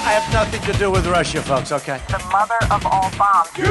[0.00, 2.00] I have nothing to do with Russia, folks, okay?
[2.08, 3.50] the mother of all bombs.
[3.58, 3.64] You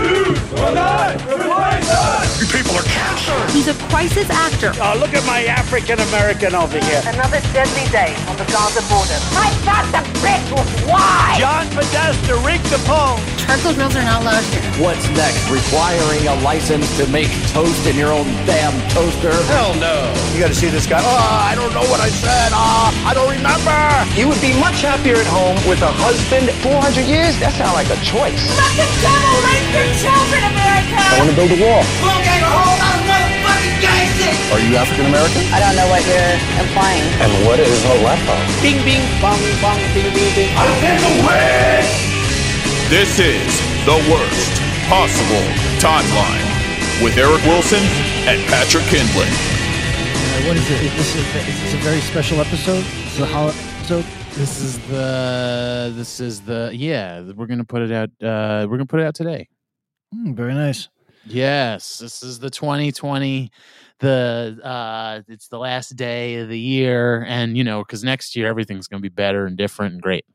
[2.52, 3.38] people are cancer!
[3.56, 4.74] He's a crisis actor.
[4.78, 7.02] Oh, look at my African American over here.
[7.08, 9.18] Another deadly day on the Gaza border.
[9.40, 11.40] I got the bitch with why?
[11.40, 13.24] John Podesta, Rick Capone.
[13.48, 14.62] Charcoal grills are not allowed here.
[14.84, 15.48] What's next?
[15.50, 19.32] Requiring a license to make toast in your own damn toaster?
[19.56, 20.12] Hell no!
[20.34, 21.00] You gotta see this guy.
[21.00, 22.52] Oh, I don't know what I said.
[22.52, 23.72] Oh, I don't remember.
[24.20, 26.17] You would be much happier at home with a husband.
[26.26, 27.38] 400 years?
[27.38, 28.42] That sounds like a choice.
[28.58, 30.98] Let the devil rape your children, America!
[30.98, 31.84] I want to build a wall.
[32.02, 34.38] We'll get a hold of motherfucking gangsters!
[34.52, 35.46] Are you African American?
[35.54, 37.06] I don't know what you're implying.
[37.22, 38.36] And what is Aleppo?
[38.66, 40.52] Bing, bing, bong, bong, bing, bing, bing.
[42.90, 43.48] This is
[43.86, 44.54] the worst
[44.90, 45.46] possible
[45.78, 46.44] timeline
[47.04, 47.84] with Eric Wilson
[48.26, 49.28] and Patrick Kindlon.
[49.28, 50.82] Uh, what is it?
[50.82, 52.84] Is this, a, is this a very special episode?
[52.84, 54.17] This a holiday episode?
[54.38, 58.86] This is the this is the yeah, we're gonna put it out uh we're gonna
[58.86, 59.50] put it out today.
[60.14, 60.90] Hmm, very nice.
[61.26, 63.50] Yes, this is the 2020
[64.00, 68.48] the uh it's the last day of the year and you know cuz next year
[68.48, 70.26] everything's going to be better and different and great.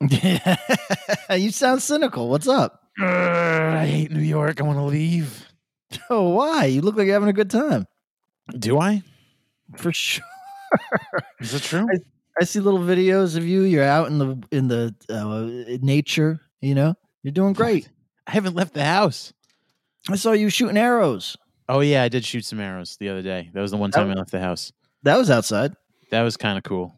[1.36, 2.28] you sound cynical.
[2.28, 2.84] What's up?
[3.00, 4.60] Ugh, I hate New York.
[4.60, 5.46] I want to leave.
[6.08, 6.66] Oh, why?
[6.66, 7.88] You look like you're having a good time.
[8.56, 9.02] Do I?
[9.76, 10.24] For sure.
[11.40, 11.84] Is it true?
[11.92, 11.98] I
[12.44, 13.62] see little videos of you.
[13.62, 16.40] You're out in the in the uh, nature.
[16.60, 17.88] You know, you're doing great.
[18.26, 19.32] I haven't left the house.
[20.08, 21.36] I saw you shooting arrows.
[21.68, 23.50] Oh yeah, I did shoot some arrows the other day.
[23.52, 24.72] That was the one time I left the house.
[25.02, 25.74] That was outside.
[26.10, 26.94] That was kind of cool.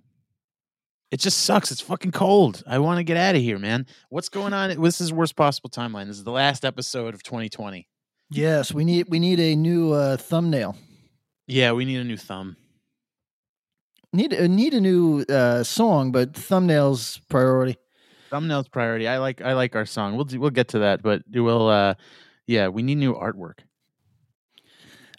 [1.10, 1.70] It just sucks.
[1.70, 2.62] It's fucking cold.
[2.66, 3.86] I want to get out of here, man.
[4.08, 4.80] What's going on?
[4.80, 6.06] This is worst possible timeline.
[6.06, 7.86] This is the last episode of 2020.
[8.30, 10.74] Yes, we need we need a new uh, thumbnail.
[11.46, 12.56] Yeah, we need a new thumb.
[14.12, 17.76] Need uh, need a new uh, song, but thumbnails priority.
[18.30, 19.08] Thumbnails priority.
[19.08, 20.16] I like I like our song.
[20.16, 21.94] We'll do, we'll get to that, but we'll uh
[22.46, 23.60] yeah, we need new artwork.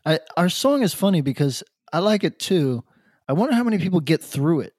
[0.05, 2.83] I, our song is funny because I like it too.
[3.27, 4.73] I wonder how many people get through it.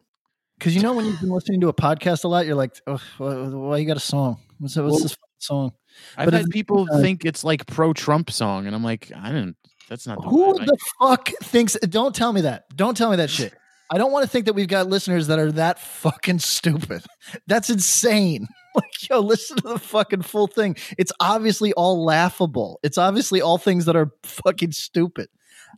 [0.59, 3.01] Because you know when you've been listening to a podcast a lot, you're like, oh,
[3.19, 4.39] why, why you got a song?
[4.59, 5.73] What's, what's Well, this song?
[6.17, 9.29] I've But had people uh, think it's like pro Trump song, and I'm like, I
[9.29, 9.57] didn't.
[9.89, 11.75] That's not the Who the fuck thinks?
[11.75, 12.65] Don't tell me that.
[12.77, 13.55] Don't tell me that shit.
[13.93, 17.03] I don't want to think that we've got listeners that are that fucking stupid.
[17.47, 18.47] That's insane.
[18.77, 20.75] Like, yo, listen to the fucking full thing.
[20.99, 22.81] It's obviously all laughable.
[22.83, 25.29] It's obviously all things that are fucking stupid.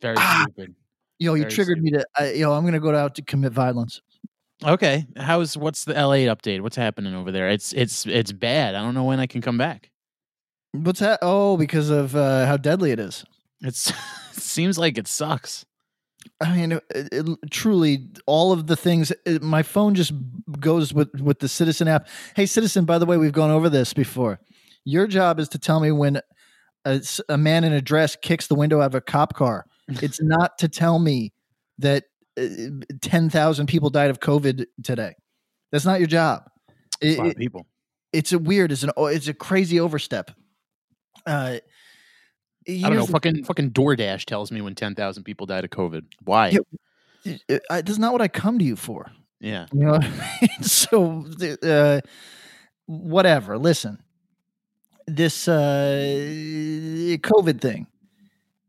[0.01, 0.47] very Ah.
[0.49, 0.75] stupid.
[1.19, 2.07] Yo, you Very triggered me to.
[2.19, 4.01] I, yo, I'm gonna go out to commit violence.
[4.65, 6.63] Okay, how's what's the LA update?
[6.63, 7.51] What's happening over there?
[7.51, 8.75] It's it's it's bad.
[8.75, 9.91] I don't know when I can come back.
[10.73, 11.19] What's that?
[11.21, 13.27] Oh, because of uh, how deadly it is.
[13.61, 13.91] It's
[14.35, 15.67] it seems like it sucks.
[16.41, 19.13] I mean, it, it- truly, all of the things.
[19.25, 20.13] It, my phone just
[20.61, 22.09] goes with with the Citizen app.
[22.35, 22.85] Hey, Citizen.
[22.85, 24.41] By the way, we've gone over this before.
[24.85, 26.21] Your job is to tell me when
[26.85, 29.67] a man in a dress kicks the window out of a cop car.
[30.03, 31.33] It's not to tell me
[31.79, 32.05] that
[32.39, 32.47] uh,
[33.03, 35.15] ten thousand people died of COVID today.
[35.73, 36.43] That's not your job.
[37.03, 37.67] A It- of people.
[38.13, 38.73] it's a weird.
[38.73, 38.91] It's an.
[38.97, 40.31] It's a crazy overstep.
[41.25, 41.59] Uh,
[42.69, 43.07] I don't know.
[43.07, 46.05] Fucking fucking DoorDash tells me when ten thousand people died of COVID.
[46.25, 46.59] Why?
[47.25, 47.37] Yeah.
[47.49, 49.11] uh, I, that's not what I come to you for.
[49.41, 49.67] Yeah.
[49.73, 50.63] You know, what I mean?
[50.63, 51.27] so
[51.63, 52.01] uh,
[52.87, 53.59] whatever.
[53.59, 54.03] Listen,
[55.07, 56.03] this uh,
[57.21, 57.87] COVID thing,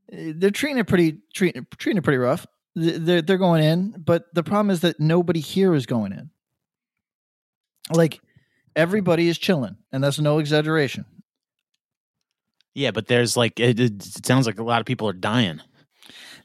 [0.10, 2.46] they're treating it pretty treating treating it pretty rough.
[2.76, 6.30] They're they're going in, but the problem is that nobody here is going in.
[7.92, 8.22] Like
[8.76, 11.06] everybody is chilling, and that's no exaggeration.
[12.78, 15.62] Yeah, but there's like it, it, sounds like a lot of people are dying.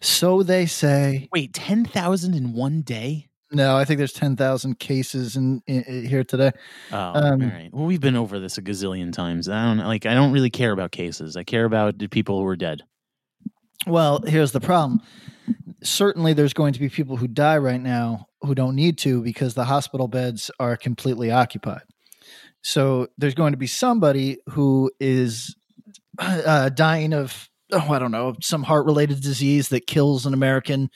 [0.01, 1.29] So they say.
[1.31, 3.29] Wait, ten thousand in one day?
[3.51, 6.53] No, I think there's ten thousand cases in, in, in here today.
[6.91, 7.69] Oh, Um, all right.
[7.71, 9.47] Well, we've been over this a gazillion times.
[9.47, 10.07] I don't like.
[10.07, 11.37] I don't really care about cases.
[11.37, 12.81] I care about the people who are dead.
[13.87, 15.03] Well, here's the problem.
[15.83, 19.53] certainly there's going to be people who die right now who don't need to because
[19.53, 21.83] the hospital beds are completely occupied.
[22.63, 25.55] So there's going to be somebody who is
[26.19, 30.91] uh, dying of oh I don't know some heart related disease that kills an American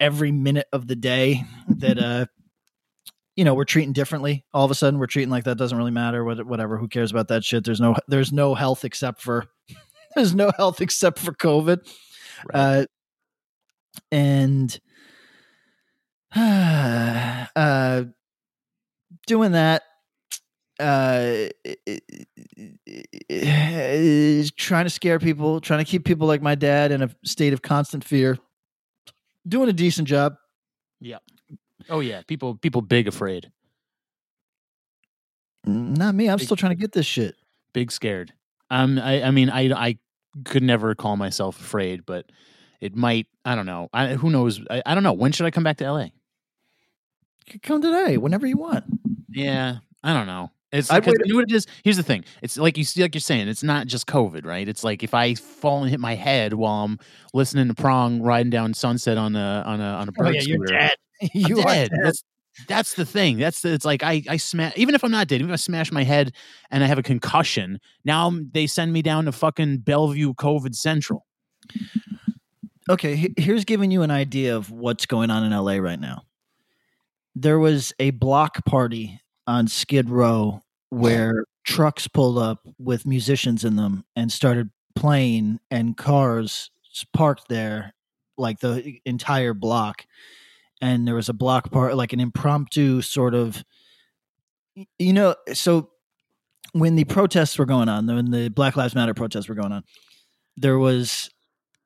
[0.00, 2.26] every minute of the day that uh
[3.36, 4.44] you know we're treating differently.
[4.52, 7.10] All of a sudden we're treating like that doesn't really matter what- whatever who cares
[7.10, 7.64] about that shit.
[7.64, 9.46] There's no there's no health except for
[10.16, 11.78] there's no health except for covid.
[12.52, 12.84] Uh
[14.10, 14.78] and
[16.36, 18.04] uh
[19.26, 19.82] doing that
[20.82, 21.48] uh
[24.56, 27.62] trying to scare people trying to keep people like my dad in a state of
[27.62, 28.38] constant fear
[29.46, 30.34] doing a decent job
[31.00, 31.18] Yeah.
[31.88, 33.50] Oh yeah, people people big afraid,
[35.66, 37.34] not me i'm Big- still trying to get this shit
[37.72, 38.32] big scared.
[38.70, 39.98] Um, I I mean I I
[40.44, 42.26] could never call myself afraid, but
[42.80, 43.26] it might.
[43.44, 43.88] I don't know.
[43.92, 44.60] I, who knows?
[44.70, 45.12] I, I don't know.
[45.12, 46.06] When should I come back to LA?
[47.62, 48.84] come today whenever you want
[49.28, 50.50] Yeah, I don't know.
[50.72, 51.66] It's I'd because you know what it is.
[51.84, 52.24] Here's the thing.
[52.40, 53.48] It's like you see, like you're saying.
[53.48, 54.66] It's not just COVID, right?
[54.66, 56.98] It's like if I fall and hit my head while I'm
[57.34, 60.74] listening to Prong riding down Sunset on a on a on a oh, bird scooter.
[61.22, 61.90] I'm you are dead.
[61.90, 62.00] dead.
[62.02, 62.24] That's
[62.68, 63.38] that's the thing.
[63.38, 65.56] That's the, it's like I I smash even if I'm not dead, even if I
[65.56, 66.32] smash my head
[66.70, 70.74] and I have a concussion, now I'm- they send me down to fucking Bellevue COVID
[70.74, 71.26] Central.
[72.90, 76.22] okay here's giving you an idea of what's going on in la right now
[77.36, 83.76] there was a block party on skid row where trucks pulled up with musicians in
[83.76, 86.70] them and started playing and cars
[87.14, 87.94] parked there
[88.36, 90.04] like the entire block
[90.80, 93.64] and there was a block part like an impromptu sort of
[94.98, 95.90] you know so
[96.72, 99.84] when the protests were going on when the black lives matter protests were going on
[100.56, 101.30] there was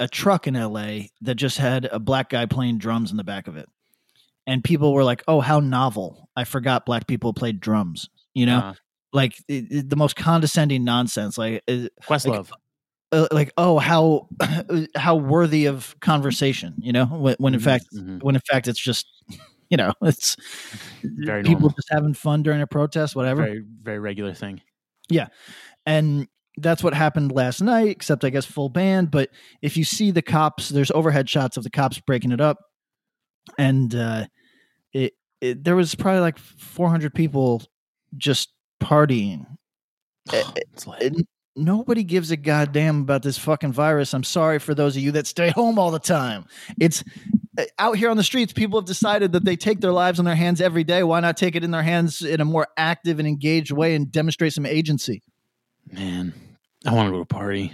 [0.01, 3.49] a truck in LA that just had a black guy playing drums in the back
[3.49, 3.69] of it.
[4.47, 6.29] And people were like, "Oh, how novel.
[6.37, 8.59] I forgot black people played drums." You know?
[8.59, 8.75] Uh,
[9.13, 12.51] Like it, it- the most condescending nonsense like uh, Questlove.
[13.13, 14.29] uh, like oh, how
[14.97, 17.07] how worthy of conversation, you know?
[17.07, 18.23] When, when in Mhm, fact mhm.
[18.23, 19.07] when in fact it's just
[19.71, 20.37] you know, it's
[21.03, 21.71] Very people normal.
[21.77, 23.43] just having fun during a protest, whatever.
[23.43, 24.61] very very regular thing.
[25.09, 25.29] Yeah
[25.87, 26.27] and
[26.59, 29.31] that's what happened last night except i guess full band but
[29.63, 32.59] if you see the cops there's overhead shots of the cops breaking it up
[33.59, 34.27] and uh
[35.05, 37.63] it, it there was probably like 400 people
[38.17, 38.51] just
[38.81, 39.47] partying
[40.33, 41.11] eh, eh, It's like, eh,
[41.55, 45.27] nobody gives a goddamn about this fucking virus i'm sorry for those of you that
[45.27, 46.45] stay home all the time
[46.79, 47.03] it's
[47.79, 50.35] out here on the streets people have decided that they take their lives in their
[50.35, 53.27] hands every day why not take it in their hands in a more active and
[53.27, 55.23] engaged way and demonstrate some agency
[55.93, 56.33] man,
[56.85, 57.73] I want to go to a party.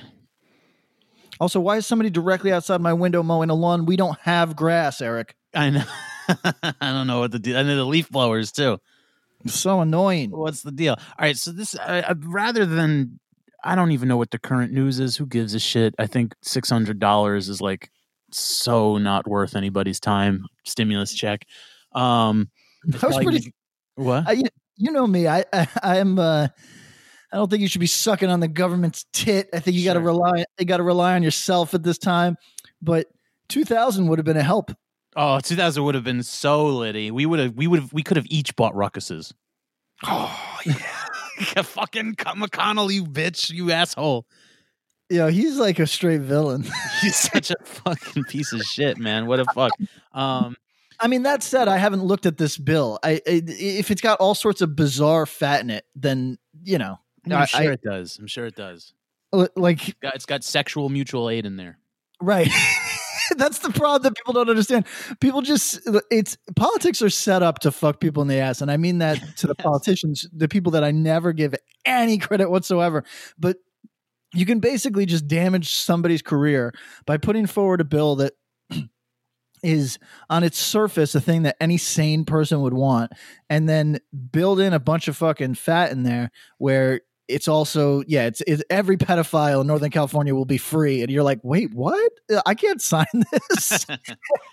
[1.40, 3.86] Also, why is somebody directly outside my window mowing a lawn?
[3.86, 5.34] We don't have grass, Eric.
[5.54, 5.84] I know.
[6.80, 7.56] I don't know what the deal.
[7.56, 8.78] And then the leaf blowers too.
[9.46, 10.30] So annoying.
[10.30, 10.94] What's the deal?
[10.98, 13.18] All right, so this I, I, rather than
[13.64, 15.16] I don't even know what the current news is.
[15.16, 15.94] Who gives a shit?
[15.98, 17.90] I think six hundred dollars is like
[18.30, 20.44] so not worth anybody's time.
[20.64, 21.44] Stimulus check.
[21.92, 22.50] Um,
[22.84, 23.38] That was pretty.
[23.40, 23.52] gonna-
[23.94, 24.24] what?
[24.26, 24.42] I,
[24.76, 25.28] you, know me.
[25.28, 26.18] I, I I'm.
[26.18, 26.48] Uh,
[27.32, 29.48] I don't think you should be sucking on the government's tit.
[29.54, 30.44] I think you got to rely.
[30.58, 32.36] You got to rely on yourself at this time.
[32.80, 33.06] But
[33.48, 34.72] two thousand would have been a help.
[35.16, 37.10] Oh, 2000 would have been so litty.
[37.10, 37.54] We would have.
[37.54, 37.92] We would have.
[37.92, 39.32] We could have each bought Ruckuses.
[40.04, 41.62] Oh yeah.
[41.62, 44.26] Fucking McConnell, you bitch, you asshole.
[45.10, 46.64] Yeah, he's like a straight villain.
[47.02, 49.26] He's such a fucking piece of shit, man.
[49.26, 49.72] What a fuck.
[50.12, 50.56] Um,
[51.00, 52.98] I mean, that said, I haven't looked at this bill.
[53.02, 56.98] I, I if it's got all sorts of bizarre fat in it, then you know,
[57.26, 58.18] I'm I- sure I- it does.
[58.18, 58.92] I'm sure it does.
[59.32, 61.78] li- like Got- It's got sexual mutual aid in there.
[62.20, 62.48] Right.
[63.36, 64.86] That's the problem that people don't understand.
[65.20, 68.60] People just it's politics are set up to fuck people in the ass.
[68.60, 72.50] And I mean that to the politicians, the people that I never give any credit
[72.50, 73.04] whatsoever.
[73.38, 73.56] But
[74.34, 76.72] you can basically just damage somebody's career
[77.06, 78.32] by putting forward a bill that
[79.62, 79.98] is
[80.30, 83.12] on its surface a thing that any sane person would want
[83.48, 83.98] and then
[84.32, 88.62] build in a bunch of fucking fat in there where it's also yeah it's, it's
[88.68, 92.54] every pedophile in northern california will be free and you're like wait what Uh, i
[92.54, 93.86] can't sign this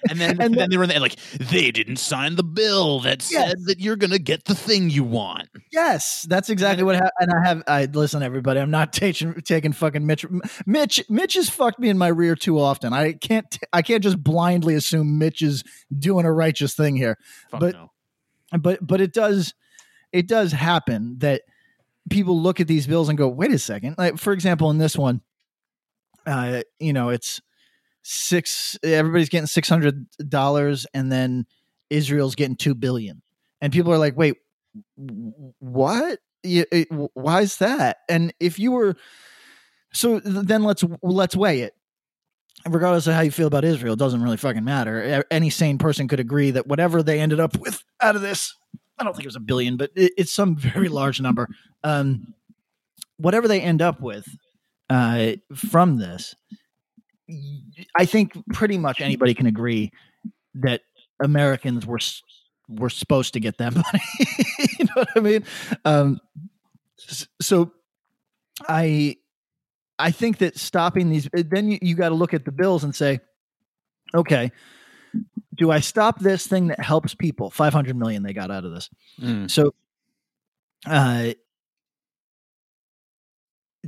[0.10, 3.34] and then, And then, then- they were like they didn't sign the bill that said
[3.48, 3.56] Yes.
[3.66, 5.50] that you're gonna get the thing you want.
[5.72, 9.74] yes that's exactly what happened and i have i listen everybody i'm not taking taking
[9.74, 10.26] fucking mitch
[10.66, 14.04] mitch mitch has fucked me in my rear too often i can't t- i can't
[14.04, 15.64] just blindly assume mitch is
[15.98, 17.18] doing a righteous thing here
[17.52, 17.92] But- no.
[18.60, 19.54] but but it does
[20.12, 21.42] it does happen that
[22.10, 24.98] people look at these bills and go wait a second like for example in this
[24.98, 25.22] one
[26.26, 27.42] uh you know it's
[28.04, 28.78] six.
[28.84, 31.46] Everybody's getting six hundred dollars, and then
[31.90, 33.22] Israel's getting two billion,
[33.62, 34.38] and people are like, "Wait,
[35.60, 36.20] what?
[36.44, 38.96] W- Why is that?" And if you were,
[39.94, 41.74] so then let's let's weigh it.
[42.68, 45.24] Regardless of how you feel about Israel, it doesn't really fucking matter.
[45.32, 48.54] Any sane person could agree that whatever they ended up with out of this,
[49.00, 51.48] I don't think it was a billion, but it, it's some very large number.
[51.84, 52.34] Um,
[53.18, 54.28] whatever they end up with
[54.90, 56.36] uh, from this,
[57.96, 59.92] I think pretty much anybody can agree
[60.56, 60.82] that
[61.22, 62.00] Americans were
[62.68, 64.04] were supposed to get that money.
[64.80, 65.46] you know what I mean?
[65.86, 66.20] Um,
[67.42, 67.72] so
[68.68, 69.18] I
[69.98, 72.96] I think that stopping these, then you, you got to look at the bills and
[72.96, 73.20] say,
[74.16, 74.52] okay,
[75.60, 77.52] do I stop this thing that helps people?
[77.52, 78.90] Five hundred million they got out of this.
[79.22, 79.52] Mm.
[79.52, 79.76] So,
[80.88, 81.34] uh,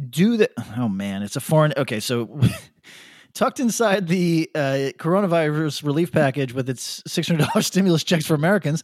[0.09, 1.73] do the oh man, it's a foreign.
[1.75, 2.39] Okay, so
[3.33, 8.35] tucked inside the uh, coronavirus relief package with its six hundred dollars stimulus checks for
[8.35, 8.83] Americans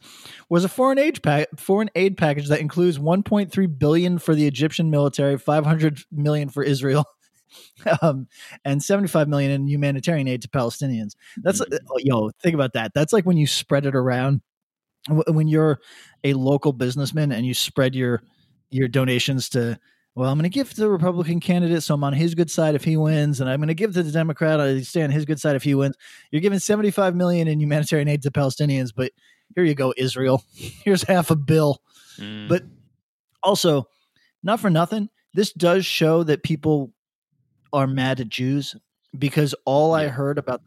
[0.50, 4.34] was a foreign aid pack foreign aid package that includes one point three billion for
[4.34, 7.06] the Egyptian military, five hundred million for Israel.
[8.02, 8.28] Um,
[8.66, 11.16] and 75 million in humanitarian aid to Palestinians.
[11.38, 11.66] That's uh,
[12.00, 12.94] yo, think about that.
[12.94, 14.42] That's like when you spread it around
[15.10, 15.80] when you're
[16.24, 18.22] a local businessman and you spread your
[18.70, 19.80] your donations to
[20.16, 22.76] well i'm going to give to the republican candidate so i'm on his good side
[22.76, 25.24] if he wins and i'm going to give to the democrat i stay on his
[25.24, 25.96] good side if he wins
[26.32, 29.14] you're giving 75 million in humanitarian aid to palestinians but
[29.56, 31.82] here you go israel here's half a bill
[32.20, 32.50] Mm.
[32.50, 32.64] but
[33.44, 33.88] also
[34.44, 36.92] not for nothing this does show that people
[37.74, 38.76] are mad at jews
[39.18, 40.62] because all i heard about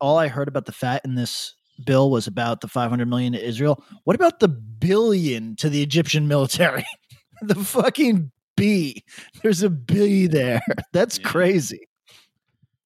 [0.00, 3.44] all i heard about the fat in this bill was about the 500 million to
[3.44, 6.84] israel what about the billion to the egyptian military
[7.42, 9.02] the fucking b
[9.42, 10.60] there's a b there
[10.92, 11.28] that's Yeah.
[11.28, 11.88] crazy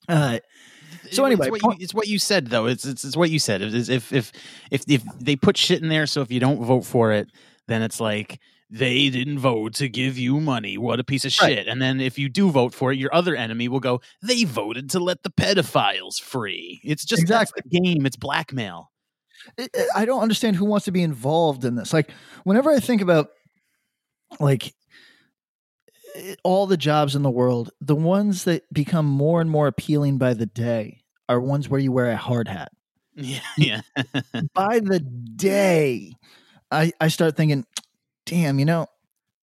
[0.08, 0.38] uh
[1.10, 2.66] So It's anyway, what point- you, it's what you said though.
[2.66, 3.62] It's, it's it's what you said.
[3.62, 4.32] If if
[4.70, 7.28] if if they put shit in there, so if you don't vote for it,
[7.66, 10.76] then it's like they didn't vote to give you money.
[10.76, 11.56] What a piece of Right.
[11.56, 11.68] shit.
[11.68, 14.90] And then if you do vote for it, your other enemy will go, they voted
[14.90, 16.80] to let the pedophiles free.
[16.84, 17.62] It's just that's Exactly.
[17.70, 18.04] the game.
[18.06, 18.90] It's blackmail.
[19.58, 21.92] I- I don't understand who wants to be involved in this.
[21.92, 22.10] Like,
[22.44, 23.28] whenever I think about
[24.40, 24.74] like
[26.14, 30.18] eh, all the jobs in the world, the ones that become more and more appealing
[30.18, 32.70] by the day are ones where you wear a hard hat.
[33.14, 33.80] Yeah, yeah.
[34.54, 36.12] by the day,
[36.70, 37.64] I I start thinking,
[38.28, 38.86] damn, you know,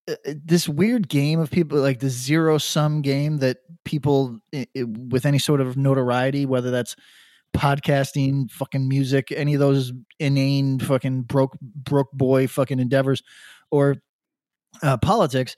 [0.10, 4.68] uh, uh, this weird game of people like the zero sum game that people i-
[4.78, 6.96] i- with any sort of notoriety, whether that's
[7.56, 13.24] podcasting, fucking music, any of those inane fucking broke broke boy fucking endeavors,
[13.72, 13.98] or
[14.84, 15.56] uh, politics,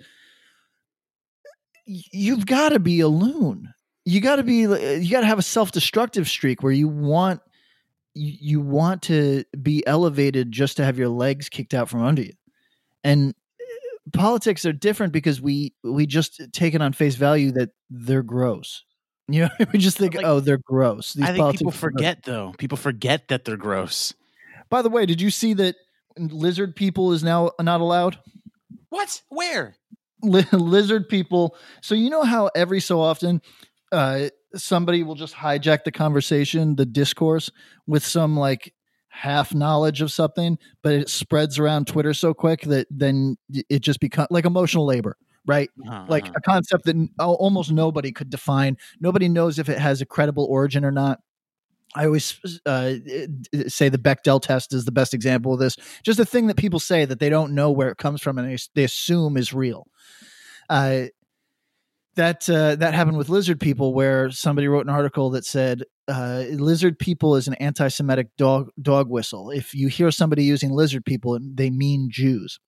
[1.86, 3.74] you've got to be a loon.
[4.06, 4.58] You got to be.
[4.60, 7.42] You got to have a self destructive streak where you want
[8.14, 12.34] you want to be elevated just to have your legs kicked out from under you,
[13.08, 17.70] and uh, politics are different because we we just take it on face value that
[17.90, 18.84] they're gross.
[19.30, 21.14] You know, we just think, Like, oh, they're gross.
[21.14, 21.98] These I think people politicians are gross.
[21.98, 22.54] forget though.
[22.58, 24.14] People forget that they're gross.
[24.70, 25.76] By the way, did you see that
[26.18, 28.20] lizard people is now not allowed?
[28.90, 29.22] What?
[29.30, 29.76] Where?
[30.24, 31.58] Li- lizard people.
[31.82, 33.42] So you know how every so often
[33.92, 37.52] uh, somebody will just hijack the conversation, the discourse,
[37.86, 38.74] with some like
[39.18, 43.36] half knowledge of something, but it spreads around Twitter so quick that then
[43.70, 45.70] it just becomes like emotional labor, right?
[45.88, 48.78] Uh-huh, Like a concept that almost nobody could define.
[49.00, 51.20] Nobody knows if it has a credible origin or not.
[51.96, 52.94] I always uh,
[53.68, 55.78] say the Bechdel test is the best example of this.
[56.04, 58.48] Just a thing that people say that they don't know where it comes from and
[58.52, 59.88] they, they assume is real.
[60.70, 61.06] Uh,
[62.18, 66.44] that uh, that happened with lizard people, where somebody wrote an article that said uh,
[66.52, 69.50] lizard people is an anti-Semitic dog dog whistle.
[69.50, 72.60] If you hear somebody using lizard people, they mean Jews.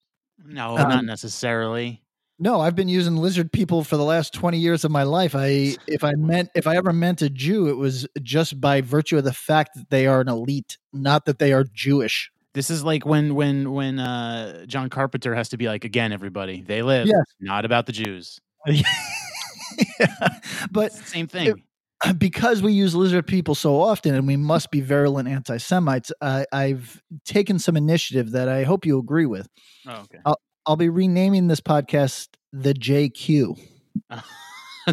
[0.44, 2.02] no, um, not necessarily.
[2.42, 5.36] No, I've been using lizard people for the last 20 years of my life.
[5.36, 9.18] I if I meant if I ever meant a Jew, it was just by virtue
[9.18, 12.32] of the fact that they are an elite, not that they are Jewish.
[12.54, 16.62] This is like when when when uh John Carpenter has to be like again everybody
[16.62, 17.26] they live Yes.
[17.42, 18.40] not about the Jews.
[20.72, 21.64] but same thing.
[22.18, 27.02] because we use lizard people so often and we must be virulent anti-Semites, uh, I've
[27.26, 29.48] taken some initiative that I hope you agree with.
[29.88, 30.20] oh, okay.
[30.66, 33.60] I'll be renaming this podcast the JQ.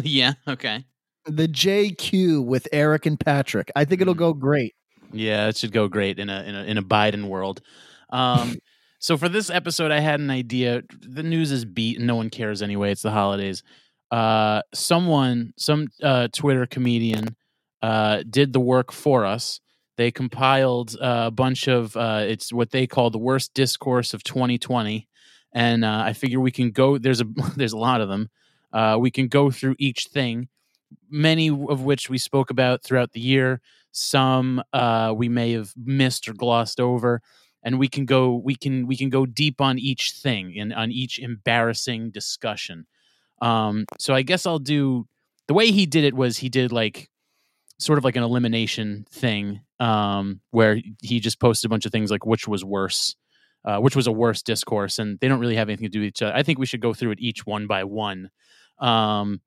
[0.03, 0.85] yeah, okay.
[1.25, 3.71] The JQ with Eric and Patrick.
[3.75, 4.17] I think it'll Mm.
[4.19, 4.73] go great.
[5.13, 7.61] Yeah, it should go great in a in a in a Biden world.
[8.09, 8.55] Um
[8.99, 10.81] so for this episode I had an idea.
[10.99, 12.91] The news is beat and no one cares anyway.
[12.91, 13.61] It's the holidays.
[14.11, 17.35] Uh someone, some uh Twitter comedian
[17.81, 19.59] uh, did the work for us.
[19.97, 24.23] They compiled uh, a bunch of uh, it's what they call the worst discourse of
[24.23, 25.07] 2020,
[25.53, 26.97] and uh, I figure we can go.
[26.97, 28.29] There's a there's a lot of them.
[28.71, 30.49] Uh, we can go through each thing,
[31.09, 33.61] many of which we spoke about throughout the year.
[33.91, 37.21] Some uh, we may have missed or glossed over,
[37.63, 40.91] and we can go we can we can go deep on each thing and on
[40.91, 42.85] each embarrassing discussion.
[43.41, 45.05] Um, so I guess I'll do
[45.47, 47.09] the way he did it was he did like
[47.79, 52.11] sort of like an elimination thing um, where he just posted a bunch of things
[52.11, 53.15] like which was worse,
[53.65, 56.07] uh, which was a worse discourse, and they don't really have anything to do with
[56.07, 56.35] each other.
[56.35, 58.29] I think we should go through it each one by one.
[58.79, 59.41] Um,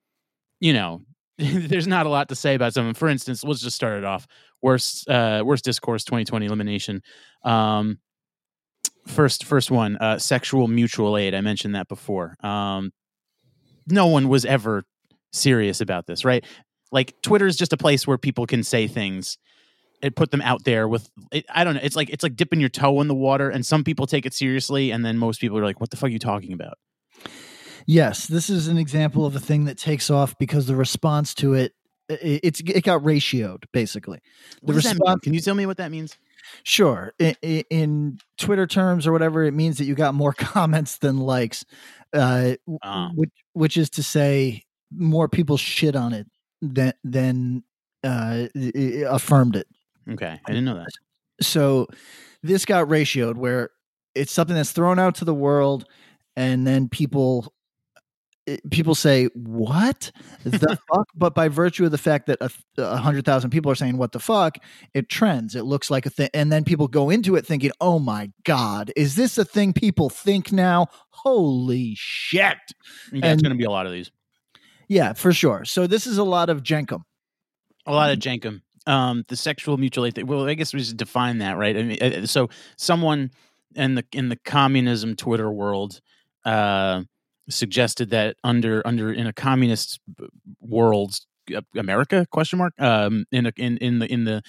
[0.61, 1.03] you know,
[1.39, 2.95] there's not a lot to say about some.
[2.95, 4.27] For instance, let's just start it off.
[4.63, 7.03] Worst, uh, worst discourse 2020 elimination.
[7.45, 7.99] Um,
[9.07, 11.35] first, first one, uh, sexual mutual aid.
[11.35, 12.37] I mentioned that before.
[12.45, 12.93] Um,
[13.91, 14.85] no one was ever
[15.33, 16.45] serious about this, right?
[16.93, 19.39] Like Twitter is just a place where people can say things
[20.03, 21.81] and put them out there with it, I don't know.
[21.83, 24.35] It's like it's like dipping your toe in the water, and some people take it
[24.35, 26.79] seriously, and then most people are like, "What the fuck are you talking about?"
[27.87, 31.55] Yes, this is an example of a thing that takes off because the response to
[31.55, 31.73] it,
[32.09, 34.21] it it's it got ratioed basically.
[34.63, 35.21] The response.
[35.23, 36.17] Can you tell me what that means?
[36.63, 37.13] Sure.
[37.19, 37.35] In,
[37.71, 41.65] in, Twitter terms or whatever, it means that you got more comments than likes,
[42.15, 43.11] uh, uh.
[43.15, 46.27] which which is to say, more people shit on it
[46.63, 47.65] than than
[48.05, 48.47] uh,
[49.09, 49.67] affirmed it.
[50.11, 50.89] Okay, I didn't know that.
[51.41, 51.87] So
[52.43, 53.71] this got ratioed where
[54.15, 55.85] it's something that's thrown out to the world,
[56.37, 57.53] and then people
[58.71, 60.11] people say what
[60.45, 61.09] the fuck?
[61.15, 64.13] But by virtue of the fact that a, a hundred thousand people are saying what
[64.13, 64.57] the fuck?
[64.95, 65.55] it trends.
[65.55, 68.93] It looks like a thing and then people go into it thinking oh my god
[68.97, 70.87] is this a thing people think now?
[71.11, 72.57] Holy shit!
[73.13, 74.11] Yeah and, it's going to be a lot of these.
[74.89, 75.65] Yeah for sure.
[75.65, 77.03] So this is a lot of jenkum.
[77.87, 78.63] A lot of jenkum.
[78.87, 81.77] Um the sexual mutual aid thing well i guess we just define that right?
[81.77, 83.31] I mean, uh, so someone
[83.75, 86.01] in the in the communism twitter world
[86.45, 87.03] uh
[87.51, 90.01] suggested that under under in a communist
[90.61, 91.15] world,
[91.55, 94.43] uh, America question mark um, in a, in in the in the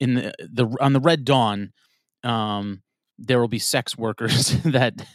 [0.00, 1.72] in the the on the Red Dawn,
[2.22, 2.82] um,
[3.18, 5.06] there will be sex workers that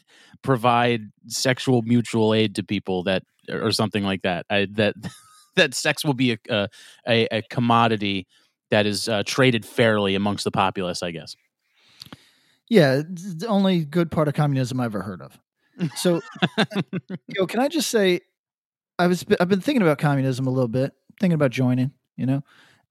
[0.42, 4.46] provide sexual mutual aid to people that or something like that.
[4.50, 4.96] I, that
[5.56, 6.70] that sex will be a
[7.08, 8.28] a, a commodity
[8.72, 11.02] that is uh, traded fairly amongst the populace.
[11.04, 11.36] I guess.
[12.70, 15.40] Yeah, the only good part of communism I've ever heard of.
[15.96, 16.22] So,
[17.28, 18.22] yo, can I just say,
[18.98, 22.44] I was I've been thinking about communism a little bit, thinking about joining, you know,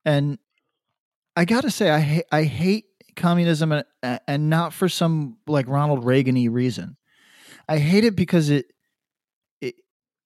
[0.05, 0.39] and
[1.37, 3.85] I got to say, I hate I hate communism, and,
[4.27, 6.97] and not for some like Ronald Reagan-y reason.
[7.69, 8.73] I hate it because it
[9.61, 9.75] it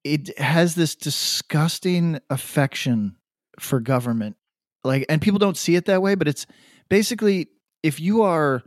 [0.04, 3.16] it has this disgusting affection
[3.58, 4.36] for government,
[4.84, 6.46] like, and people don't see it that way, but it's
[6.88, 7.48] basically
[7.82, 8.62] if you are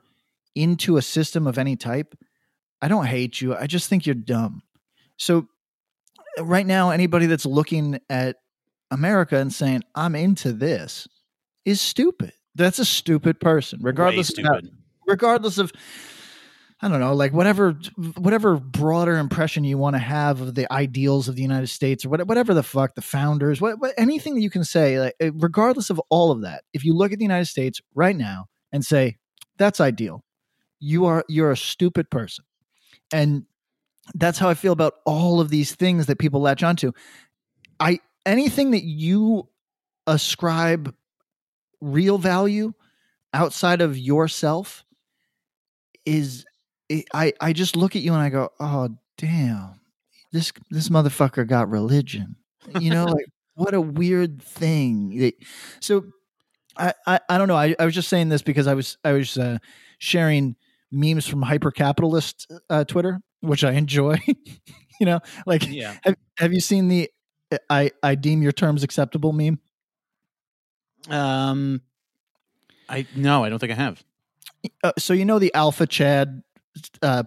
[0.54, 2.16] into a system of any type
[2.86, 3.56] I don't hate you.
[3.56, 4.62] I just think you're dumb.
[5.18, 5.48] So
[6.40, 8.36] right now, anybody that's looking at
[8.92, 11.08] America and saying, I'm into this
[11.66, 12.34] is stupid.
[12.54, 14.66] That's a stupid person, regardless stupid.
[14.66, 14.72] Of,
[15.08, 15.72] regardless of
[16.80, 17.76] I don't know, like whatever
[18.18, 22.10] whatever broader impression you want to have of the ideals of the United States or
[22.10, 25.90] whatever the fuck the founders, what, what anything that you can say, like eh, regardless
[25.90, 29.18] of all of that, if you look at the United States right now and say
[29.58, 30.24] that's ideal,
[30.80, 32.46] you are you're a stupid person.
[33.12, 33.46] And
[34.14, 36.92] that's how I feel about all of these things that people latch onto.
[37.80, 39.48] I anything that you
[40.08, 40.94] ascribe
[41.82, 42.74] real value
[43.34, 44.86] outside of yourself
[46.06, 46.46] is
[47.14, 49.80] I I just look at you and I go, "Oh, damn.
[50.32, 52.36] This this motherfucker got religion."
[52.80, 55.32] You know, like what a weird thing.
[55.80, 56.06] So
[56.78, 57.56] I, I, I don't know.
[57.56, 59.58] I, I was just saying this because I was I was uh,
[59.98, 60.56] sharing
[60.96, 64.20] memes from hyper capitalist uh, Twitter, which I enjoy.
[65.00, 65.98] you know, like yeah.
[66.04, 67.10] Have, have you seen the
[67.70, 69.60] I I deem your terms acceptable meme?
[71.10, 71.82] Um,
[72.90, 74.04] I no, I don't think I have.
[74.84, 76.44] Uh, so you know the Alpha Chad
[77.02, 77.24] uh,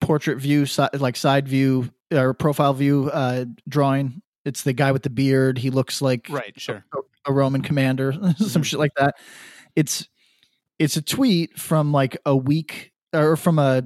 [0.00, 4.22] portrait view, si- like side view or profile view uh, drawing.
[4.44, 5.58] It's the guy with the beard.
[5.58, 8.62] He looks like right, sure, a, a Roman commander, some mm-hmm.
[8.62, 9.16] shit like that.
[9.76, 10.08] It's
[10.78, 13.82] it's a tweet from like a week or from a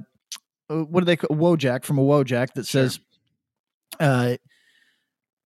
[0.69, 2.99] uh, what do they call Wojak from a Wojak that says,
[3.99, 4.07] sure.
[4.07, 4.37] uh,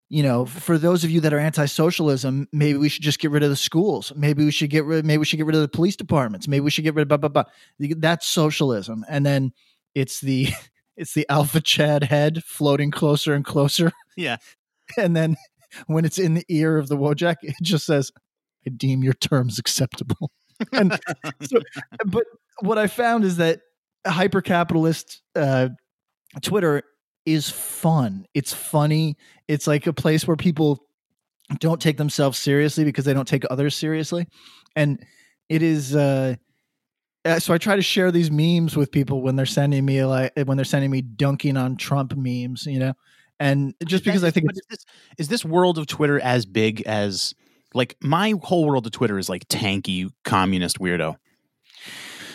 [0.10, 3.44] you know, for those of you that are anti-socialism, maybe we should just get rid
[3.44, 4.12] of the schools.
[4.16, 5.06] Maybe we should get rid.
[5.06, 6.48] Maybe we should get rid of the police departments.
[6.48, 7.44] Maybe we should get rid of blah blah blah.
[7.80, 9.06] That's socialism.
[9.08, 9.54] And then
[9.94, 10.50] it's the
[10.98, 13.92] it's the Alpha Chad head floating closer and closer.
[14.18, 14.36] Yeah.
[14.98, 15.38] And then
[15.88, 18.12] when it's in the ear of the Wojak, it just says,
[18.68, 20.32] I deem your terms acceptable.
[20.74, 21.00] and
[21.42, 21.60] so,
[22.06, 22.26] but
[22.60, 23.62] what I found is that
[24.06, 25.70] hyper capitalist uh,
[26.42, 26.84] Twitter
[27.26, 28.26] is fun.
[28.34, 29.18] It's funny.
[29.48, 30.80] It's like a place where people
[31.60, 34.28] don't take themselves seriously because they don't take others seriously,
[34.76, 35.04] and
[35.50, 35.96] it is.
[35.96, 36.36] Uh,
[37.26, 40.32] uh, so I try to share these memes with people when they're sending me like
[40.46, 42.94] when they're sending me dunking on Trump memes, you know,
[43.40, 44.86] and just because I think is this,
[45.18, 47.34] is this world of Twitter as big as
[47.74, 51.16] like my whole world of Twitter is like tanky communist weirdo.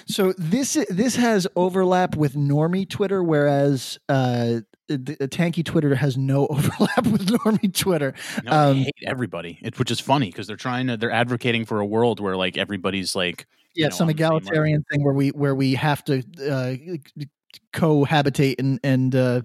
[0.07, 7.07] So this this has overlap with normie Twitter, whereas uh, tanky Twitter has no overlap
[7.07, 8.15] with normie Twitter.
[8.43, 11.65] No, I Um, hate everybody, it, which is funny because they're trying to they're advocating
[11.65, 14.51] for a world where like everybody's like yeah, you know, some on the same level.
[14.51, 16.19] egalitarian thing where we where we have to
[16.51, 17.25] uh,
[17.73, 19.43] cohabitate and and uh,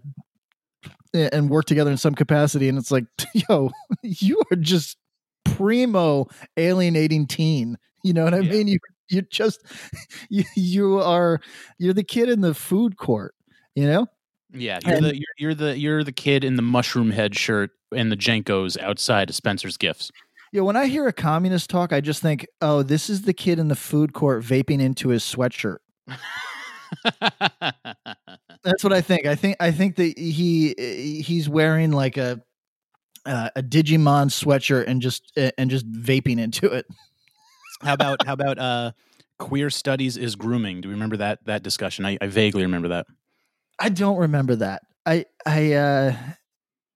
[1.13, 3.05] and work together in some capacity, and it's like,
[3.49, 3.71] yo,
[4.03, 4.97] you are just
[5.45, 7.77] primo alienating teen.
[8.03, 8.51] You know what I Yeah.
[8.51, 8.67] mean?
[8.67, 9.63] You you just
[10.29, 11.39] you, you are
[11.77, 13.35] you're the kid in the food court.
[13.75, 14.07] You know.
[14.51, 18.11] Yeah, you're And- the you're, you're the you're the kid in the Mushroomhead shirt and
[18.11, 20.11] the JNCOs outside of Spencer's Gifts.
[20.51, 23.59] Yeah, when I hear a communist talk, I just think, oh, this is the kid
[23.59, 25.77] in the food court vaping into his sweatshirt.
[28.63, 29.27] That's what I think.
[29.27, 30.73] I think I think that he
[31.23, 32.41] he's wearing like a
[33.25, 36.87] uh, a Digimon sweatshirt and just and just vaping into it.
[37.81, 38.91] How about how about uh
[39.37, 40.81] queer studies is grooming?
[40.81, 42.05] Do we remember that that discussion?
[42.05, 43.07] I, I vaguely remember that.
[43.79, 44.83] I don't remember that.
[45.05, 46.15] I I uh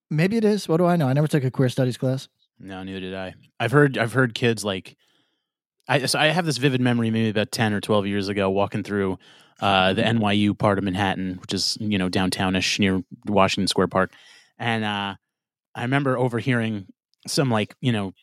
[0.10, 0.67] maybe it is.
[0.67, 1.08] What do I know?
[1.08, 2.28] I never took a queer studies class.
[2.60, 3.34] No, neither did I.
[3.60, 4.96] I've heard I've heard kids like
[5.88, 8.84] I so I have this vivid memory maybe about 10 or 12 years ago walking
[8.84, 9.17] through
[9.60, 14.12] uh, the NYU part of Manhattan, which is, you know, downtownish near Washington Square Park.
[14.58, 15.15] And uh,
[15.76, 16.88] I remember overhearing
[17.28, 18.13] some like, you know,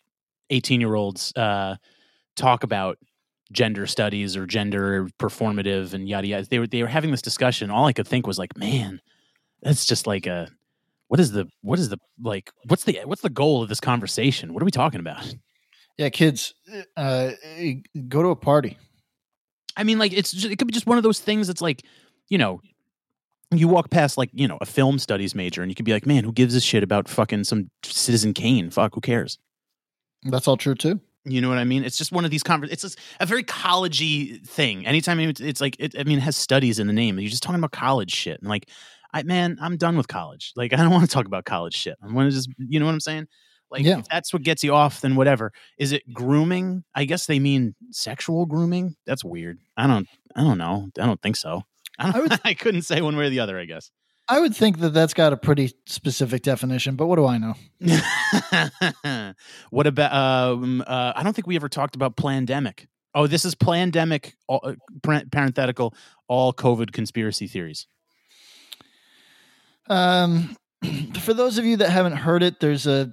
[0.50, 1.76] 18 year olds uh,
[2.36, 2.98] talk about
[3.52, 6.46] gender studies or gender performative and yada yada.
[6.46, 7.70] They were they were having this discussion.
[7.70, 9.00] All I could think was like, man,
[9.62, 10.48] that's just like a
[11.08, 14.54] what is the what is the like what's the what's the goal of this conversation?
[14.54, 15.34] What are we talking about?
[15.98, 16.54] Yeah, kids,
[16.96, 17.32] uh,
[18.08, 18.78] go to a party.
[19.76, 21.84] I mean, like it's just, it could be just one of those things that's like,
[22.28, 22.60] you know,
[23.50, 26.06] you walk past like you know a film studies major and you could be like,
[26.06, 28.70] man, who gives a shit about fucking some Citizen Kane?
[28.70, 29.38] Fuck, who cares?
[30.22, 31.00] That's all true too.
[31.24, 31.84] You know what I mean?
[31.84, 34.86] It's just one of these conver- It's just a very collegey thing.
[34.86, 37.18] Anytime it's, it's like, it, I mean, it has studies in the name.
[37.18, 38.68] You're just talking about college shit, and like,
[39.12, 40.52] I man, I'm done with college.
[40.56, 41.96] Like, I don't want to talk about college shit.
[42.02, 43.26] I want to just, you know what I'm saying?
[43.70, 43.98] Like, Yeah.
[43.98, 45.52] if that's what gets you off, then whatever.
[45.78, 46.82] Is it grooming?
[46.94, 48.96] I guess they mean sexual grooming.
[49.06, 49.58] That's weird.
[49.76, 50.88] I don't, I don't know.
[50.98, 51.62] I don't think so.
[51.98, 53.58] I, don't, I would- I couldn't say one way or the other.
[53.58, 53.90] I guess.
[54.30, 57.54] I would think that that's got a pretty specific definition, but what do I know?
[59.70, 60.12] what about?
[60.12, 62.86] Um, uh, I don't think we ever talked about pandemic.
[63.12, 64.36] Oh, this is pandemic.
[64.46, 65.94] All, uh, parenthetical.
[66.28, 67.88] All COVID conspiracy theories.
[69.88, 70.56] Um,
[71.20, 73.12] for those of you that haven't heard it, there's a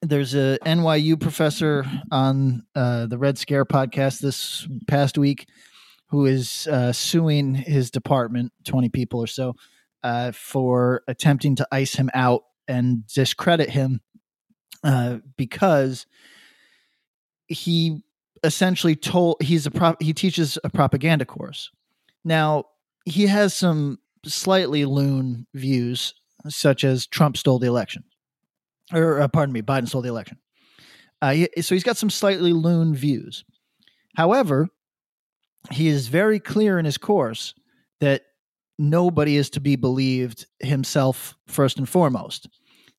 [0.00, 5.46] there's a NYU professor on uh, the Red Scare podcast this past week
[6.08, 9.56] who is uh, suing his department, twenty people or so,
[10.02, 14.00] uh, for attempting to ice him out and discredit him
[14.84, 16.06] uh, because
[17.46, 18.02] he
[18.44, 21.70] essentially told he's a prop he teaches a propaganda course.
[22.24, 22.64] Now
[23.04, 26.14] he has some slightly loon views,
[26.48, 28.04] such as Trump stole the election,
[28.92, 30.38] or uh, pardon me, Biden stole the election.
[31.20, 33.44] Uh, he- so he's got some slightly loon views.
[34.16, 34.68] However,
[35.70, 37.54] he is very clear in his course
[38.00, 38.22] that
[38.78, 42.48] nobody is to be believed himself first and foremost.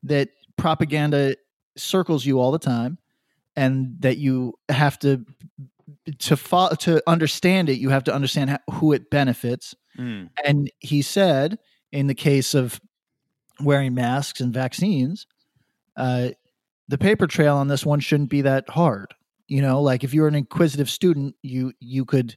[0.03, 1.35] That propaganda
[1.77, 2.97] circles you all the time,
[3.55, 5.25] and that you have to
[6.19, 7.79] to fo- to understand it.
[7.79, 10.29] You have to understand how, who it benefits Mm.
[10.43, 11.59] and he said,
[11.91, 12.81] in the case of
[13.61, 15.27] wearing masks and vaccines,
[15.95, 16.29] uh,
[16.87, 19.13] the paper trail on this one shouldn't be that hard.
[19.47, 22.35] You know, like if you're an inquisitive student, you you could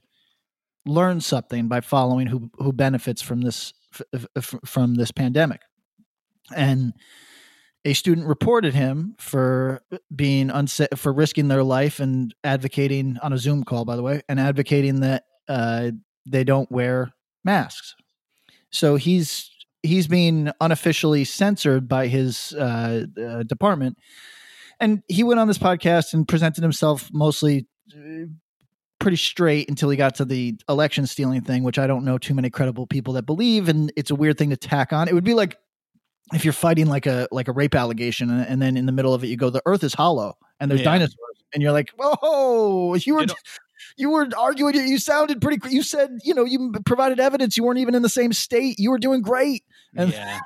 [0.87, 3.73] learn something by following who who benefits from this
[4.13, 5.61] f- from this pandemic.
[6.55, 6.93] And
[7.85, 9.81] a student reported him for
[10.13, 14.21] being unsafe for risking their life and advocating on a Zoom call, by the way,
[14.27, 15.91] and advocating that uh,
[16.25, 17.95] they don't wear masks.
[18.71, 19.49] So he's
[19.83, 23.97] he's being unofficially censored by his uh, uh, department,
[24.79, 28.25] and he went on this podcast and presented himself mostly uh,
[28.99, 32.33] pretty straight until he got to the election stealing thing, which I don't know too
[32.33, 35.07] many credible people that believe, and it's a weird thing to tack on.
[35.07, 35.57] It would be like
[36.33, 39.13] if you're fighting like a like a rape allegation, and, and then in the middle
[39.13, 40.91] of it you go, "The Earth is hollow," and there's Yeah.
[40.91, 41.17] dinosaurs.
[41.53, 43.27] and you're like, "Whoa, you were." You
[43.97, 44.75] you were arguing.
[44.75, 45.59] You sounded pretty.
[45.69, 47.55] You said, you know, you provided evidence.
[47.57, 48.77] You weren't even in the same state.
[48.79, 49.63] You were doing great.
[49.95, 50.39] And- yeah.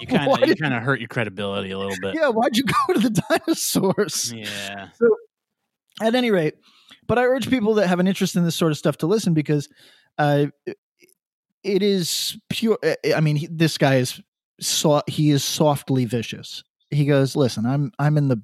[0.00, 2.14] You kind of you kind of hurt your credibility a little bit.
[2.16, 3.10] Yeah, why'd you go to the
[3.46, 4.32] dinosaurs?
[4.34, 4.88] Yeah.
[6.02, 6.54] At any rate,
[7.10, 9.34] but I urge people that have an interest in this sort of stuff to listen
[9.34, 9.68] because
[10.16, 10.46] uh,
[11.64, 12.78] it is pure.
[13.14, 14.20] I mean, he, this guy is
[14.60, 16.62] so he is softly vicious.
[16.90, 18.40] He goes, "Listen, I'm I'm in the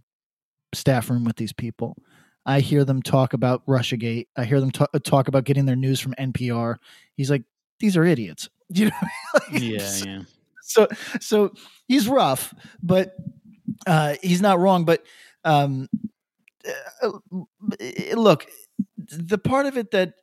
[0.75, 1.97] staff room with these people.
[2.45, 4.27] I hear them talk about RussiaGate.
[4.37, 6.77] I hear them ta- talk about getting their news from NPR.
[7.17, 7.45] He's like,
[7.79, 8.49] these are idiots.
[8.69, 8.97] You know,
[9.35, 10.23] Like, Yeah, yeah.
[10.61, 10.89] so
[11.21, 11.53] so
[11.87, 12.53] he's rough,
[12.83, 13.15] but
[13.87, 14.85] uh, he's not wrong.
[14.85, 15.05] But
[15.45, 15.99] um, uh,
[17.03, 17.43] Uh, uh,
[17.81, 18.47] eh, look,
[18.97, 20.15] the part of it that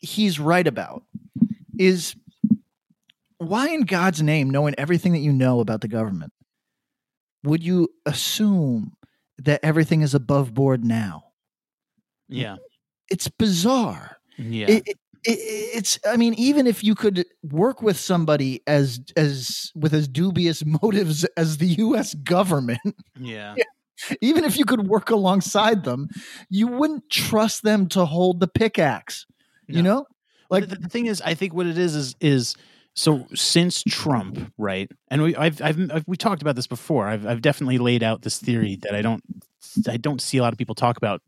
[0.00, 1.02] he's right about
[1.78, 2.14] is
[3.38, 6.32] why, in God's name, knowing everything that you know about the government,
[7.44, 8.92] would you assume
[9.38, 11.24] that everything is above board now?
[12.28, 12.56] Yeah.
[13.10, 14.16] It's bizarre.
[14.38, 14.66] Yeah.
[14.68, 15.38] It, it, it,
[15.74, 20.62] it's i mean even if you could work with somebody as as with as dubious
[20.82, 22.78] motives as the us government
[23.18, 23.54] yeah.
[24.20, 26.08] Even if you could work alongside them
[26.50, 29.26] you wouldn't trust them to hold the pickaxe
[29.68, 30.06] you know
[30.50, 32.54] like Like the, the thing is, I think what it is is is
[32.94, 34.90] so since Trump, right?
[35.08, 37.06] And we I've, I've I've we talked about this before.
[37.06, 39.22] I've I've definitely laid out this theory that I don't
[39.88, 41.22] I don't see a lot of people talk about,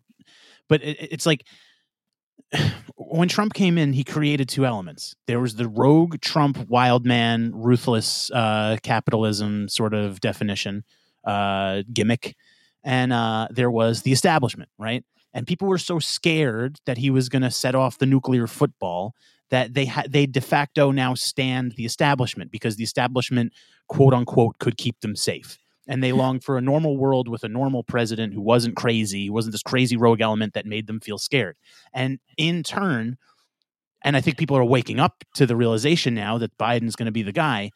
[0.68, 1.44] but it, it's like
[2.96, 5.14] when Trump came in, he created two elements.
[5.26, 10.85] There was the rogue Trump, wild man, ruthless uh, capitalism sort of definition
[11.24, 12.37] uh, gimmick,
[12.88, 15.05] and uh, there was the establishment, right?
[15.35, 19.14] And people were so scared that he was going to set off the nuclear football
[19.51, 23.53] that they had they de facto now stand the establishment because the establishment,
[23.88, 25.59] quote unquote, could keep them safe.
[25.87, 29.35] And they longed for a normal world with a normal president who wasn't crazy, who
[29.35, 31.59] wasn't this crazy rogue element that made them feel scared.
[31.92, 33.18] And in turn,
[34.03, 37.12] and I think people are waking up to the realization now that Biden's going to
[37.12, 37.70] be the guy.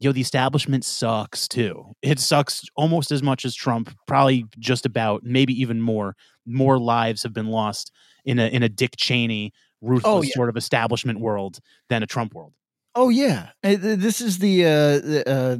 [0.00, 1.84] Yo, the establishment sucks too.
[2.02, 6.16] It sucks almost as much as Trump, probably just about, maybe even more.
[6.46, 7.92] More lives have been lost
[8.24, 10.34] in a in a Dick Cheney ruthless yeah.
[10.34, 12.52] sort of establishment world than a Trump world.
[12.94, 15.56] oh yeah Uh, this is the uh, the, uh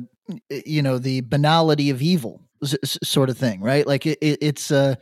[0.66, 2.40] you know the banality of evil
[2.84, 4.94] sort of thing right like it, it, it's uh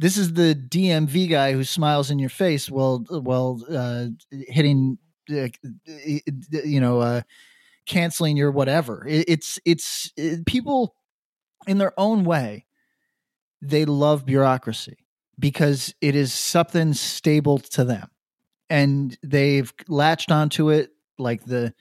[0.00, 4.96] this is the DMV guy who smiles in your face while while uh, hitting,
[5.30, 5.48] uh,
[5.84, 7.20] you know, uh,
[7.90, 9.06] canceling your whatever.
[9.06, 10.94] It, it's it's it, people
[11.66, 12.66] in their own way.
[13.60, 15.04] They love bureaucracy
[15.38, 18.08] because it is something stable to them,
[18.70, 21.74] and they've latched onto it like the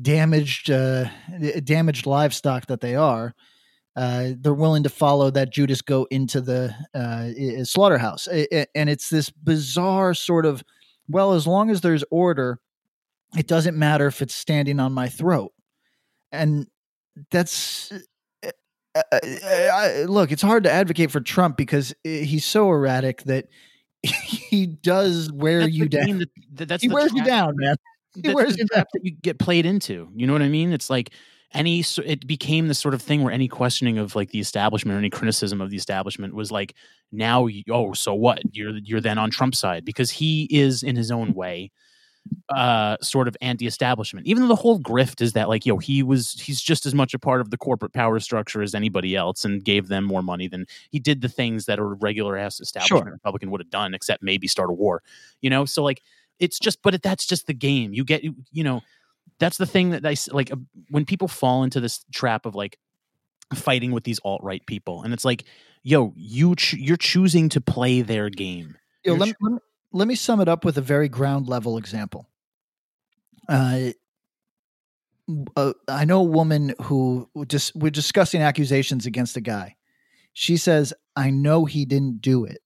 [0.00, 1.08] damaged uh,
[1.64, 3.34] damaged livestock that they are
[3.96, 9.30] uh, they're willing to follow that Judas go into the uh, slaughterhouse, and it's this
[9.30, 10.62] bizarre sort of
[11.08, 12.58] well, as long as there's order,
[13.36, 15.52] it doesn't matter if it's standing on my throat,
[16.32, 16.66] and
[17.30, 17.92] that's.
[18.44, 18.50] uh,
[18.94, 19.18] uh, uh,
[19.72, 23.46] I- look, it's hard to advocate for Trump because he's so erratic that
[24.02, 26.18] he does wear That's you down.
[26.18, 27.76] that- that- that's he wears you down, man.
[28.22, 28.84] He wears you down.
[28.92, 30.08] that you get played into.
[30.14, 30.72] You know what I mean?
[30.72, 31.10] It's like
[31.52, 34.98] any it became the sort of thing where any questioning of like the establishment or
[34.98, 36.74] any criticism of the establishment was like
[37.12, 41.10] now oh so what you're you're then on Trump's side because he is in his
[41.10, 41.70] own way
[42.48, 44.26] uh sort of anti-establishment.
[44.26, 47.14] Even though the whole grift is that like yo he was he's just as much
[47.14, 50.48] a part of the corporate power structure as anybody else and gave them more money
[50.48, 54.22] than he did the things that a regular ass establishment republican would have done except
[54.22, 55.02] maybe start a war
[55.40, 55.64] you know?
[55.64, 56.02] So like
[56.38, 57.92] it's just but that's just the game.
[57.94, 58.82] You get you, know
[59.38, 60.56] that's the thing that i like uh,
[60.90, 62.78] when people fall into this trap of like
[63.54, 65.44] fighting with these alt-right people and it's like
[65.82, 68.76] yo you ch- you're choosing to play their game.
[69.04, 69.58] Yo, let, me, let, me,
[69.96, 72.28] let me sum it up with a very ground level example.
[73.48, 73.90] Uh,
[75.56, 79.76] uh, I know a woman who just we're discussing accusations against a guy.
[80.32, 82.58] She says, "I know he didn't do it.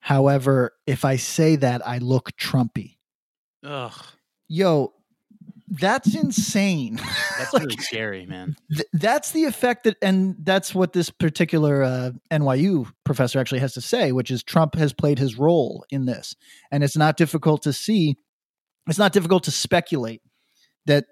[0.00, 2.96] However, if I say that, I look Trumpy."
[3.64, 4.04] Ugh,
[4.48, 4.93] Yo,
[5.68, 6.96] that's insane.
[7.38, 8.56] that's Like, really scary man.
[8.70, 13.74] th- that's the effect that and that's what this particular uh, NYU professor actually has
[13.74, 16.34] to say which is Trump has played his role in this.
[16.70, 18.16] And it's not difficult to see
[18.86, 20.20] it's not difficult to speculate
[20.86, 21.06] that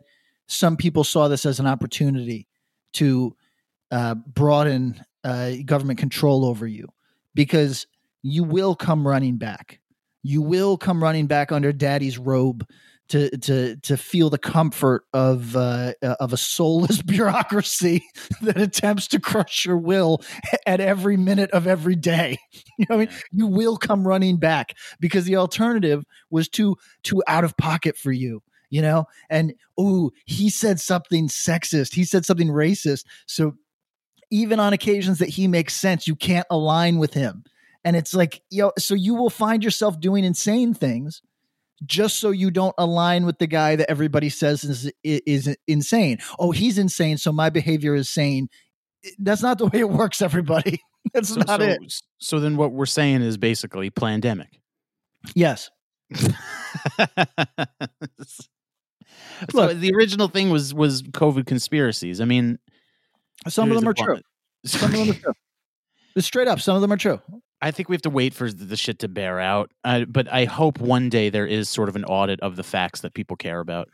[0.47, 2.47] some people saw this as an opportunity
[2.95, 3.35] to
[3.91, 6.89] uh, broaden uh, government control over you
[7.35, 7.87] because
[8.23, 9.81] you will come running back.
[10.23, 12.67] You will come running back under daddy's robe
[13.13, 18.03] to to to feel the comfort of uh, uh, of a soulless bureaucracy
[18.41, 20.23] that attempts to crush your will
[20.67, 22.39] at every minute of every day.
[22.79, 26.77] You know, what I mean, you will come running back because the alternative was too
[27.03, 28.43] too out of pocket for you.
[28.71, 31.95] You know, and oh, he said something sexist.
[31.95, 33.05] He said something racist.
[33.27, 33.53] So
[34.31, 37.45] even on occasions that he makes sense, you can't align with him.
[37.85, 41.21] And it's like, yo, so you will find yourself doing insane things
[41.85, 46.19] just so you don't align with the guy that everybody says is, is insane.
[46.39, 48.49] Oh, he's insane, so my behavior is sane.
[49.19, 50.81] That's not the way it works, everybody.
[51.15, 51.95] That's so, not so, it.
[52.19, 54.61] So then what we're saying is basically pandemic.
[55.35, 55.71] Yes.
[56.15, 56.25] so
[59.75, 62.21] the original thing was was COVID conspiracies.
[62.21, 62.59] I mean,
[63.49, 64.21] some of them are true.
[64.65, 65.33] Some of them are true.
[66.15, 67.21] Just straight up, some of them are true.
[67.63, 69.71] I think we have to wait for the shit to bear out.
[69.85, 73.01] Uh, but I hope one day there is sort of an audit of the facts
[73.03, 73.89] that people care about.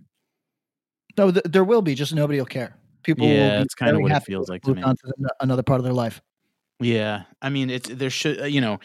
[1.18, 1.94] No, th- there will be.
[1.94, 2.74] Just nobody will care.
[3.02, 3.26] People.
[3.26, 4.82] Yeah, it's kind of what it feels like to me.
[4.82, 6.22] On to another part of their life.
[6.80, 8.78] Yeah, I mean, it's there should uh, you know.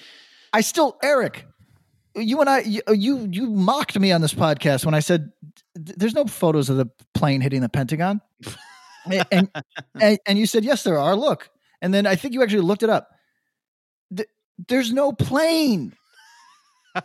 [0.51, 1.47] I still, Eric,
[2.15, 5.31] you and I, you, you, you mocked me on this podcast when I said
[5.73, 8.21] there's no photos of the plane hitting the Pentagon,
[9.31, 9.49] and,
[9.99, 11.15] and, and you said yes, there are.
[11.15, 11.49] Look,
[11.81, 13.12] and then I think you actually looked it up.
[14.67, 15.93] There's no plane.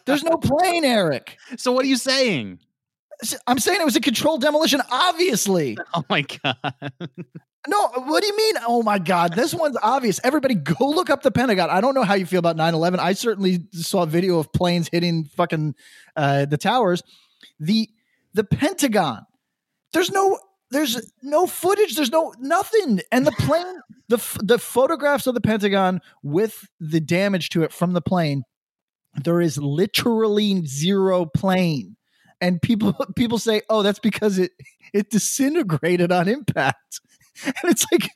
[0.04, 1.36] There's no plane, Eric.
[1.56, 2.58] So what are you saying?
[3.46, 5.76] I'm saying it was a controlled demolition, obviously.
[5.94, 6.56] Oh my god.
[7.66, 8.54] No, what do you mean?
[8.66, 10.20] Oh my god, this one's obvious.
[10.22, 11.68] Everybody go look up the Pentagon.
[11.70, 12.98] I don't know how you feel about 9/11.
[12.98, 15.74] I certainly saw a video of planes hitting fucking
[16.16, 17.02] uh, the towers.
[17.58, 17.90] The
[18.32, 19.26] the Pentagon.
[19.92, 20.38] There's no
[20.70, 26.00] there's no footage there's no nothing and the plane the the photographs of the pentagon
[26.22, 28.42] with the damage to it from the plane
[29.24, 31.96] there is literally zero plane.
[32.40, 34.52] And people people say oh that's because it
[34.92, 37.00] it disintegrated on impact.
[37.44, 38.10] And it's like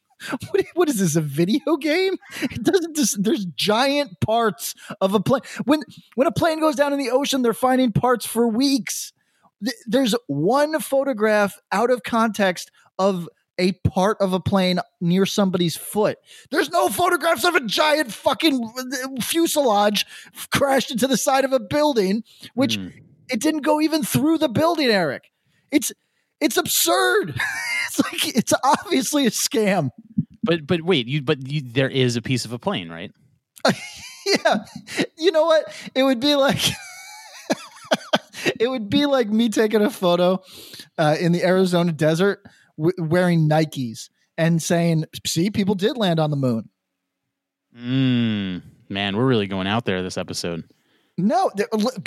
[0.50, 2.16] what, what is this a video game?
[2.42, 5.42] It doesn't just there's giant parts of a plane.
[5.64, 5.82] When
[6.16, 9.12] when a plane goes down in the ocean they're finding parts for weeks.
[9.86, 13.28] There's one photograph out of context of
[13.62, 16.18] a part of a plane near somebody's foot.
[16.50, 18.72] There's no photographs of a giant fucking
[19.20, 20.04] fuselage
[20.50, 22.92] crashed into the side of a building, which mm.
[23.30, 25.30] it didn't go even through the building, Eric.
[25.70, 25.92] It's
[26.40, 27.40] it's absurd.
[27.86, 29.90] it's like it's obviously a scam.
[30.42, 33.12] But but wait, you but you, there is a piece of a plane, right?
[34.26, 34.64] yeah.
[35.16, 35.72] You know what?
[35.94, 36.58] It would be like
[38.58, 40.42] it would be like me taking a photo
[40.98, 42.44] uh, in the Arizona desert
[42.78, 46.68] w- wearing Nikes and saying, "See, people did land on the moon."
[47.76, 50.64] Mm, man, we're really going out there this episode.
[51.18, 51.50] No,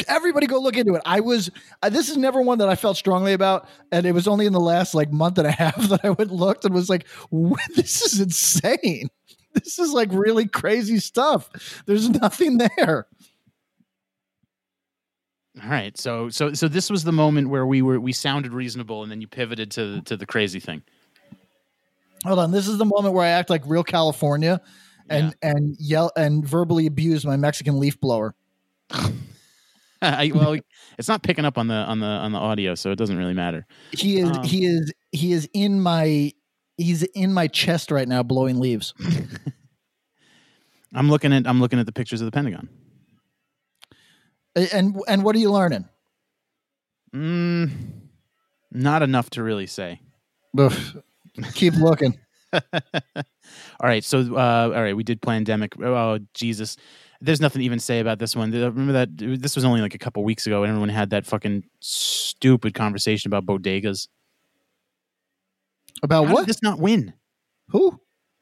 [0.08, 1.01] everybody go look into it.
[1.06, 1.51] I was
[1.84, 4.54] uh, this is never one that I felt strongly about, and it was only in
[4.54, 7.06] the last like month and a half that I went and looked and was like,
[7.75, 9.10] "This is insane."
[9.54, 11.84] This is like really crazy stuff.
[11.86, 13.08] There's nothing there.
[15.63, 15.97] All right.
[15.97, 19.21] So so so this was the moment where we were we sounded reasonable and then
[19.21, 20.83] you pivoted to to the crazy thing.
[22.25, 22.51] Hold on.
[22.51, 24.61] This is the moment where I act like real California
[25.09, 25.51] and yeah.
[25.51, 28.35] and yell and verbally abuse my Mexican leaf blower.
[30.01, 30.57] I, well,
[30.99, 33.33] it's not picking up on the on the on the audio, so it doesn't really
[33.33, 33.65] matter.
[33.91, 36.33] He is um, he is he is in my
[36.77, 38.93] he's in my chest right now blowing leaves.
[40.93, 42.69] I'm looking at I'm looking at the pictures of the Pentagon.
[44.55, 45.87] And and what are you learning?
[47.13, 47.71] Mm,
[48.71, 50.01] not enough to really say.
[51.53, 52.17] Keep looking.
[52.53, 52.61] all
[53.83, 55.73] right, so uh, all right, we did pandemic.
[55.81, 56.77] Oh Jesus,
[57.21, 58.51] there's nothing to even say about this one.
[58.51, 61.63] Remember that this was only like a couple weeks ago, and everyone had that fucking
[61.79, 64.07] stupid conversation about bodegas.
[66.03, 66.41] About How what?
[66.41, 67.13] Did this not win.
[67.69, 67.99] Who?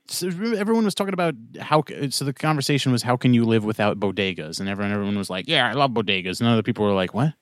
[0.08, 4.00] So everyone was talking about how so the conversation was how can you live without
[4.00, 4.60] bodegas?
[4.60, 6.40] And everyone everyone was like yeah i love bodegas.
[6.40, 7.34] And other people were like what?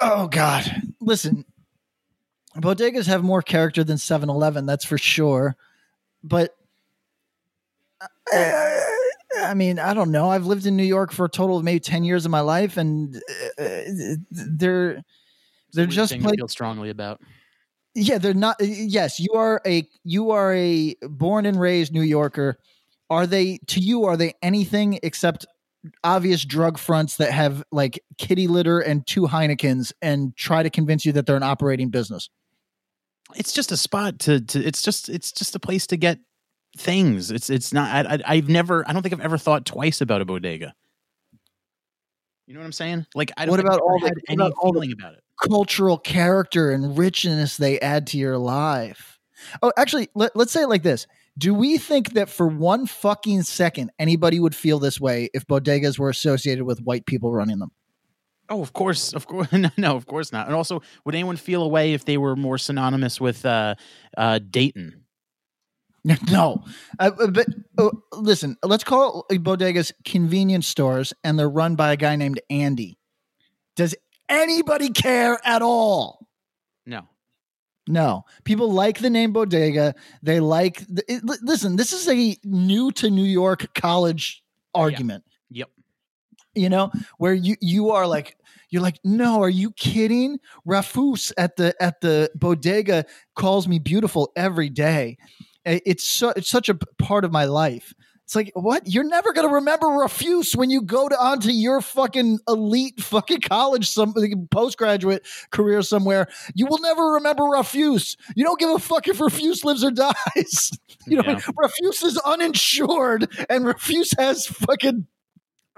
[0.00, 0.64] Oh god.
[1.00, 1.44] Listen
[2.56, 5.56] bodegas have more character than 7-eleven that's for sure.
[6.22, 6.54] But
[8.32, 8.80] uh,
[9.40, 10.28] i mean i don't know.
[10.30, 12.76] I've lived in new york for a total of maybe 10 years of my life
[12.76, 13.16] and
[13.58, 13.80] uh,
[14.30, 15.02] they're
[15.72, 17.20] they're just play- feel strongly about
[17.94, 18.56] yeah, they're not.
[18.60, 22.58] Yes, you are a you are a born and raised New Yorker.
[23.10, 24.04] Are they to you?
[24.04, 25.44] Are they anything except
[26.02, 31.04] obvious drug fronts that have like kitty litter and two Heinekens and try to convince
[31.04, 32.30] you that they're an operating business?
[33.34, 34.40] It's just a spot to.
[34.40, 36.18] to it's just it's just a place to get
[36.78, 37.30] things.
[37.30, 38.06] It's it's not.
[38.06, 38.88] I, I, have never.
[38.88, 40.72] I don't think I've ever thought twice about a bodega.
[42.46, 43.06] You know what I'm saying?
[43.14, 45.98] Like, I don't what about all the, any about all feeling the about it cultural
[45.98, 49.18] character and richness they add to your life.
[49.62, 51.06] Oh, actually, let, let's say it like this.
[51.36, 55.98] Do we think that for one fucking second anybody would feel this way if bodegas
[55.98, 57.72] were associated with white people running them?
[58.48, 60.46] Oh, of course, of course, no, of course not.
[60.46, 63.74] And also, would anyone feel a way if they were more synonymous with uh,
[64.16, 64.98] uh, Dayton?
[66.32, 66.64] No,
[66.98, 67.46] uh, but
[67.78, 72.98] uh, listen, let's call bodegas convenience stores, and they're run by a guy named Andy.
[73.76, 73.94] Does
[74.32, 76.26] anybody care at all?
[76.86, 77.08] No.
[77.88, 79.94] No, people like the name bodega.
[80.22, 80.86] They like.
[80.86, 85.24] The, it, listen, this is a new to New York college argument.
[85.50, 85.68] Yep.
[86.54, 88.36] You know, where you you are like
[88.70, 90.38] you're like, no, are you kidding?
[90.64, 93.04] Rufus at the at the bodega
[93.34, 95.18] calls me beautiful every day.
[95.64, 97.94] It's so, it's such a part of my life.
[98.32, 98.90] It's like, what?
[98.90, 103.42] You're never going to remember refuse when you go to onto your fucking elite fucking
[103.42, 104.14] college, some
[104.50, 106.28] postgraduate career somewhere.
[106.54, 108.16] You will never remember refuse.
[108.34, 110.70] You don't give a fuck if refuse lives or dies.
[111.06, 111.40] you know, Yeah.
[111.54, 115.06] Rufus is uninsured and refuse has fucking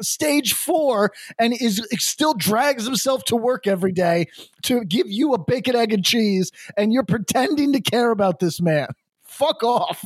[0.01, 4.27] stage four and is still drags himself to work every day
[4.63, 8.61] to give you a bacon, egg, and cheese, and you're pretending to care about this
[8.61, 8.87] man.
[9.25, 10.05] Fuck off.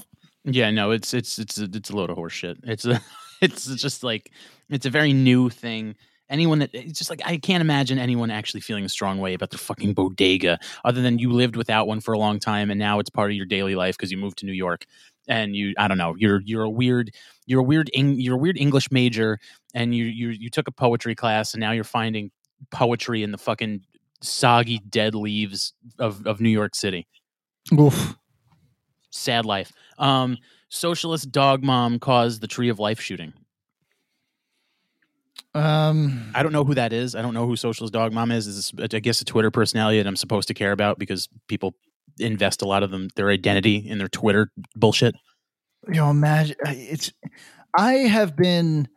[0.50, 2.58] Yeah, no, it's it's it's a, it's a load of horseshit.
[2.64, 3.00] It's a
[3.40, 4.32] it's just like
[4.70, 5.94] it's a very new thing.
[6.30, 9.50] Anyone that it's just like I can't imagine anyone actually feeling a strong way about
[9.50, 12.98] the fucking bodega, other than you lived without one for a long time and now
[12.98, 14.84] it's part of your daily life because you moved to New York
[15.26, 17.12] and you I don't know you're you're a weird
[17.46, 19.38] you're a weird Eng, you're a weird English major
[19.74, 22.30] and you you you took a poetry class and now you're finding
[22.70, 23.82] poetry in the fucking
[24.22, 27.06] soggy dead leaves of of New York City
[27.78, 28.16] Oof.
[29.10, 29.72] sad life.
[29.98, 30.38] Um,
[30.68, 33.32] socialist dog mom caused the Tree of Life shooting.
[35.54, 37.14] Um, I don't know who that is.
[37.14, 38.46] I don't know who socialist dog mom is.
[38.46, 41.74] Is this, I guess a Twitter personality that I'm supposed to care about because people
[42.20, 45.14] invest a lot of them their identity in their Twitter bullshit.
[45.88, 47.12] you know, imagine it's.
[47.76, 48.88] I have been.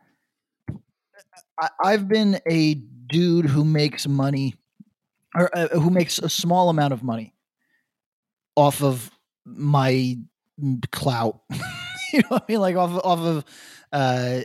[1.60, 4.54] I, I've been a dude who makes money,
[5.34, 7.34] or uh, who makes a small amount of money
[8.56, 9.10] off of
[9.44, 10.16] my
[10.90, 11.40] clout.
[12.12, 12.60] you know what I mean?
[12.60, 13.44] Like off of, off of
[13.92, 14.40] uh,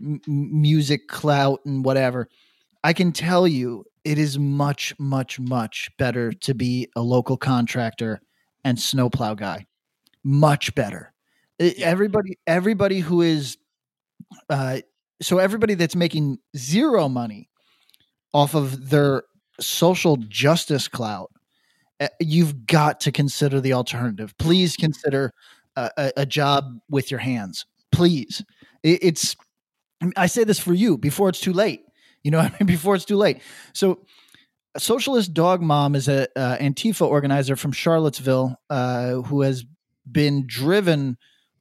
[0.00, 2.28] m- music clout and whatever.
[2.84, 8.20] I can tell you, it is much, much, much better to be a local contractor
[8.64, 9.66] and snowplow guy.
[10.22, 11.12] Much better.
[11.58, 13.56] Everybody, everybody who is,
[14.50, 14.80] uh,
[15.22, 17.48] so everybody that's making zero money
[18.34, 19.22] off of their
[19.58, 21.30] social justice clout,
[22.20, 24.34] you've got to consider the alternative.
[24.38, 25.32] Please consider
[25.76, 27.64] a, a, a job with your hands.
[27.92, 28.44] Please,
[28.82, 29.36] It- it's.
[30.16, 31.80] I say this for you before it's too late.
[32.22, 33.40] You know, what I mean, before it's too late.
[33.72, 34.04] So,
[34.76, 39.64] Socialist Dog Mom is a uh, Antifa organizer from Charlottesville uh, who has
[40.10, 41.16] been driven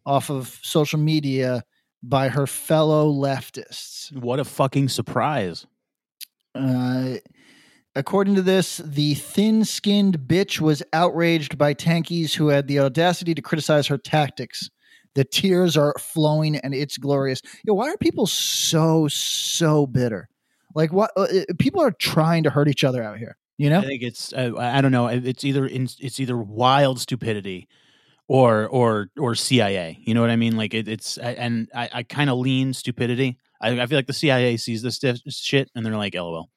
[0.06, 1.64] off of social media
[2.04, 4.12] by her fellow leftists.
[4.16, 5.66] What a fucking surprise!
[6.54, 7.16] Uh,
[7.96, 13.34] according to this, the thin skinned bitch was outraged by tankies who had the audacity
[13.34, 14.70] to criticize her tactics.
[15.16, 17.41] The tears are flowing and it's glorious.
[17.64, 20.28] Yo, why are people so, so bitter?
[20.74, 21.12] Like, what?
[21.16, 23.80] Uh, uh, people are trying to hurt each other out here, you know?
[23.80, 25.08] I think it's uh, I don't know.
[25.08, 27.70] It's either in, it's either wild stupidity
[28.28, 29.98] or or or CIA.
[30.02, 30.58] You know what I mean?
[30.58, 33.38] Like it, it's and I, I kind of lean stupidity.
[33.62, 36.50] I, I feel like the CIA sees this shit and they're like, "LOL."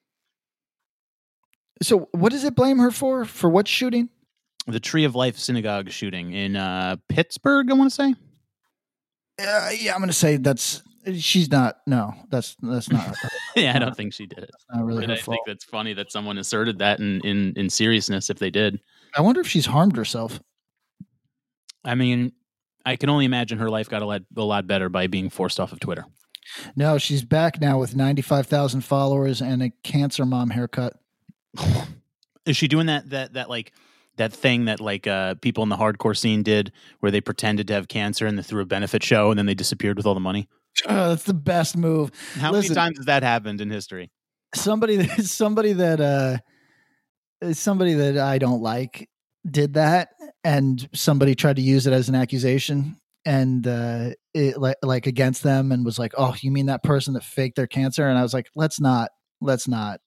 [1.81, 3.25] So, what does it blame her for?
[3.25, 4.09] For what shooting?
[4.67, 7.71] The Tree of Life synagogue shooting in uh, Pittsburgh.
[7.71, 8.15] I want to say.
[9.41, 10.83] Uh, yeah, I'm going to say that's
[11.17, 11.77] she's not.
[11.87, 13.15] No, that's that's not.
[13.55, 14.51] yeah, I don't think she did it.
[14.73, 15.35] not really But I fault.
[15.35, 18.29] think that's funny that someone asserted that in, in in seriousness.
[18.29, 18.79] If they did,
[19.15, 20.41] I wonder if she's harmed herself.
[21.85, 22.33] I mean,
[22.85, 25.59] I can only imagine her life got a lot a lot better by being forced
[25.59, 26.05] off of Twitter.
[26.75, 30.93] No, she's back now with 95,000 followers and a cancer mom haircut.
[32.45, 33.73] Is she doing that that that like
[34.17, 37.73] that thing that like uh people in the hardcore scene did where they pretended to
[37.73, 40.19] have cancer and they threw a benefit show and then they disappeared with all the
[40.19, 40.47] money?
[40.87, 42.11] Oh, that's the best move.
[42.35, 44.11] How Listen, many times has that happened in history?
[44.55, 49.09] somebody that somebody that uh somebody that I don't like
[49.49, 50.09] did that
[50.43, 55.43] and somebody tried to use it as an accusation and uh it like like against
[55.43, 58.23] them and was like, "Oh, you mean that person that faked their cancer?" And I
[58.23, 59.99] was like, "Let's not let's not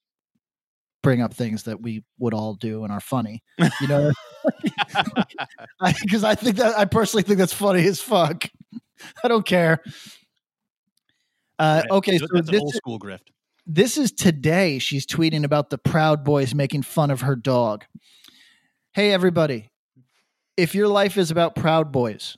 [1.02, 3.42] bring up things that we would all do and are funny."
[3.80, 4.12] You know,
[6.02, 8.44] because I, think that I personally think that's funny as fuck.
[9.24, 9.82] I don't care.
[11.58, 13.30] Uh, okay, so that's this old is- school grift.
[13.66, 14.78] this is today.
[14.78, 17.84] She's tweeting about the Proud Boys making fun of her dog.
[18.92, 19.70] Hey, everybody.
[20.56, 22.36] If your life is about Proud Boys,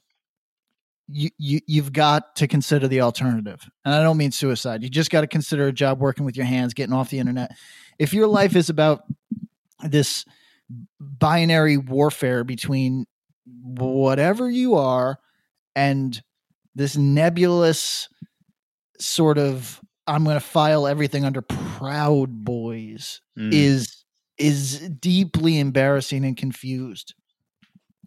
[1.09, 3.69] you, you you've got to consider the alternative.
[3.85, 4.83] And I don't mean suicide.
[4.83, 7.51] You just got to consider a job working with your hands, getting off the internet.
[7.99, 9.05] If your life is about
[9.83, 10.25] this
[10.99, 13.07] binary warfare between
[13.63, 15.19] whatever you are
[15.77, 16.23] and
[16.75, 18.09] this nebulous
[18.99, 23.53] sort of I'm going to file everything under proud boys Mm.
[23.53, 24.05] is
[24.39, 27.15] is deeply embarrassing and confused.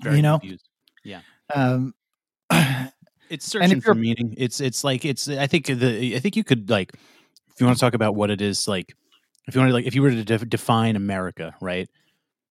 [0.02, 0.40] Very you know?
[0.40, 0.70] confused.
[1.04, 1.22] Yeah.
[1.54, 1.94] Um
[3.30, 4.34] It's searching for meaning.
[4.38, 5.28] It's it's like it's.
[5.28, 6.16] I think the.
[6.16, 8.96] I think you could like, if you want to talk about what it is like,
[9.48, 11.90] if you want to like, if you were to def- define America, right?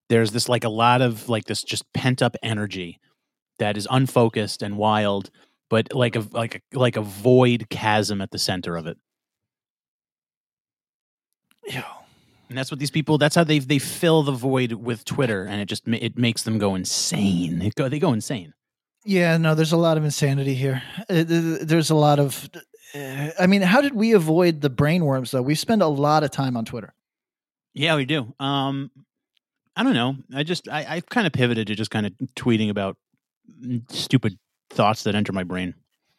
[0.08, 3.00] There's this like a lot of like this just pent up energy
[3.58, 5.30] that is unfocused and wild,
[5.68, 8.98] but like a like a like a void chasm at the center of it.
[11.66, 11.82] Yeah.
[12.48, 13.18] And that's what these people.
[13.18, 16.58] That's how they they fill the void with Twitter, and it just it makes them
[16.58, 17.60] go insane.
[17.60, 18.54] It go, they go insane.
[19.04, 20.82] Yeah, no, there's a lot of insanity here.
[21.08, 22.48] Uh, th- th- There's a lot of.
[22.94, 25.42] I mean, how did we avoid the brainworms though?
[25.42, 26.94] We spend a lot of time on Twitter.
[27.74, 28.34] Yeah, we do.
[28.40, 28.90] Um,
[29.76, 30.16] I don't know.
[30.34, 32.96] I just I, I kind of pivoted to just kind of tweeting about
[33.90, 34.38] stupid
[34.70, 35.74] thoughts that enter my brain.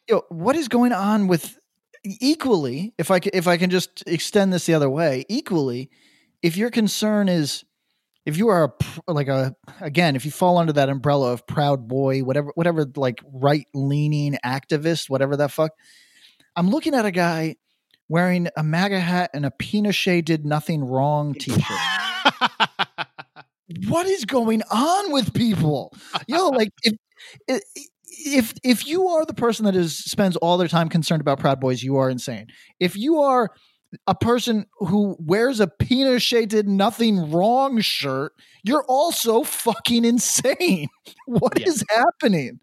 [0.08, 1.58] Yo, what is going on with
[2.04, 2.94] equally?
[2.98, 5.90] If I if I can just extend this the other way, equally,
[6.42, 7.64] if your concern is
[8.24, 8.74] if you are
[9.08, 12.86] a like a again, if you fall under that umbrella of proud boy, whatever whatever
[12.94, 15.72] like right leaning activist, whatever that fuck.
[16.58, 17.54] I'm looking at a guy
[18.08, 21.62] wearing a MAGA hat and a Pinochet did nothing wrong t-shirt.
[23.88, 25.94] what is going on with people?
[26.26, 26.94] Yo, like if
[28.08, 31.60] if if you are the person that is spends all their time concerned about Proud
[31.60, 32.48] Boys, you are insane.
[32.80, 33.50] If you are
[34.08, 38.32] a person who wears a Pinochet did nothing wrong shirt,
[38.64, 40.88] you're also fucking insane.
[41.26, 42.04] What is Yeah.
[42.04, 42.58] happening?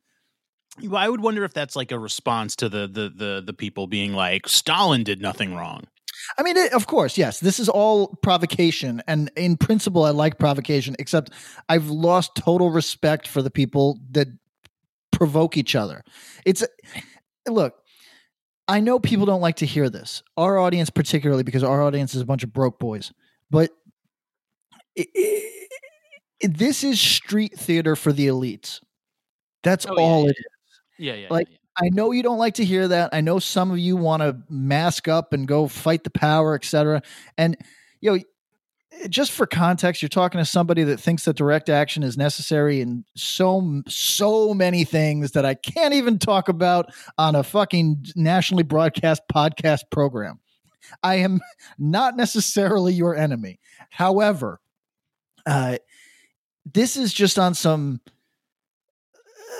[0.93, 4.13] I would wonder if that's like a response to the the the the people being
[4.13, 5.83] like Stalin did nothing wrong.
[6.37, 9.01] I mean, it, of course, yes, this is all provocation.
[9.07, 11.31] And in principle, I like provocation, except
[11.69, 14.27] I've lost total respect for the people that
[15.11, 16.03] provoke each other.
[16.45, 16.63] It's
[17.47, 17.75] look,
[18.67, 22.21] I know people don't like to hear this, our audience, particularly because our audience is
[22.21, 23.11] a bunch of broke boys,
[23.49, 23.71] but
[24.97, 25.51] i i
[26.41, 28.81] this is street theater for the elites.
[29.63, 30.54] That's Oh, all yeah, it is.
[30.97, 31.27] Yeah, yeah.
[31.29, 33.09] Like, I know you don't like to hear that.
[33.13, 37.01] I know some of you want to mask up and go fight the power, etc.
[37.37, 37.57] And
[37.99, 38.19] you know,
[39.09, 43.03] just for context, you're talking to somebody that thinks that direct action is necessary in
[43.15, 49.23] so so many things that I can't even talk about on a fucking nationally broadcast
[49.33, 50.39] podcast program.
[51.03, 51.41] I am
[51.77, 53.59] not necessarily your enemy.
[53.89, 54.59] However,
[55.45, 55.77] uh,
[56.65, 58.01] this is just on some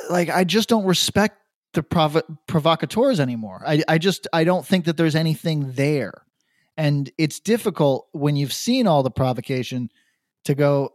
[0.10, 1.38] like I just don't respect
[1.74, 3.62] the provo- provocateurs anymore.
[3.66, 6.24] I, I just I don't think that there's anything there,
[6.78, 9.90] and it's difficult when you've seen all the provocation
[10.46, 10.94] to go.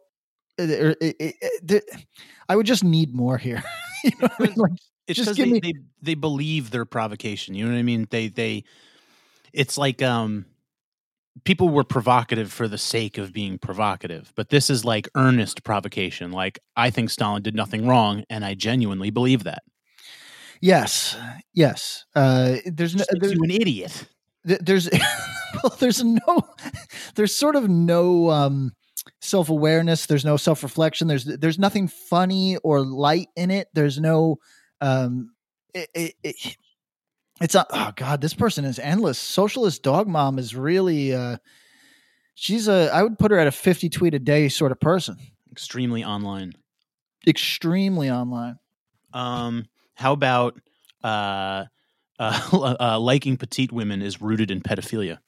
[0.59, 1.35] uh, er, it- it-
[1.71, 1.85] it-
[2.49, 3.63] I would just need more here.
[4.03, 4.55] You know I mean?
[4.57, 4.73] Like,
[5.07, 7.55] it's just because they, me- they they believe their provocation.
[7.55, 8.07] You know what I mean?
[8.11, 8.65] They they
[9.53, 10.47] it's like um
[11.45, 16.33] people were provocative for the sake of being provocative, but this is like earnest provocation.
[16.33, 19.63] Like I think Stalin did nothing wrong, and I genuinely believe that.
[20.61, 21.17] yes,
[21.55, 22.05] yes.
[22.15, 23.05] Uh, there's no.
[23.11, 24.07] There's, you an idiot.
[24.47, 24.89] th- there's
[25.63, 26.49] well, there's no
[27.15, 28.73] there's sort of no um
[29.23, 34.37] self-awareness there's no self-reflection there's there's nothing funny or light in it there's no
[34.81, 35.31] um
[35.75, 36.57] it, it, it,
[37.41, 41.37] it's not oh god this person is endless socialist dog mom is really uh
[42.35, 45.17] she's a i would put her at a 50 tweet a day sort of person
[45.51, 46.53] Extremely online.
[47.27, 48.59] extremely online
[49.13, 50.61] Um, how about
[51.03, 51.65] uh,
[52.19, 55.19] uh, uh, liking petite women is rooted in pedophilia?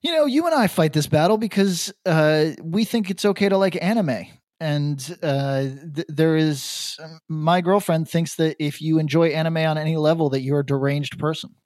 [0.00, 3.56] You know, you and I fight this battle because uh, we think it's okay to
[3.56, 4.26] like anime.
[4.62, 6.96] And uh, th- there is,
[7.28, 11.18] my girlfriend thinks that if you enjoy anime on any level, that you're a deranged
[11.18, 11.56] person.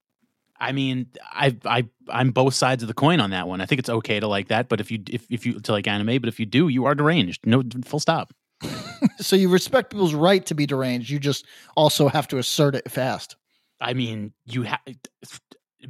[0.58, 3.60] I mean, I I I'm both sides of the coin on that one.
[3.60, 5.86] I think it's okay to like that, but if you if if you to like
[5.86, 7.46] anime, but if you do, you are deranged.
[7.46, 8.32] No, full stop.
[9.18, 11.10] so you respect people's right to be deranged.
[11.10, 11.44] You just
[11.76, 13.36] also have to assert it fast.
[13.78, 14.80] I mean, you have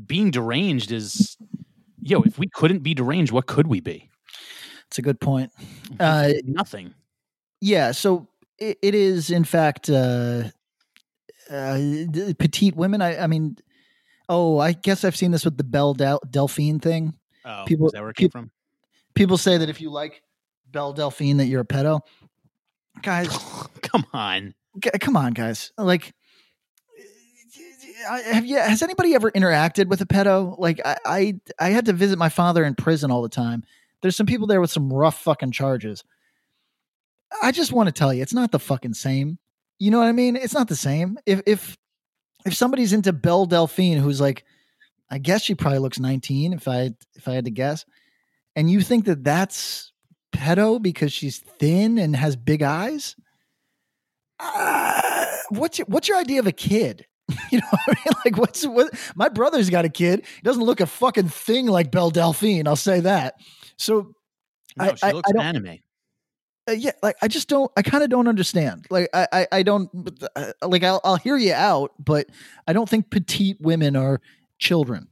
[0.05, 1.37] being deranged is
[2.01, 2.23] yo.
[2.23, 4.11] If we couldn't be deranged, what could we be?
[4.97, 5.53] It's a good point.
[6.01, 6.95] Uh, Nothing.
[7.61, 7.93] yeah.
[7.93, 8.29] So
[8.59, 10.45] it, it is, in fact, uh,
[11.51, 11.79] uh,
[12.39, 13.03] petite women.
[13.03, 13.59] I, I mean,
[14.31, 17.13] Oh, I guess I've seen this with the Belle Del- Delphine thing.
[17.45, 18.51] Oh, People- is that where it came peop- from?
[19.15, 20.23] People say that if you like
[20.73, 22.01] Belle Delphine, that you're a pedo.
[23.03, 23.29] Guys,
[23.83, 24.55] Come on.
[24.81, 25.73] g- come on, guys.
[25.77, 26.15] Like,
[28.09, 28.57] I- have you?
[28.57, 30.59] Has anybody ever interacted with a pedo?
[30.59, 33.63] Like, I, I, I had to visit my father in prison all the time.
[34.03, 36.05] There's some people there with some rough fucking charges.
[37.43, 39.39] I just want to tell you, it's not the fucking same.
[39.79, 40.37] You know what I mean?
[40.37, 41.19] It's not the same.
[41.27, 41.77] If if
[42.45, 44.45] if somebody's into Belle Delphine, who's like,
[45.11, 47.85] I guess she probably looks 19, if I if I had to guess,
[48.55, 49.93] and you think that that's
[50.33, 53.17] pedo because she's thin and has big eyes,
[54.39, 57.07] uh, what's your, what's your idea of a kid?
[57.51, 58.15] You know, I mean?
[58.25, 58.93] like what's what?
[59.15, 60.25] My brother's got a kid.
[60.37, 62.67] He doesn't look a fucking thing like Belle Delphine.
[62.67, 63.35] I'll say that.
[63.79, 64.15] So
[64.77, 65.79] No, I- she I- looks I anime.
[66.69, 67.71] uh, yeah, like I just don't.
[67.77, 68.87] I kind of don't understand.
[68.91, 69.89] Like I, I, I don't.
[70.35, 72.27] Uh, like I'll, I'll hear you out, but
[72.67, 74.21] I don't think petite women are
[74.59, 75.09] children.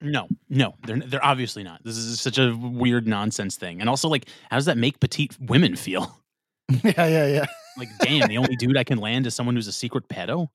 [0.00, 1.82] No, no, they're they're obviously not.
[1.82, 3.80] This is such a weird nonsense thing.
[3.80, 6.14] And also, like, how does that make petite women feel?
[6.84, 7.46] yeah, yeah, yeah.
[7.78, 10.48] Like, damn, the only dude I can land is someone who's a secret pedo.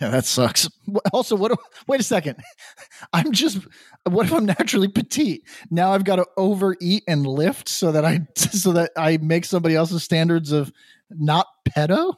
[0.00, 0.68] Yeah, that sucks.
[1.12, 1.58] Also, what?
[1.86, 2.36] Wait a second.
[3.12, 3.58] I'm just.
[4.04, 5.44] What if I'm naturally petite?
[5.70, 9.74] Now I've got to overeat and lift so that I so that I make somebody
[9.74, 10.72] else's standards of
[11.10, 12.14] not pedo.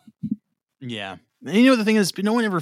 [0.81, 1.17] Yeah.
[1.45, 2.61] And you know, the thing is, no one ever,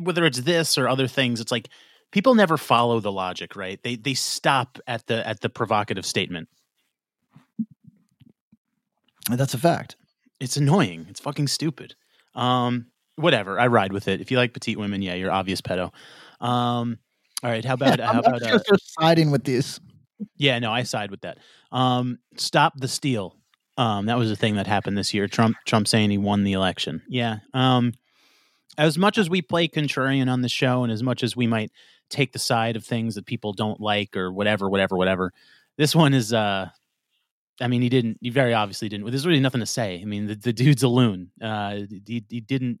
[0.00, 1.68] whether it's this or other things, it's like
[2.10, 3.80] people never follow the logic, right?
[3.82, 6.48] They they stop at the at the provocative statement.
[9.30, 9.96] That's a fact.
[10.40, 11.06] It's annoying.
[11.08, 11.94] It's fucking stupid.
[12.34, 12.86] Um,
[13.16, 13.58] whatever.
[13.58, 14.20] I ride with it.
[14.20, 15.92] If you like petite women, yeah, you're obvious pedo.
[16.40, 16.98] Um,
[17.42, 17.64] all right.
[17.64, 18.58] How about how about uh,
[19.00, 19.80] siding with these.
[20.36, 21.38] Yeah, no, I side with that.
[21.72, 23.36] Um, stop the steal.
[23.76, 25.26] Um, that was the thing that happened this year.
[25.26, 27.02] Trump Trump saying he won the election.
[27.08, 27.38] Yeah.
[27.52, 27.92] Um,
[28.78, 31.70] as much as we play contrarian on the show, and as much as we might
[32.10, 35.32] take the side of things that people don't like or whatever, whatever, whatever,
[35.76, 36.32] this one is.
[36.32, 36.68] Uh,
[37.60, 38.18] I mean, he didn't.
[38.20, 39.08] He very obviously didn't.
[39.08, 40.00] There's really nothing to say.
[40.00, 41.30] I mean, the, the dude's a loon.
[41.40, 42.80] Uh, he, he didn't.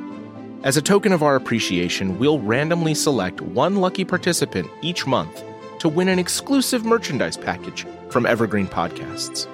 [0.63, 5.43] As a token of our appreciation, we'll randomly select one lucky participant each month
[5.79, 9.47] to win an exclusive merchandise package from Evergreen Podcasts.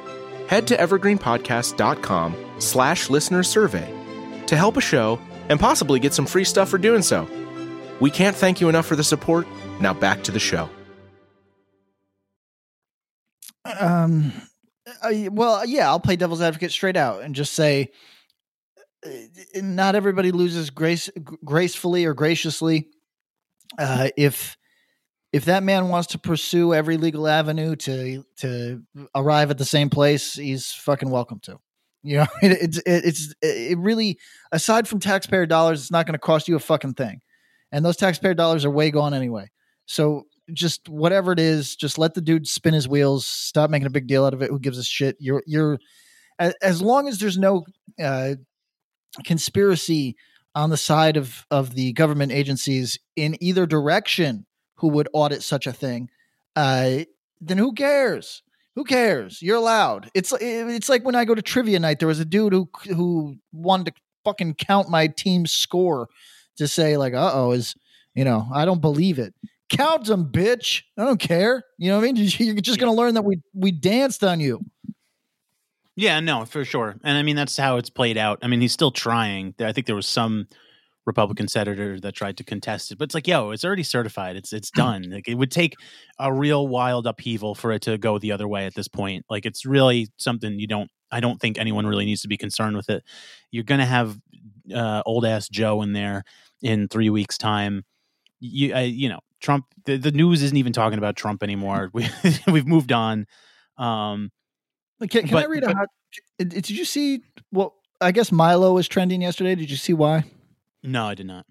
[0.49, 3.89] Head to evergreenpodcast.com slash listener survey
[4.47, 7.25] to help a show and possibly get some free stuff for doing so.
[8.01, 9.47] We can't thank you enough for the support.
[9.79, 10.69] Now back to the show.
[13.79, 14.33] Um,
[15.01, 17.91] I, well, yeah, I'll play devil's advocate straight out and just say,
[19.55, 21.09] not everybody loses grace
[21.43, 22.89] gracefully or graciously.
[23.77, 24.57] Uh, if
[25.33, 28.83] if that man wants to pursue every legal avenue to to
[29.15, 31.59] arrive at the same place, he's fucking welcome to.
[32.03, 34.17] You know, it, it's it, it's it really
[34.51, 37.21] aside from taxpayer dollars, it's not going to cost you a fucking thing,
[37.71, 39.49] and those taxpayer dollars are way gone anyway.
[39.85, 43.25] So just whatever it is, just let the dude spin his wheels.
[43.25, 44.49] Stop making a big deal out of it.
[44.49, 45.17] Who gives a shit?
[45.19, 45.79] You're you're
[46.39, 47.65] as, as long as there's no
[48.01, 48.35] uh,
[49.23, 50.15] conspiracy
[50.55, 54.45] on the side of of the government agencies in either direction
[54.75, 56.09] who would audit such a thing,
[56.55, 56.99] uh,
[57.39, 58.43] then who cares?
[58.75, 59.41] Who cares?
[59.41, 60.11] You're allowed.
[60.13, 61.99] It's it's like when I go to trivia night.
[61.99, 66.09] There was a dude who who wanted to fucking count my team's score
[66.57, 67.75] to say like, "Uh oh, is
[68.13, 69.33] you know I don't believe it."
[69.69, 70.83] Count them, bitch.
[70.97, 71.63] I don't care.
[71.77, 72.15] You know what I mean?
[72.37, 74.61] You're just gonna learn that we we danced on you.
[75.97, 76.95] Yeah, no, for sure.
[77.03, 78.39] And I mean, that's how it's played out.
[78.43, 79.55] I mean, he's still trying.
[79.59, 80.47] I think there was some
[81.07, 84.35] Republican senator that tried to contest it, but it's like, yo, it's already certified.
[84.35, 85.09] It's it's done.
[85.11, 85.75] Like it would take
[86.19, 89.25] a real wild upheaval for it to go the other way at this point.
[89.29, 90.91] Like it's really something you don't.
[91.11, 93.03] I don't think anyone really needs to be concerned with it.
[93.51, 94.19] You're gonna have
[94.75, 96.23] uh, old ass Joe in there
[96.63, 97.85] in three weeks' time.
[98.39, 99.65] You uh, you know, Trump.
[99.85, 101.91] The, the news isn't even talking about Trump anymore.
[101.93, 102.07] We
[102.51, 103.25] we've moved on.
[103.77, 104.31] Um,
[105.01, 105.87] Can, can I But- read a hot?
[106.39, 107.21] Did you see?
[107.51, 109.55] Well, I guess Milo was trending yesterday.
[109.55, 110.23] Did you see why?
[110.83, 111.45] no, I did not.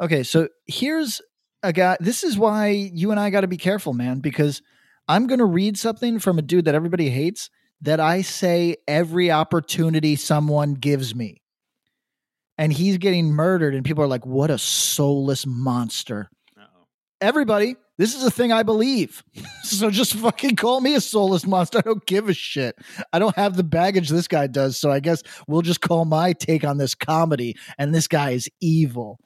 [0.00, 1.20] Okay, so here's
[1.62, 1.96] a guy.
[2.00, 4.60] This is why you and I got to be careful, man, because
[5.06, 7.50] I'm going to read something from a dude that everybody hates
[7.82, 11.40] that I say every opportunity someone gives me.
[12.56, 16.30] and he's getting murdered, and people are like, "What a soulless monster!"
[17.24, 19.24] Everybody, this is a thing I believe.
[19.62, 21.78] so just fucking call me a soulless monster.
[21.78, 22.76] I don't give a shit.
[23.14, 26.34] I don't have the baggage this guy does, so I guess we'll just call my
[26.34, 27.56] take on this comedy.
[27.78, 29.18] And this guy is evil.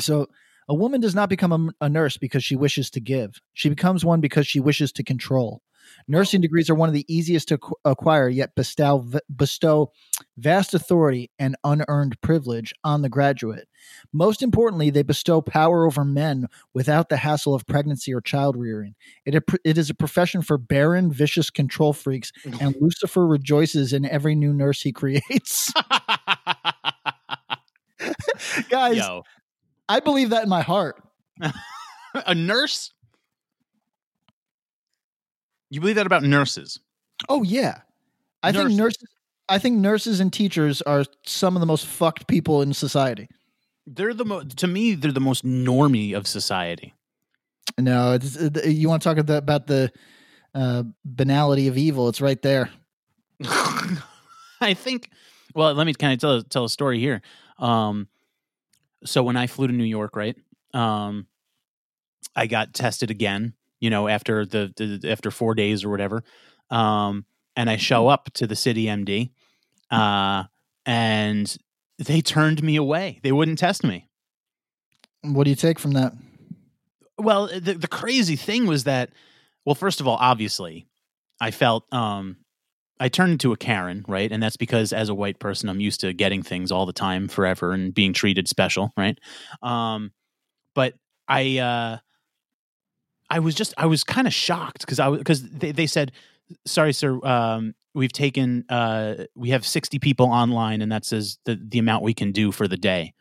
[0.00, 0.26] So
[0.68, 3.40] a woman does not become a, a nurse because she wishes to give.
[3.54, 5.62] She becomes one because she wishes to control.
[6.08, 9.92] Nursing degrees are one of the easiest to acquire, yet bestow, bestow
[10.36, 13.68] vast authority and unearned privilege on the graduate.
[14.12, 18.94] Most importantly, they bestow power over men without the hassle of pregnancy or child rearing.
[19.24, 24.34] It, it is a profession for barren, vicious control freaks, and Lucifer rejoices in every
[24.34, 25.72] new nurse he creates.
[28.68, 29.22] Guys, Yo,
[29.88, 31.02] I believe that in my heart.
[32.14, 32.92] a nurse?
[35.76, 36.80] You believe that about nurses?
[37.28, 37.82] Oh yeah,
[38.42, 38.78] I think Nurses.
[38.78, 39.08] nurses.
[39.46, 43.28] I think nurses and teachers are some of the most fucked people in society.
[43.86, 46.94] They're the mo- to me they're the most normy of society.
[47.78, 49.92] No, it's, uh, you want to talk about about the
[50.54, 52.08] uh, banality of evil?
[52.08, 52.70] It's right there.
[53.44, 55.10] I think.
[55.54, 57.20] Well, let me kind of tell tell a story here.
[57.58, 58.08] Um,
[59.04, 60.36] so when I flew to New York, right,
[60.72, 61.26] um,
[62.34, 63.52] I got tested again.
[63.80, 66.24] You know, after the, the after four days or whatever,
[66.70, 67.24] um,
[67.54, 69.30] and I show up to the CityMD,
[69.90, 70.44] uh,
[70.84, 71.56] and
[71.98, 73.20] they turned me away.
[73.22, 74.08] They wouldn't test me.
[75.22, 76.12] What do you take from that?
[77.18, 79.10] Well, the the crazy thing was that,
[79.64, 80.86] well, first of all, obviously,
[81.40, 82.36] I felt um,
[82.98, 84.30] I turned into a Karen, right?
[84.30, 87.28] And that's because as a white person, I'm used to getting things all the time,
[87.28, 89.18] forever, and being treated special, right?
[89.62, 90.12] Um,
[90.74, 90.94] but
[91.28, 91.98] I, uh,
[93.30, 96.12] I was just, I was kind of shocked because I was because they, they said,
[96.64, 101.60] sorry, sir, um, we've taken, uh, we have 60 people online, and that says the
[101.60, 103.14] the amount we can do for the day.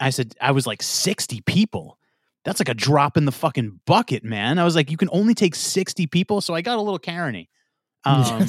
[0.00, 1.98] I said, I was like 60 people.
[2.44, 4.58] That's like a drop in the fucking bucket, man.
[4.58, 6.40] I was like, you can only take 60 people.
[6.40, 7.46] So I got a little Karen
[8.04, 8.48] um,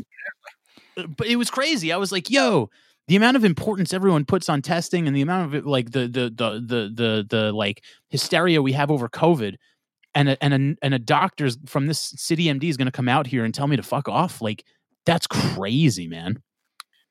[1.17, 1.91] but it was crazy.
[1.91, 2.69] I was like, yo,
[3.07, 6.01] the amount of importance everyone puts on testing and the amount of it, like the,
[6.01, 9.55] the, the, the, the, the, like hysteria we have over COVID
[10.15, 13.27] and a, and a, and a doctor's from this CityMD is going to come out
[13.27, 14.41] here and tell me to fuck off.
[14.41, 14.65] Like,
[15.05, 16.41] that's crazy, man.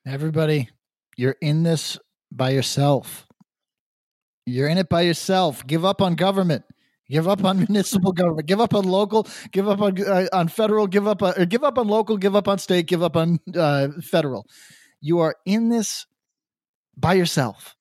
[0.07, 0.71] Everybody,
[1.17, 1.99] you're in this
[2.31, 3.27] by yourself.
[4.47, 5.67] You're in it by yourself.
[5.67, 6.65] Give up on government.
[7.11, 8.47] Give up on municipal government.
[8.47, 9.27] Give up on local.
[9.53, 10.87] Give up on uh, on federal.
[10.87, 11.23] Give up.
[11.23, 12.17] On, or give up on local.
[12.17, 12.87] Give up on state.
[12.87, 14.47] Give up on uh, federal.
[15.01, 16.07] You are in this
[16.97, 17.75] by yourself.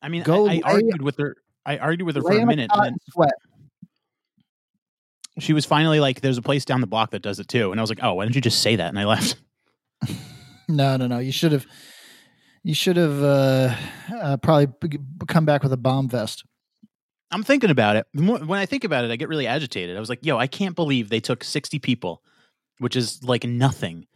[0.00, 1.36] I mean, Go I, I argued with her.
[1.66, 2.70] I argued with her for a minute.
[2.72, 3.32] And and sweat.
[5.38, 7.70] She was finally like, there's a place down the block that does it too.
[7.70, 8.88] And I was like, oh, why didn't you just say that?
[8.88, 9.36] And I left.
[10.68, 11.18] No, no, no.
[11.18, 11.66] You should have.
[12.62, 13.74] You should have uh,
[14.14, 16.44] uh, probably b- come back with a bomb vest.
[17.30, 18.06] I'm thinking about it.
[18.12, 19.96] When I think about it, I get really agitated.
[19.96, 22.22] I was like, yo, I can't believe they took 60 people,
[22.78, 24.06] which is like nothing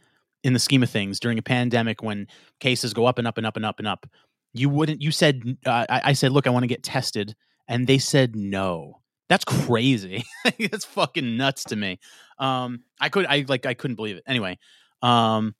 [0.43, 2.27] in the scheme of things during a pandemic when
[2.59, 4.07] cases go up and up and up and up and up.
[4.53, 7.35] You wouldn't, you said, uh, I, I said, look, I want to get tested.
[7.67, 8.99] And they said no.
[9.33, 10.23] That's crazy.
[10.59, 11.97] That's fucking nuts to me.
[12.37, 14.23] Um, I could, I like, I couldn't believe it.
[14.27, 14.59] Anyway,
[15.01, 15.55] um,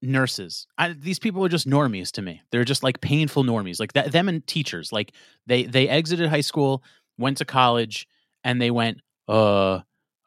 [0.00, 0.68] nurses.
[0.78, 2.42] I, these people are just normies to me.
[2.52, 4.12] They're just like painful normies, like that.
[4.12, 5.10] Them and teachers, like
[5.48, 6.84] they they exited high school,
[7.18, 8.06] went to college,
[8.44, 9.80] and they went, uh,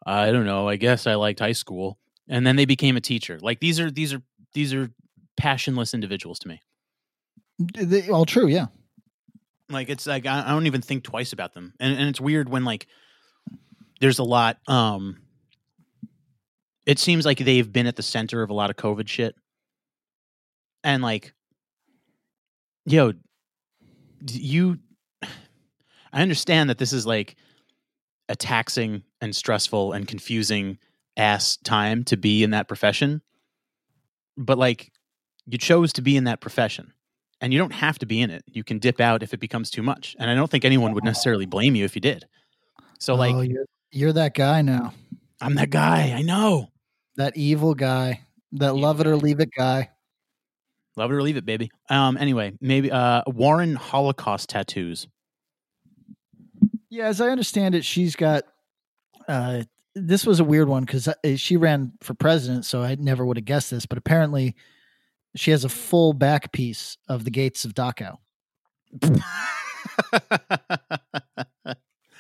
[0.06, 0.68] I don't know.
[0.68, 3.40] I guess I liked high school, and then they became a teacher.
[3.42, 4.22] Like these are these are
[4.54, 4.90] these are
[5.38, 6.62] passionless individuals to me.
[7.74, 8.66] They, all true, yeah.
[9.74, 12.50] Like it's like I, I don't even think twice about them, and and it's weird
[12.50, 12.88] when like
[14.00, 14.58] there's a lot.
[14.68, 15.20] Um,
[16.86, 19.36] it seems like they've been at the center of a lot of COVID shit,
[20.84, 21.34] and like,
[22.86, 23.14] yo,
[24.32, 24.80] you.
[26.16, 27.36] I understand that this is like
[28.30, 30.78] a taxing and stressful and confusing
[31.18, 33.24] ass time to be in that profession,
[34.38, 34.92] but like,
[35.48, 36.94] you chose to be in that profession
[37.44, 38.42] and you don't have to be in it.
[38.48, 40.16] You can dip out if it becomes too much.
[40.18, 42.26] And I don't think anyone would necessarily blame you if you did.
[43.00, 44.94] So like oh, you're, you're that guy now.
[45.42, 46.14] I'm that guy.
[46.16, 46.70] I know.
[47.18, 48.22] That evil guy.
[48.54, 49.90] That love it or leave it guy.
[50.96, 51.70] Love it or leave it, baby.
[51.90, 55.10] Um anyway, maybe uh Warren Holocaust tattoos.
[56.90, 58.44] Yeah, as I understand it, she's got.
[59.28, 59.64] Uh,
[59.96, 63.46] this was a weird one because she ran for president, so I never would have
[63.46, 63.86] guessed this.
[63.86, 64.56] But apparently,
[65.36, 68.18] she has a full back piece of the gates of Dachau,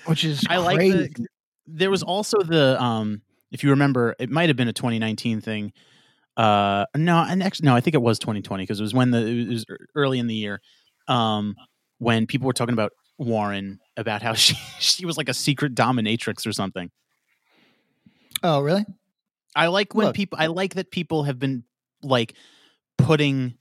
[0.06, 1.28] which is I like the,
[1.68, 5.74] there was also the um if you remember, it might have been a 2019 thing.
[6.36, 9.26] Uh no, and actually no, I think it was 2020 because it was when the
[9.26, 10.62] it was early in the year.
[11.08, 11.56] um,
[12.00, 16.48] when people were talking about Warren about how she she was like a secret dominatrix
[16.48, 16.92] or something.
[18.42, 18.86] Oh, really?
[19.56, 20.16] I like when Look.
[20.16, 20.38] people.
[20.40, 21.64] I like that people have been
[22.02, 22.36] like
[22.98, 23.56] putting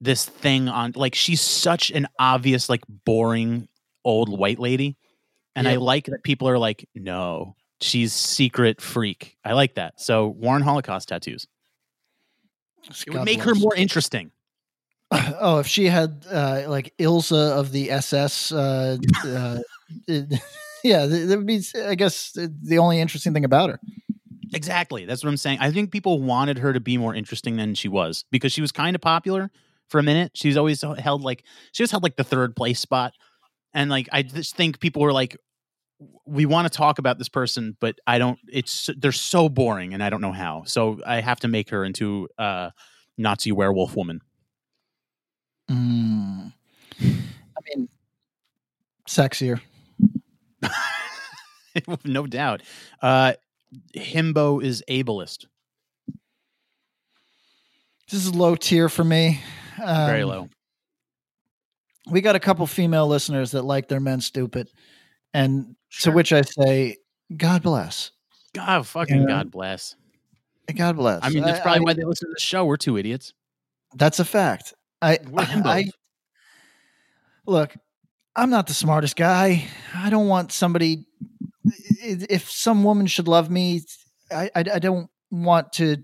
[0.00, 0.92] this thing on.
[0.94, 3.68] Like she's such an obvious, like boring
[4.04, 4.96] old white lady,
[5.54, 9.36] and I like that people are like, no, she's secret freak.
[9.44, 10.00] I like that.
[10.00, 11.46] So Warren Holocaust tattoos.
[13.06, 14.30] It would make her more interesting.
[15.38, 19.58] Oh, if she had uh, like Ilsa of the SS, uh, uh,
[20.08, 20.40] it-
[20.84, 23.80] yeah, that would be, I guess, the only interesting thing about her.
[24.54, 25.04] Exactly.
[25.04, 25.58] That's what I'm saying.
[25.60, 28.72] I think people wanted her to be more interesting than she was because she was
[28.72, 29.50] kind of popular
[29.88, 30.32] for a minute.
[30.34, 33.12] She's always held like she just held like the third place spot.
[33.74, 35.36] And like I just think people were like
[36.26, 40.02] we want to talk about this person, but I don't it's they're so boring and
[40.02, 40.64] I don't know how.
[40.66, 42.72] So I have to make her into a
[43.18, 44.20] Nazi werewolf woman.
[45.70, 46.52] Mm.
[47.00, 47.88] I mean,
[49.08, 49.60] sexier.
[52.04, 52.62] no doubt.
[53.02, 53.32] Uh
[53.96, 55.46] Himbo is ableist.
[58.10, 59.40] This is low tier for me.
[59.82, 60.48] Um, Very low.
[62.08, 64.68] We got a couple female listeners that like their men stupid,
[65.34, 66.12] and Sure.
[66.12, 66.96] to which I say,
[67.36, 68.12] God bless.
[68.54, 69.26] God fucking Yeah.
[69.26, 69.96] God bless.
[70.74, 71.22] God bless.
[71.24, 72.64] I mean, that's probably I- why they listen to the show.
[72.64, 73.32] We're two idiots.
[73.94, 74.72] That's a fact.
[75.02, 75.66] I, himbos.
[75.66, 75.84] I
[77.46, 77.74] look.
[78.36, 79.64] I'm not the smartest guy.
[79.94, 81.06] I don't want somebody.
[82.02, 83.82] If some woman should love me,
[84.30, 85.96] I, I, I don't want to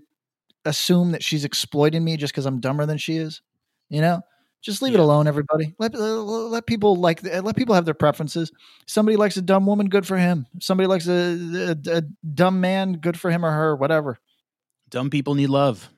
[0.65, 3.41] assume that she's exploiting me just because I'm dumber than she is.
[3.89, 4.21] You know,
[4.63, 5.27] just leave it alone.
[5.27, 8.51] Everybody, let uh, let people like let people have their preferences.
[8.87, 10.47] Somebody likes a dumb woman, good for him.
[10.59, 12.01] Somebody likes a, a, a
[12.33, 13.75] dumb man, good for him or her.
[13.75, 14.17] Whatever.
[14.89, 15.89] Dumb people need love.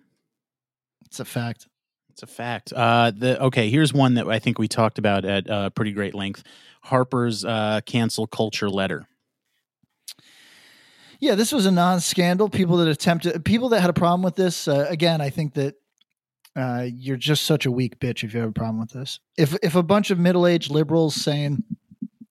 [1.05, 1.67] It's a fact.
[2.15, 2.71] It's a fact.
[2.71, 6.15] Uh, the okay, here's one that I think we talked about at uh, pretty great
[6.15, 6.43] length.
[6.79, 9.05] Harper's uh, cancel culture letter.
[11.19, 12.47] Yeah, this was a non-scandal.
[12.47, 14.65] People that attempted, people that had a problem with this.
[14.65, 15.75] Uh, again, I think that
[16.55, 19.19] uh, you're just such a weak bitch if you have a problem with this.
[19.37, 21.65] If if a bunch of middle-aged liberals saying,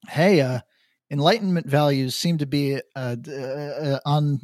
[0.08, 0.60] "Hey, uh,
[1.10, 4.40] Enlightenment values seem to be on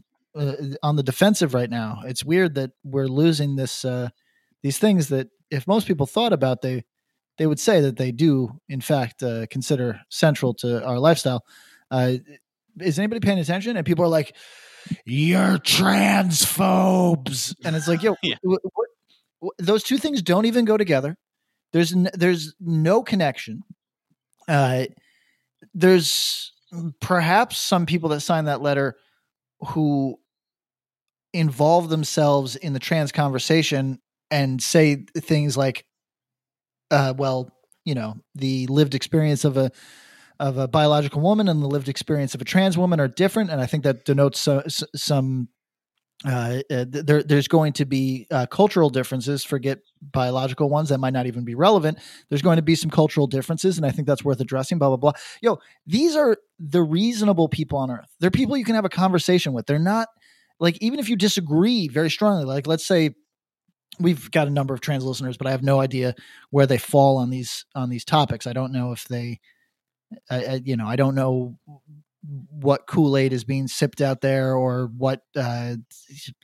[0.82, 3.86] on the defensive right now," it's weird that we're losing this
[4.63, 6.85] these things that if most people thought about, they
[7.39, 11.43] they would say that they do, in fact, uh, consider central to our lifestyle.
[11.91, 12.15] Uh,
[12.81, 13.77] is anybody paying attention?
[13.77, 14.37] And people are like,
[15.07, 18.37] "You're transphobes," and it's like, yo, Yeah.
[18.43, 18.89] wh- what,
[19.43, 21.17] wh- those two things don't even go together.
[21.73, 23.63] There's n- there's no connection.
[24.49, 24.85] Uh,
[25.75, 26.53] there's
[27.01, 28.97] perhaps some people that signed that letter
[29.69, 30.17] who
[31.33, 34.01] involve themselves in the trans conversation
[34.31, 35.87] and say things like,
[36.91, 37.51] uh, "Well,
[37.85, 39.70] you know, the lived experience of a."
[40.41, 43.61] of a biological woman and the lived experience of a trans woman are different, and
[43.61, 45.49] I think that denotes so, s- some.
[46.26, 49.45] Uh, uh, there, there's going to be uh, cultural differences.
[49.45, 51.99] Forget biological ones that might not even be relevant.
[52.28, 54.78] There's going to be some cultural differences, and I think that's worth addressing.
[54.78, 55.12] Blah blah blah.
[55.43, 58.09] Yo, these are the reasonable people on earth.
[58.20, 59.66] They're people you can have a conversation with.
[59.66, 60.09] They're not
[60.61, 62.45] like even if you disagree very strongly.
[62.45, 63.11] Like let's say
[64.01, 66.14] we've got a number of trans listeners, but I have no idea
[66.51, 68.46] where they fall on these on these topics.
[68.46, 69.40] I don't know if they
[70.64, 71.59] you know, I don't know
[72.51, 75.76] what Kool Aid is being sipped out there or what uh,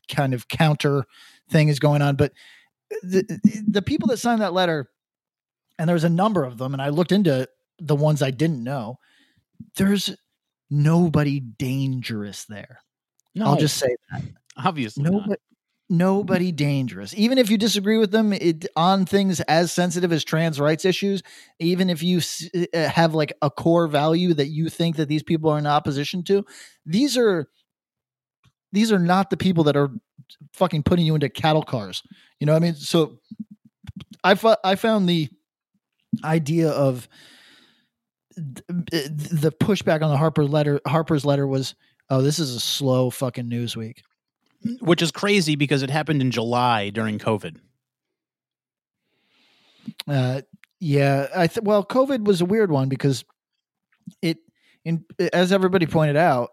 [0.08, 1.04] kind of counter
[1.50, 2.16] thing is going on.
[2.16, 2.32] But
[3.02, 4.90] the the people that signed that letter,
[5.78, 7.48] and there was a number of them, and I looked into
[7.78, 8.98] the ones I didn't know.
[9.76, 10.14] There's
[10.70, 12.80] nobody dangerous there.
[13.34, 14.22] No, I'll just say that
[14.56, 15.38] obviously not.
[15.88, 17.14] Nobody, dangerous.
[17.16, 21.22] Even if you disagree with them it, on things as sensitive as trans rights issues,
[21.58, 25.22] even if you s- uh, have like a core value that you think that these
[25.22, 26.44] people are in opposition to,
[26.84, 27.48] these are
[28.72, 29.90] these are not the people that are
[30.52, 32.02] fucking putting you into cattle cars.
[32.40, 32.74] You know what I mean?
[32.74, 33.18] So
[34.24, 35.28] I fo- I found the
[36.24, 37.08] idea of
[38.36, 41.74] th- the pushback on the Harper letter Harper's letter was
[42.10, 44.02] oh this is a slow fucking news week.
[44.80, 47.56] Which is crazy because it happened in July during COVID.
[50.08, 50.42] Uh,
[50.80, 53.24] yeah, I th- well, COVID was a weird one because
[54.22, 54.38] it,
[54.84, 56.50] in as everybody pointed out,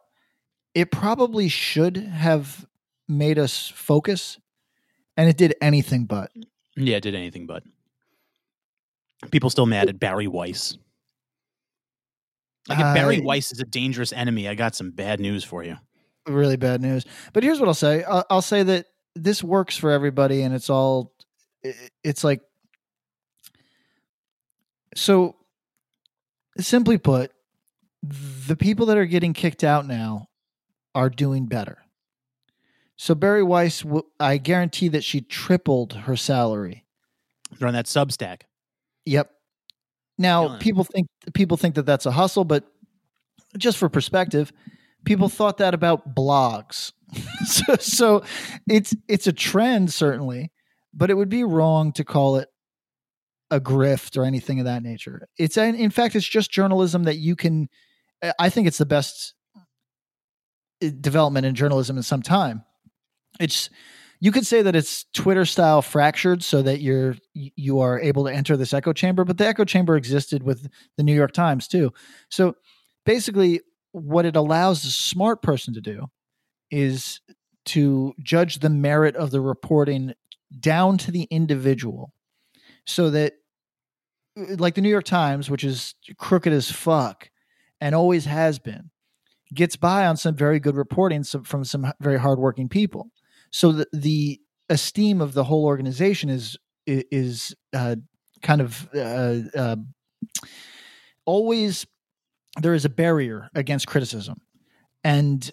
[0.74, 2.66] it probably should have
[3.08, 4.40] made us focus,
[5.18, 6.32] and it did anything but.
[6.76, 7.64] Yeah, it did anything but.
[9.32, 10.78] People still mad at Bari Weiss.
[12.68, 15.64] Like if Bari I- Weiss is a dangerous enemy, I got some bad news for
[15.64, 15.78] you.
[16.28, 17.06] Really bad news.
[17.34, 20.70] But here's what I'll say: I'll, I'll say that this works for everybody, and it's
[20.70, 21.14] all.
[21.66, 22.42] i- It's like
[24.96, 25.36] So,
[26.60, 27.32] simply put,
[28.48, 30.28] the people that are getting kicked out now
[30.94, 31.80] are doing better.
[32.96, 33.84] So Bari Weiss,
[34.20, 36.86] I guarantee that she tripled her salary.
[37.58, 38.42] They're on that Substack.
[39.06, 39.32] Yep.
[40.20, 40.62] Now Killing it.
[40.62, 42.66] people think people think that that's a hustle, but
[43.58, 44.54] just for perspective,
[45.06, 46.92] people thought that about blogs.
[47.46, 48.24] so, so
[48.68, 50.52] it's it's a trend certainly,
[50.94, 52.50] but it would be wrong to call it
[53.52, 55.28] a grift or anything of that nature.
[55.38, 57.70] It's in fact it's just journalism that you can
[58.40, 62.64] I- think it's the best uh, development in journalism in some time.
[63.40, 63.70] It's
[64.20, 68.34] you could say that it's Twitter style fractured so that you're you are able to
[68.34, 71.92] enter this echo chamber, but the echo chamber existed with the New York Times too.
[72.30, 72.56] So
[73.06, 73.62] basically
[73.94, 76.08] what it allows a smart person to do
[76.70, 77.22] is
[77.66, 80.14] to judge the merit of the reporting
[80.60, 82.12] down to the individual
[82.86, 83.34] so that
[84.38, 87.30] uh, like the New York Times, which is crooked as fuck
[87.80, 88.90] and always has been,
[89.54, 93.12] gets by on some very good reporting from some very hardworking people.
[93.52, 97.96] So the, the esteem of the whole organization is is uh,
[98.42, 99.76] kind of uh, uh,
[101.26, 101.86] always
[102.62, 104.42] there is a barrier against criticism,
[105.04, 105.52] and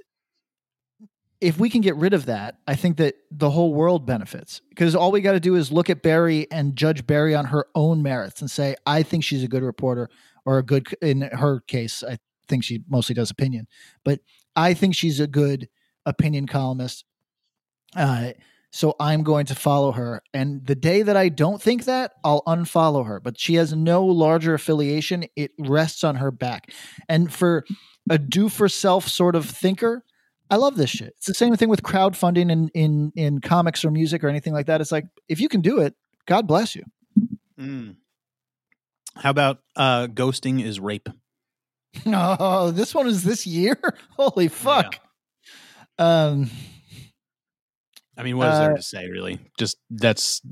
[1.41, 4.61] if we can get rid of that, I think that the whole world benefits.
[4.69, 7.67] Because all we got to do is look at Bari and judge Bari on her
[7.75, 10.11] own merits and say, I think she's a good reporter
[10.45, 13.67] or a good, in her case, I think she mostly does opinion,
[14.05, 14.21] but
[14.55, 15.69] I think she's a good
[16.05, 17.05] opinion columnist.
[17.97, 18.33] Uh,
[18.71, 20.23] so I'm going to follow her.
[20.33, 23.21] And the day that I don't think that, I'll unfollow her.
[23.21, 25.25] But she has no larger affiliation.
[25.37, 26.73] It rests on her back.
[27.09, 27.65] And for
[28.09, 30.05] a do for self sort of thinker,
[30.51, 31.15] I love this shit.
[31.17, 34.67] It's the same thing with crowdfunding in in in comics or music or anything like
[34.67, 34.81] that.
[34.81, 35.95] It's like if you can do it,
[36.27, 36.85] God bless you.
[37.59, 37.97] Mm.
[39.17, 41.09] How about uh, ghosting is rape?
[42.07, 43.77] Oh, this one is this year.
[44.17, 45.01] Holy fuck.
[45.99, 46.49] Um,
[48.21, 49.39] I mean, what is there Uh, to say, really?
[49.59, 50.43] Just that's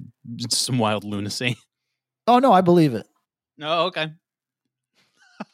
[0.51, 1.57] some wild lunacy.
[2.27, 3.07] oh no, I believe it.
[3.57, 4.09] No, okay.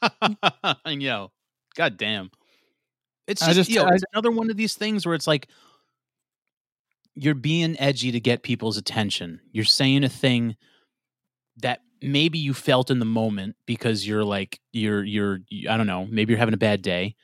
[0.85, 1.33] and yo,
[1.77, 2.31] god damn.
[3.27, 5.49] It's just, just- yo, I- it's another one of these things where it's like
[7.15, 9.41] you're being edgy to get people's attention.
[9.53, 10.57] You're saying a thing
[11.59, 15.39] that maybe you felt in the moment because you're like you're you're
[15.69, 17.15] I don't know, maybe you're having a bad day.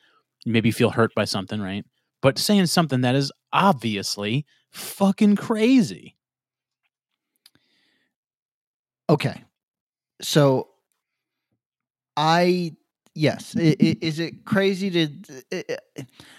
[0.46, 1.84] Maybe you feel hurt by something, right?
[2.22, 6.16] But saying something that is obviously fucking crazy.
[9.08, 9.42] Okay.
[10.22, 10.68] So
[12.16, 12.76] I
[13.14, 15.78] yes, is it crazy to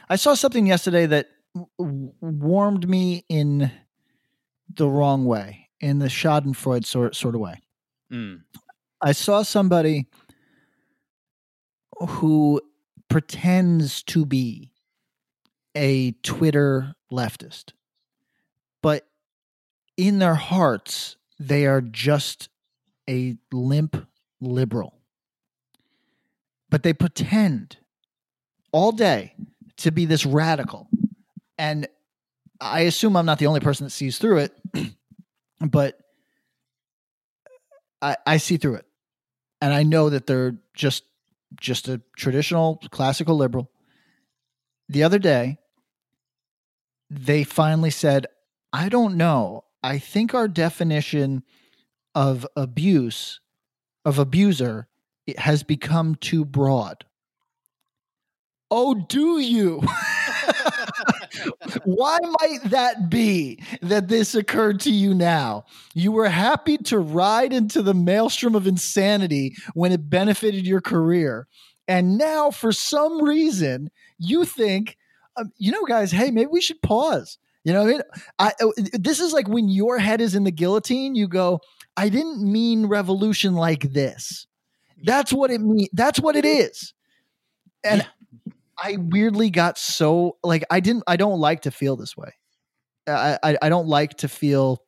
[0.10, 1.30] I saw something yesterday that
[1.78, 3.72] warmed me in
[4.74, 7.62] the wrong way, in the Schadenfreude sort sort of way.
[8.12, 8.42] Mm.
[9.02, 10.08] I saw somebody
[12.00, 12.62] who
[13.10, 14.72] pretends to be
[15.76, 17.74] a Twitter leftist,
[18.82, 19.08] but
[19.98, 22.50] in their hearts, they are just
[23.10, 24.08] a limp
[24.40, 24.98] liberal.
[26.70, 27.78] But they pretend
[28.72, 29.36] all day
[29.78, 30.88] to be this radical.
[31.58, 31.88] And
[32.60, 34.58] I assume I'm not the only person that sees through it,
[35.60, 36.00] but
[38.02, 38.86] I, I see through it.
[39.62, 41.04] And I know that they're just
[41.60, 43.70] just a traditional classical liberal.
[44.88, 45.58] The other day,
[47.10, 48.28] they finally said,
[48.74, 49.66] I don't know.
[49.84, 51.44] I think our definition
[52.16, 53.40] of abuse,
[54.06, 54.88] of abuser,
[55.28, 57.06] it has become too broad.
[58.70, 59.82] Oh, do you?
[61.84, 65.66] Why might that be that this occurred to you now?
[65.94, 71.48] You were happy to ride into the maelstrom of insanity when it benefited your career.
[71.88, 74.98] And now, for some reason, you think,
[75.36, 77.38] um, you know, guys, hey, maybe we should pause.
[77.64, 78.02] You know, what I mean,
[78.40, 81.60] I, uh, this is like when your head is in the guillotine, you go,
[81.96, 84.48] I didn't mean revolution like this.
[85.04, 85.88] That's what it mean.
[85.94, 86.94] That's what it is.
[87.84, 88.08] And
[88.82, 92.34] I weirdly got so like I didn't I don't like to feel this way.
[93.08, 94.84] I I, I don't like to feel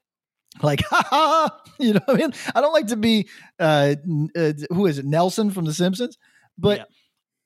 [0.61, 3.27] like ha ha you know what I mean I don't like to be
[3.59, 3.95] uh,
[4.35, 6.17] uh who is it Nelson from the Simpsons
[6.57, 6.85] but uh,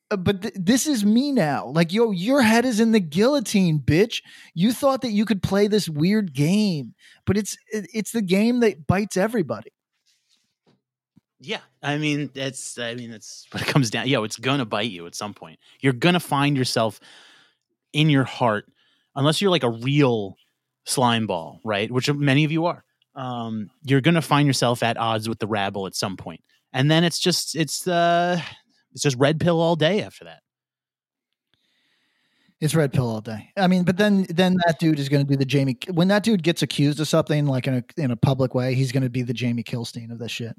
[0.10, 4.22] but th- this is me now like yo your head is in the guillotine bitch
[4.54, 6.94] you thought that you could play this weird game
[7.26, 9.72] but it's it- it's the game that bites everybody
[11.40, 14.08] Yeah, I mean that's I mean that's what it comes down.
[14.08, 15.60] Yo, it's gonna bite you at some point.
[15.82, 17.00] You're gonna find yourself
[17.94, 18.66] in your heart,
[19.16, 20.36] unless you're like a real
[20.86, 21.92] slime ball, right?
[21.92, 22.84] Which many of you are.
[23.14, 26.42] Um, you're gonna find yourself at odds with the rabble at some point,
[26.74, 28.42] and then it's just it's uh
[28.98, 30.42] it's just red pill all day after that.
[32.60, 33.52] It's red pill all day.
[33.56, 35.78] I mean, but then then that dude is going to do the Jamie.
[35.94, 38.92] When that dude gets accused of something like in a in a public way, he's
[38.92, 40.56] going to be the Jamie Kilstein of this shit.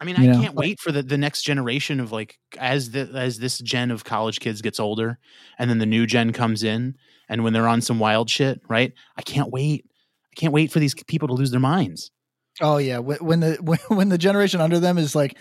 [0.00, 0.40] I mean, You I know?
[0.40, 4.04] can't wait for the, the next generation of like as the as this gen of
[4.04, 5.18] college kids gets older,
[5.58, 6.96] and then the new gen comes in,
[7.28, 8.92] and when they're on some wild shit, right?
[9.16, 9.86] I can't wait.
[10.32, 12.12] I can't wait for these people to lose their minds.
[12.60, 15.36] Oh yeah, when, when the when the generation under them is like,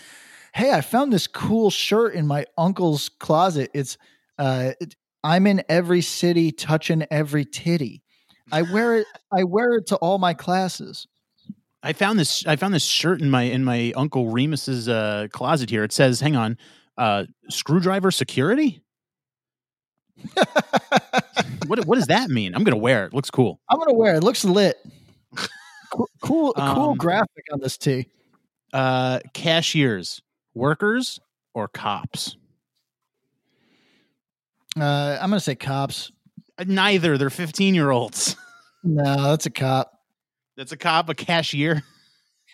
[0.54, 3.72] "Hey, I found this cool shirt in my uncle's closet.
[3.74, 3.98] It's
[4.38, 8.02] uh, it, I'm in every city, touching every titty.
[8.52, 9.08] I wear it.
[9.32, 11.08] I wear it to all my classes.
[11.84, 12.46] I found this.
[12.46, 15.84] I found this shirt in my in my uncle Remus's uh, closet here.
[15.84, 16.58] It says, "Hang on,
[16.98, 18.82] uh, screwdriver security."
[21.68, 22.56] what what does that mean?
[22.56, 23.14] I'm gonna wear it.
[23.14, 23.60] Looks cool.
[23.70, 24.18] I'm gonna wear it.
[24.18, 24.78] it looks lit.
[25.92, 28.08] cool, cool, cool Um, graphic on this tee.
[28.74, 30.22] Uh, cashiers,
[30.58, 31.20] workers,
[31.54, 32.36] or cops?
[34.80, 36.12] Uh, I'm gonna say cops.
[36.66, 37.18] Neither.
[37.18, 38.36] They're 15 year olds.
[38.84, 39.92] No, that's a cop.
[40.56, 41.84] That's a cop, a cashier.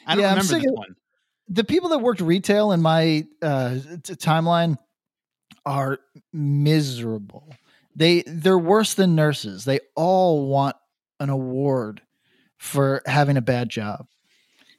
[0.08, 0.95] I don't Yeah, remember this one.
[1.47, 4.78] the people that worked retail in my uh, t- timeline
[5.66, 5.99] are
[6.32, 7.54] miserable.
[7.95, 9.66] They they're worse than nurses.
[9.66, 10.76] They all want
[11.20, 12.01] an award
[12.58, 14.08] for having a bad job.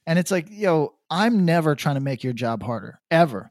[0.06, 3.48] And it's like, yo, I'm never trying to make your job harder ever.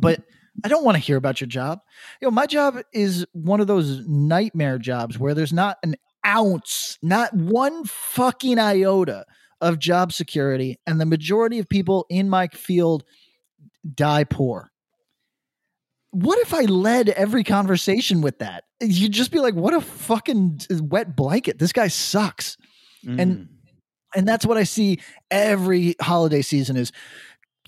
[0.00, 0.22] But
[0.64, 1.80] I don't want to hear about your job.
[2.20, 6.98] You know, my job is one of those nightmare jobs where there's not an ounce,
[7.02, 9.26] not one fucking iota
[9.60, 13.04] of job security, and the majority of people in my field
[13.94, 14.70] die poor.
[16.12, 18.64] What if I led every conversation with that?
[18.80, 21.58] You'd just be like, what a fucking wet blanket.
[21.58, 22.56] This guy sucks.
[23.04, 23.20] Mm.
[23.20, 23.48] And
[24.14, 25.00] and that's what I see
[25.30, 26.92] every holiday season is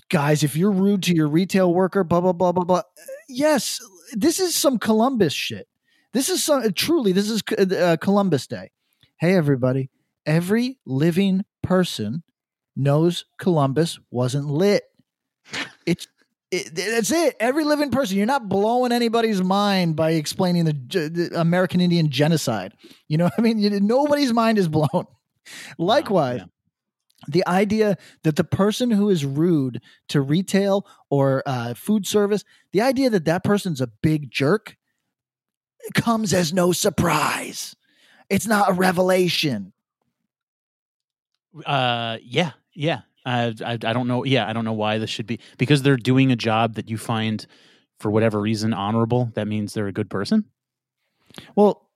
[0.09, 2.81] guys, if you're rude to your retail worker, blah blah blah blah blah.
[3.29, 3.79] Yes,
[4.13, 5.67] this is some Columbus shit.
[6.13, 8.71] This is some truly this is uh, Columbus Day.
[9.19, 9.89] Hey everybody,
[10.25, 12.23] every living person
[12.75, 14.83] knows Columbus wasn't lit.
[15.85, 16.07] It's
[16.51, 17.35] it, that's it.
[17.39, 18.17] Every living person.
[18.17, 22.73] You're not blowing anybody's mind by explaining the, the American Indian genocide.
[23.07, 23.57] You know what I mean?
[23.57, 25.07] You- Nobody's mind is blown.
[25.77, 26.41] Likewise,
[27.27, 32.81] the idea that the person who is rude to retail or uh, food service, the
[32.81, 34.75] idea that that person's a big jerk
[35.93, 37.75] comes as no surprise.
[38.29, 39.73] It's not a revelation.
[41.65, 43.01] Uh, yeah, yeah.
[43.25, 44.25] I, I I don't know.
[44.25, 46.97] Yeah, I don't know why this should be because they're doing a job that you
[46.97, 47.45] find
[47.99, 49.31] for whatever reason honorable.
[49.35, 50.45] That means they're a good person.
[51.55, 51.89] Well,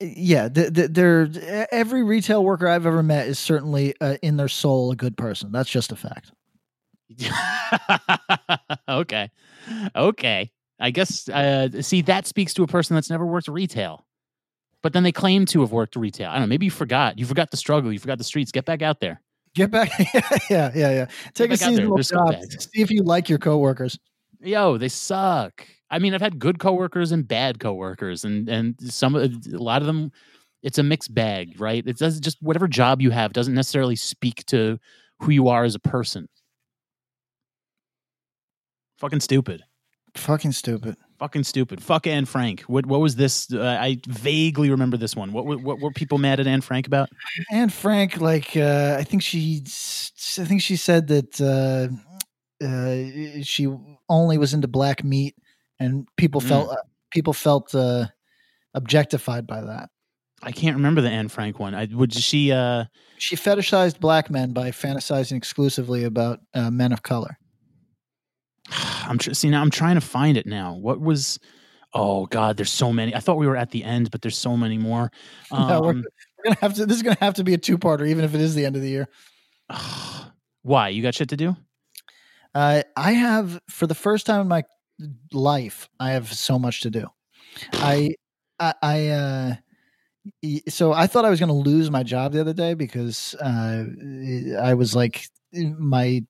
[0.00, 1.28] yeah, th- th- they're
[1.72, 5.50] every retail worker I've ever met is certainly uh, in their soul a good person.
[5.52, 6.32] That's just a fact.
[8.88, 9.30] okay,
[9.96, 10.50] okay.
[10.80, 11.28] I guess.
[11.28, 14.06] Uh, see, that speaks to a person that's never worked retail,
[14.82, 16.30] but then they claim to have worked retail.
[16.30, 16.46] I don't know.
[16.48, 17.18] Maybe you forgot.
[17.18, 17.92] You forgot the struggle.
[17.92, 18.52] You forgot the streets.
[18.52, 19.20] Get back out there.
[19.54, 19.90] Get back,
[20.50, 21.06] yeah, yeah, yeah.
[21.34, 22.34] Take a seasonal job.
[22.60, 23.98] See if you like your coworkers.
[24.40, 25.66] Yo, they suck.
[25.90, 29.86] I mean, I've had good coworkers and bad coworkers, and and some a lot of
[29.86, 30.12] them,
[30.62, 31.82] it's a mixed bag, right?
[31.86, 34.78] It does just whatever job you have doesn't necessarily speak to
[35.20, 36.28] who you are as a person.
[38.98, 39.62] Fucking stupid.
[40.14, 40.96] Fucking stupid.
[41.18, 41.82] Fucking stupid.
[41.82, 42.62] Fuck Anne Frank.
[42.62, 43.52] What what was this?
[43.52, 45.32] Uh, I vaguely remember this one.
[45.32, 47.08] What, what what were people mad at Anne Frank about?
[47.50, 51.88] Anne Frank, like, uh, I think she, I think she said that uh,
[52.64, 53.68] uh, she
[54.08, 55.34] only was into black meat,
[55.80, 56.48] and people Mm.
[56.48, 56.76] felt uh,
[57.10, 58.06] people felt uh,
[58.74, 59.90] objectified by that.
[60.42, 61.74] I can't remember the Anne Frank one.
[61.74, 62.84] I would she uh
[63.18, 67.38] She fetishized black men by fantasizing exclusively about uh, men of color.
[68.70, 70.74] I'm tr- see now I'm trying to find it now.
[70.74, 71.38] What was
[71.94, 73.14] Oh god, there's so many.
[73.14, 75.10] I thought we were at the end, but there's so many more.
[75.50, 76.04] No, we're, Um,
[76.36, 76.86] we're gonna have to.
[76.86, 78.82] This is gonna have to be a two-parter, even if it is the end of
[78.82, 79.08] the year.
[80.62, 80.90] why?
[80.90, 81.56] You got shit to do?
[82.54, 84.64] Uh, I have, for the first time in my
[85.32, 87.06] life, I have so much to do.
[87.74, 88.14] I,
[88.60, 89.54] I, I uh,
[90.68, 93.84] so I thought I was going to lose my job the other day because uh,
[94.60, 96.22] I was like, my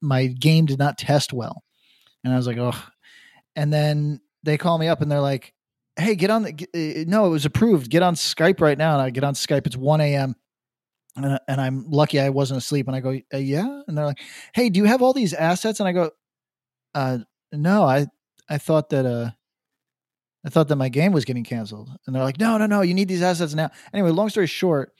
[0.00, 1.62] my game did not test well,
[2.24, 2.74] and I was like, oh.
[3.56, 5.54] And then they call me up and they're like,
[5.96, 7.90] "Hey, get on the uh, no, it was approved.
[7.90, 9.66] Get on Skype right now." And I get on Skype.
[9.66, 10.36] It's one a.m.
[11.16, 12.88] And, I- and I'm lucky I wasn't asleep.
[12.88, 14.20] And I go, uh, "Yeah." And they're like,
[14.54, 16.10] "Hey, do you have all these assets?" And I go,
[16.94, 17.18] uh,
[17.54, 18.06] "No, I
[18.48, 19.30] I thought that uh."
[20.46, 21.90] I thought that my game was getting canceled.
[22.06, 23.70] And they're like, no, no, no, you need these assets now.
[23.94, 24.92] Anyway, long story short,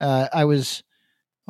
[0.00, 0.82] uh, I was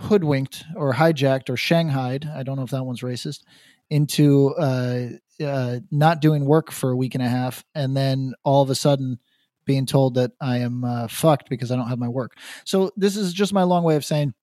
[0.00, 2.26] hoodwinked or hijacked or shanghaied.
[2.26, 3.42] I don't know if that one's racist
[3.88, 5.08] into uh,
[5.40, 8.74] uh, not doing work for a week and a half, and then all of a
[8.74, 9.18] sudden
[9.64, 12.36] being told that I am uh, fucked because I don't have my work.
[12.64, 14.34] So this is just my long way of saying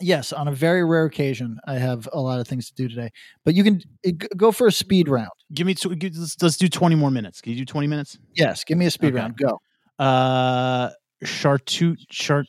[0.00, 3.10] yes, on a very rare occasion, I have a lot of things to do today.
[3.44, 5.30] But you can g- go for a speed round.
[5.52, 5.74] Give me.
[5.74, 7.40] Tw- give- let's, let's do twenty more minutes.
[7.40, 8.18] Can you do twenty minutes?
[8.34, 9.16] Yes, give me a speed Okay.
[9.22, 9.36] round.
[9.36, 9.60] Go.
[9.98, 10.90] Uh,
[11.24, 12.44] chartu- char-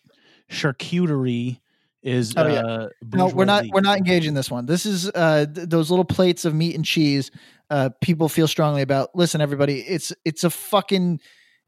[0.50, 1.60] charcuterie
[2.02, 2.34] is.
[2.38, 2.60] Oh, yeah.
[2.62, 3.66] uh, No, we're not.
[3.72, 4.66] We're not engaging in this one.
[4.66, 7.32] This is uh, th- those little plates of meat and cheese.
[7.70, 9.10] Uh, people feel strongly about.
[9.16, 11.20] Listen, everybody, it's it's a fucking.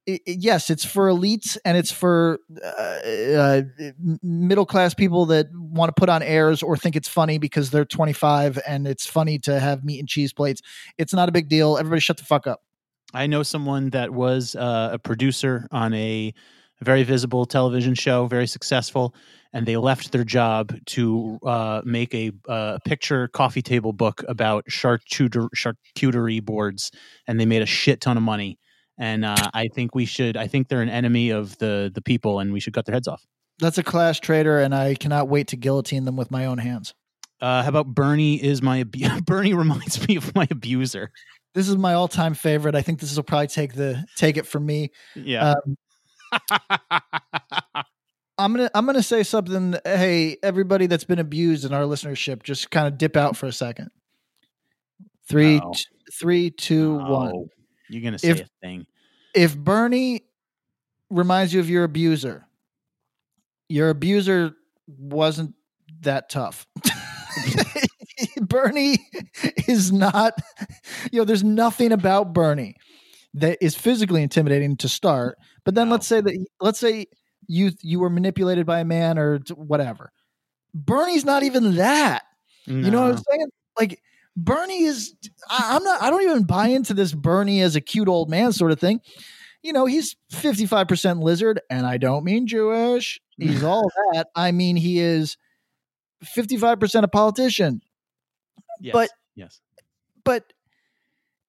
[0.07, 3.61] I- i- yes, it's for elites and it's for uh, uh,
[4.21, 7.85] middle class people that want to put on airs or think it's funny because they're
[7.85, 10.61] 25 and it's funny to have meat and cheese plates.
[10.97, 11.77] It's not a big deal.
[11.77, 12.61] Everybody, shut the fuck up.
[13.13, 16.33] I know someone that was uh, a producer on a
[16.81, 19.15] very visible television show, very successful,
[19.53, 24.65] and they left their job to uh, make a uh, picture coffee table book about
[24.69, 26.91] charcuterie, charcuterie boards,
[27.27, 28.59] and they made a shit ton of money.
[28.97, 30.37] And uh, I think we should.
[30.37, 33.07] I think they're an enemy of the the people, and we should cut their heads
[33.07, 33.25] off.
[33.59, 36.93] That's a class traitor, and I cannot wait to guillotine them with my own hands.
[37.41, 41.11] Uh, how about Bernie is my abu- Bernie reminds me of my abuser.
[41.53, 42.75] This is my all-time favorite.
[42.75, 44.91] I think this will probably take the take it from me.
[45.15, 45.53] Yeah.
[45.65, 45.77] Um,
[48.37, 49.75] I'm gonna I'm gonna say something.
[49.85, 53.53] Hey, everybody that's been abused in our listenership, just kind of dip out for a
[53.53, 53.91] second.
[55.29, 55.71] Three, No.
[55.73, 57.45] t- three, two, one.
[57.89, 58.85] You're gonna say If- a thing.
[59.33, 60.21] If Bernie
[61.09, 62.45] reminds you of your abuser,
[63.67, 64.55] your abuser
[64.87, 65.55] wasn't
[66.01, 66.65] that tough.
[68.41, 68.97] Bernie
[69.67, 70.39] is not,
[71.11, 72.75] you know, there's nothing about Bernie
[73.33, 75.37] that is physically intimidating to start.
[75.65, 75.93] But then No.
[75.95, 77.07] let's say that, let's say
[77.47, 80.11] you you were manipulated by a man or whatever.
[80.73, 82.23] Bernie's not even that.
[82.65, 83.47] You know what I'm saying?
[83.79, 83.99] Like
[84.35, 85.15] Bernie is.
[85.49, 86.01] I, I'm not.
[86.01, 89.01] I don't even buy into this Bernie as a cute old man sort of thing.
[89.61, 93.19] You know, he's 55 percent lizard, and I don't mean Jewish.
[93.37, 94.27] He's all that.
[94.35, 95.37] I mean, he is
[96.23, 97.81] 55 percent a politician,
[98.81, 98.93] Yes.
[98.93, 99.61] but- yes.
[100.23, 100.43] but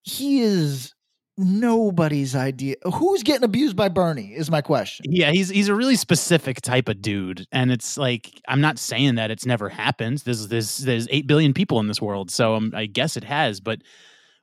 [0.02, 0.94] he is
[1.36, 2.76] nobody's idea.
[2.84, 4.34] Who's getting abused by Bernie?
[4.34, 5.06] Is my question.
[5.08, 9.16] Yeah, he's he's a really specific type of dude, and it's like I'm not saying
[9.16, 10.18] that it's never happened.
[10.18, 13.60] There's there's there's eight billion people in this world, so um, I guess it has.
[13.60, 13.82] But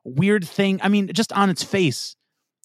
[0.04, 2.16] weird thing, I mean, just on its face,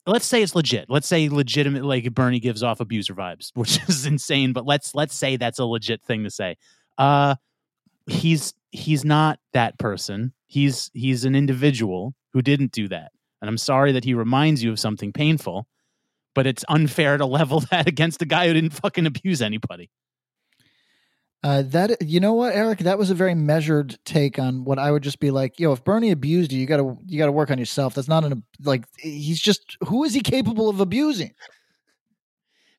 [0.07, 0.87] let's say it's legit.
[0.89, 4.53] Let's say legitimate, like Bernie gives off abuser vibes, which is insane.
[4.53, 6.57] But let's let's say that's a legit thing to say.
[6.97, 7.37] Uh,
[8.07, 10.33] he's he's not that person.
[10.47, 14.71] He's he's an individual who didn't do that, and I'm sorry that he reminds you
[14.71, 15.67] of something painful
[16.39, 19.91] but it's unfair to level that against a guy who didn't fucking abuse anybody.
[21.43, 22.79] Uh, that you know what, Eric?
[22.79, 25.59] That was a very measured take on what I would just be like.
[25.59, 27.95] Yo, if Bernie abused you, you gotta you gotta work on yourself.
[27.95, 28.85] That's not an like.
[28.99, 31.33] He's just who is he capable of abusing?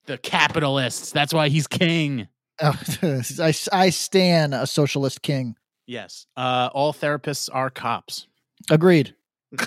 [0.05, 1.11] The capitalists.
[1.11, 2.29] That's why he's king.
[2.61, 2.79] Oh,
[3.41, 5.55] I I stan a socialist king.
[5.85, 6.27] Yes.
[6.37, 8.27] Uh, all therapists are cops.
[8.69, 9.15] Agreed.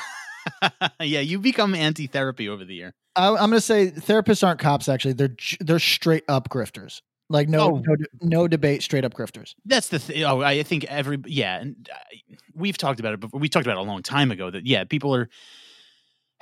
[1.01, 2.95] yeah, you become anti-therapy over the year.
[3.17, 4.89] I, I'm gonna say therapists aren't cops.
[4.89, 7.03] Actually, they're they're straight up grifters.
[7.29, 7.83] Like no Oh.
[7.87, 9.55] no, no debate, straight up grifters.
[9.65, 10.23] That's the thing.
[10.25, 13.41] Oh, I think every yeah, and uh, we've talked about it before.
[13.41, 14.51] We talked about it a long time ago.
[14.51, 15.29] That yeah, people are.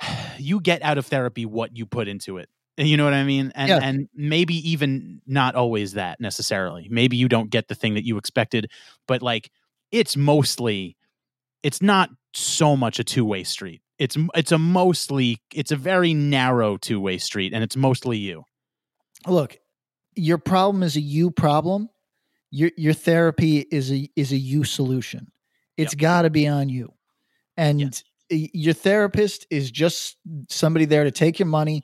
[0.39, 2.49] You get out of therapy what you put into it.
[2.77, 3.51] You know what I mean?
[3.53, 3.79] And Yeah.
[3.83, 6.87] and maybe even not always that necessarily.
[6.89, 8.71] Maybe you don't get the thing that you expected,
[9.07, 9.51] but like
[9.91, 10.97] it's mostly
[11.63, 13.81] it's not so much a two-way street.
[14.01, 18.43] It's it's a mostly it's a very narrow two-way street and it's mostly you.
[19.27, 19.57] Look,
[20.15, 21.87] your problem is a you problem.
[22.49, 25.27] Your your therapy is a is a you solution.
[25.77, 26.93] It's got to be on you,
[27.55, 28.03] and Yes.
[28.29, 30.17] your therapist is just
[30.49, 31.83] somebody there to take your money.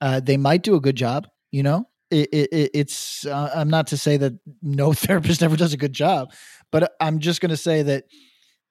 [0.00, 1.88] Uh, they might do a good job, you know.
[2.10, 5.76] It, it, it- it's uh, I'm not to say that no therapist ever does a
[5.78, 6.32] good job,
[6.70, 8.04] but I'm just going to say that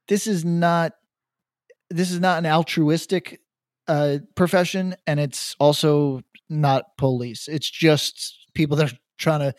[0.08, 0.94] this is not
[1.90, 3.42] this is not an altruistic
[3.88, 7.48] uh, profession, and it's also not police.
[7.48, 9.54] It's just people that are trying to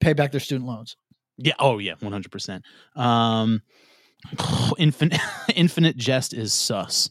[0.00, 0.96] pay back their student loans.
[1.38, 1.54] Yeah.
[1.58, 1.94] Oh yeah.
[2.00, 2.64] One hundred percent.
[2.94, 3.62] Um,
[4.78, 5.20] infinite
[5.54, 7.10] infinite jest is sus.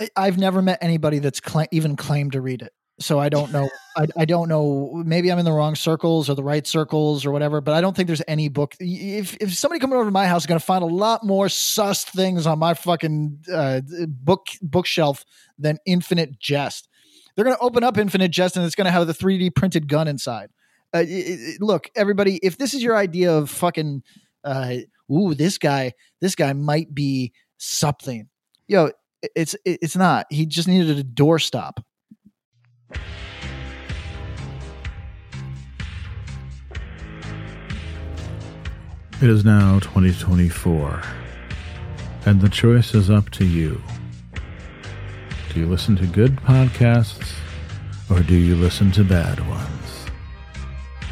[0.00, 2.72] I- I've never met anybody that's cla- even claimed to read it.
[3.00, 3.68] So I don't know.
[3.96, 5.02] I, I don't know.
[5.04, 7.60] Maybe I'm in the wrong circles or the right circles or whatever.
[7.60, 8.76] But I don't think there's any book.
[8.78, 11.48] If if somebody coming over to my house is going to find a lot more
[11.48, 15.24] sus things on my fucking uh, book bookshelf
[15.58, 16.88] than Infinite Jest.
[17.34, 19.88] They're going to open up Infinite Jest and it's going to have the 3D printed
[19.88, 20.50] gun inside.
[20.94, 24.04] Uh, it- it- look, everybody, if this is your idea of fucking,
[24.44, 24.76] uh,
[25.10, 28.28] ooh, this guy, this guy might be something.
[28.68, 28.90] Yo,
[29.34, 30.26] it's it's not.
[30.30, 31.78] He just needed a doorstop.
[39.22, 41.00] It is now 2024,
[42.26, 43.80] and the choice is up to you.
[45.52, 47.32] Do you listen to good podcasts,
[48.10, 50.06] or do you listen to bad ones?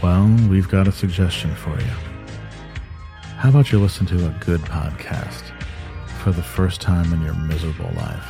[0.03, 1.95] Well, we've got a suggestion for you.
[3.39, 5.45] How about you listen to a good podcast
[6.23, 8.27] for the first time in your miserable life?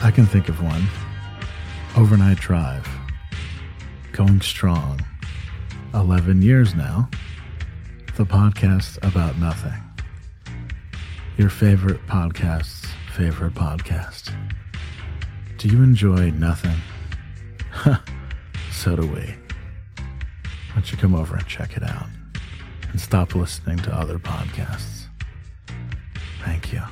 [0.00, 0.86] I can think of one
[1.96, 2.88] Overnight Drive.
[4.12, 5.00] Going strong.
[5.94, 7.10] 11 years now
[8.16, 9.80] the podcast about nothing.
[11.36, 14.32] Your favorite podcast's favorite podcast.
[15.58, 16.76] Do you enjoy nothing?
[18.70, 19.34] so do we.
[19.96, 22.06] Why don't you come over and check it out
[22.90, 25.06] and stop listening to other podcasts?
[26.44, 26.82] Thank you.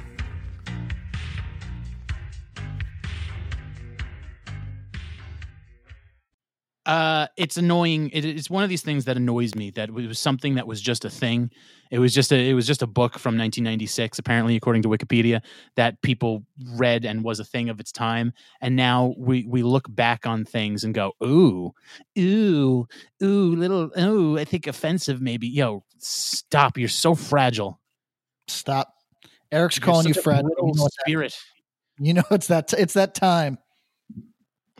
[6.86, 8.10] Uh it's annoying.
[8.10, 10.80] It, it's one of these things that annoys me that it was something that was
[10.80, 11.50] just a thing.
[11.90, 15.42] It was just a it was just a book from 1996 apparently according to wikipedia
[15.76, 16.44] that people
[16.74, 18.32] read and was a thing of its time.
[18.60, 21.72] And now we we look back on things and go ooh
[22.18, 22.86] ooh
[23.22, 25.48] ooh little ooh i think offensive maybe.
[25.48, 26.78] Yo stop.
[26.78, 27.80] You're so fragile.
[28.48, 28.94] Stop.
[29.52, 30.44] Eric's You're calling you Fred.
[30.44, 31.36] You know, spirit.
[31.98, 33.58] You know it's that it's that time.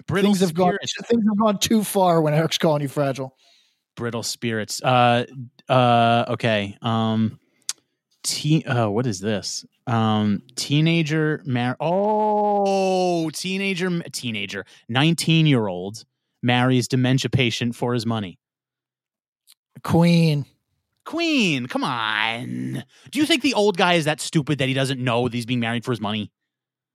[0.07, 3.37] Brittle things have gone things have gone too far when Eric's calling you fragile.
[3.97, 4.83] brittle spirits.
[4.83, 5.27] Uh,
[5.69, 6.77] uh, okay.
[6.83, 7.39] Um,
[8.23, 8.67] teen.
[8.67, 9.65] Uh, what is this?
[9.87, 11.43] Um, teenager.
[11.45, 13.91] Mar- oh, teenager.
[14.13, 14.65] Teenager.
[14.89, 16.05] Nineteen year old
[16.43, 18.39] marries dementia patient for his money.
[19.83, 20.47] Queen.
[21.07, 22.85] Queen, come on.
[23.11, 25.47] Do you think the old guy is that stupid that he doesn't know that he's
[25.47, 26.31] being married for his money?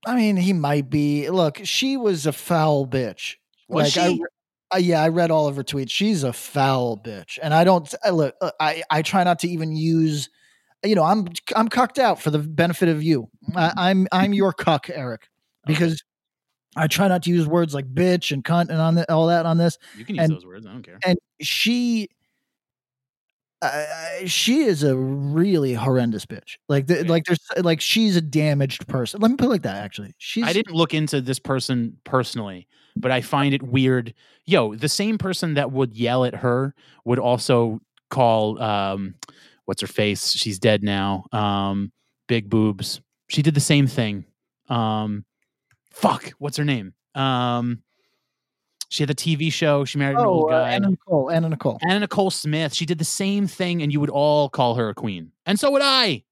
[0.06, 1.28] I mean, he might be.
[1.28, 3.34] Look, she was a foul bitch.
[3.68, 4.14] Was I, she?
[4.22, 4.28] re-
[4.74, 5.90] uh, yeah, I read all of her tweets.
[5.90, 7.92] She's a foul bitch, and I don't.
[8.04, 10.30] I, look, uh, I I try not to even use.
[10.84, 11.26] You know, I'm
[11.56, 13.28] I'm cucked out for the benefit of you.
[13.56, 15.28] I, I'm I'm your cuck, Eric,
[15.66, 16.02] because
[16.76, 19.46] I try not to use words like bitch and cunt and on the, all that
[19.46, 19.78] on this.
[19.96, 20.66] You can use And- those words.
[20.66, 20.98] I don't care.
[21.04, 22.08] And she,
[24.26, 26.56] she is a really horrendous bitch.
[26.68, 29.20] Like, the, like there's like she's a damaged person.
[29.20, 29.76] Let me put it like that.
[29.76, 32.66] Actually, she's I didn't look into this person personally,
[32.96, 34.14] but I find it weird.
[34.44, 36.74] Yo, the same person that would yell at her
[37.04, 37.80] would also
[38.10, 39.14] call um
[39.64, 40.32] what's her face?
[40.32, 41.24] She's dead now.
[41.32, 41.92] Um
[42.28, 43.00] big boobs.
[43.28, 44.24] She did the same thing.
[44.68, 45.24] Um
[45.90, 46.94] fuck, what's her name?
[47.14, 47.82] Um
[48.96, 49.84] she had a TV show.
[49.84, 50.70] She married an Oh, old uh, guy.
[50.70, 51.30] Anna Nicole.
[51.30, 51.78] Anna Nicole.
[51.82, 52.72] Anna Nicole Smith.
[52.74, 55.32] She did the same thing, and you would all call her a queen.
[55.44, 56.24] And so would I.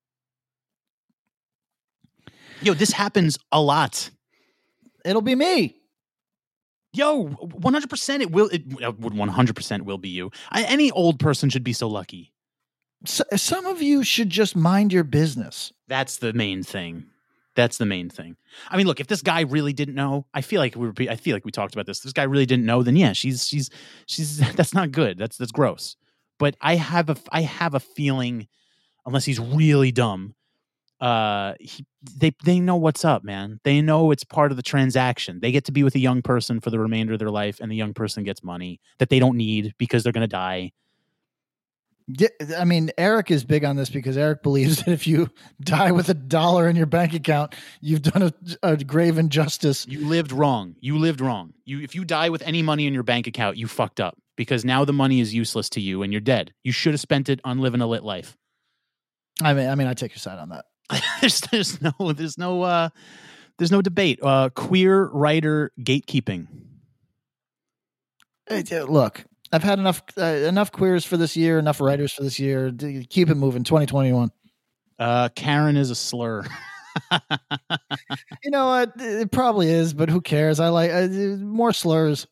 [2.62, 4.08] Yo, this happens a lot.
[5.04, 5.76] It'll be me.
[6.94, 10.30] Yo, 100% it will, it uh, would 100% will be you.
[10.50, 12.32] I, any old person should be so lucky.
[13.04, 15.72] S some of you should just mind your business.
[15.88, 17.04] That's the main thing.
[17.56, 18.36] That's the main thing.
[18.68, 21.16] I mean, look, if this guy really didn't know, I feel like we were, I
[21.16, 22.00] feel like we talked about this.
[22.00, 23.70] This guy really didn't know, then yeah, she's, she's,
[24.06, 25.18] she's, that's not good.
[25.18, 25.96] That's, that's gross.
[26.38, 28.48] But I have a, I have a feeling,
[29.06, 30.34] unless he's really dumb,
[31.00, 31.86] uh, he,
[32.16, 33.60] they, they know what's up, man.
[33.62, 35.40] They know it's part of the transaction.
[35.40, 37.70] They get to be with a young person for the remainder of their life, and
[37.70, 40.72] the young person gets money that they don't need because they're going to die.
[42.06, 42.28] Yeah,
[42.58, 46.08] I mean, Eric is big on this because Eric believes that if you die with
[46.08, 48.32] a dollar in your bank account, you've done a,
[48.62, 49.86] a grave injustice.
[49.88, 50.76] You lived wrong.
[50.80, 51.54] You lived wrong.
[51.64, 54.64] You if you die with any money in your bank account, you fucked up because
[54.64, 56.52] now the money is useless to you and you're dead.
[56.62, 58.36] You should have spent it on living a lit life.
[59.42, 60.66] I mean, I mean, I take your side on that.
[61.20, 62.90] there's there's no there's no uh
[63.56, 64.18] there's no debate.
[64.22, 66.48] Uh queer writer gatekeeping.
[68.46, 72.38] Hey, Look, I've had enough uh, enough queers for this year, enough writers for this
[72.38, 72.72] year.
[72.72, 73.64] Keep it moving.
[73.64, 74.30] 2021.
[74.98, 76.44] Uh Karen is a slur.
[78.44, 78.92] You know what?
[78.98, 80.60] It probably is, but who cares?
[80.60, 81.08] I like uh,
[81.38, 82.26] more slurs.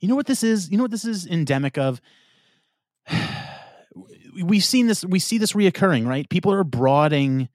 [0.00, 0.70] You know what this is?
[0.70, 2.00] You know what this is endemic of?
[4.44, 6.28] We've seen this, we see this reoccurring, right?
[6.28, 7.48] People are broadening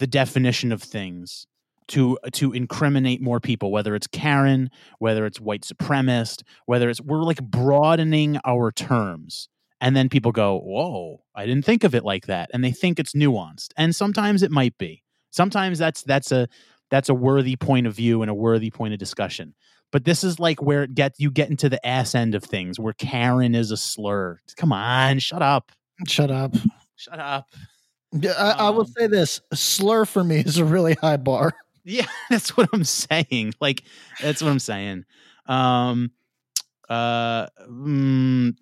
[0.00, 1.46] the definition of things
[1.88, 7.22] to to incriminate more people, whether it's Karen, whether it's white supremacist, whether it's we're
[7.22, 9.48] like broadening our terms.
[9.80, 12.50] And then people go, Whoa, I didn't think of it like that.
[12.54, 13.68] And they think it's nuanced.
[13.76, 15.02] And sometimes it might be.
[15.30, 16.48] Sometimes that's that's a
[16.90, 19.54] that's a worthy point of view and a worthy point of discussion.
[19.92, 22.80] But this is like where it get you get into the ass end of things,
[22.80, 24.40] where Karen is a slur.
[24.56, 25.70] Come on, shut up,
[26.06, 26.54] Shut up.
[26.96, 27.46] shut up.
[28.14, 31.52] I, I will Um, say this: slur for me is a really high bar.
[31.86, 33.54] Yeah, that's what I'm saying.
[33.60, 33.84] Like
[34.20, 35.04] that's what I'm saying.
[35.46, 36.10] Um
[36.88, 38.54] uh mm,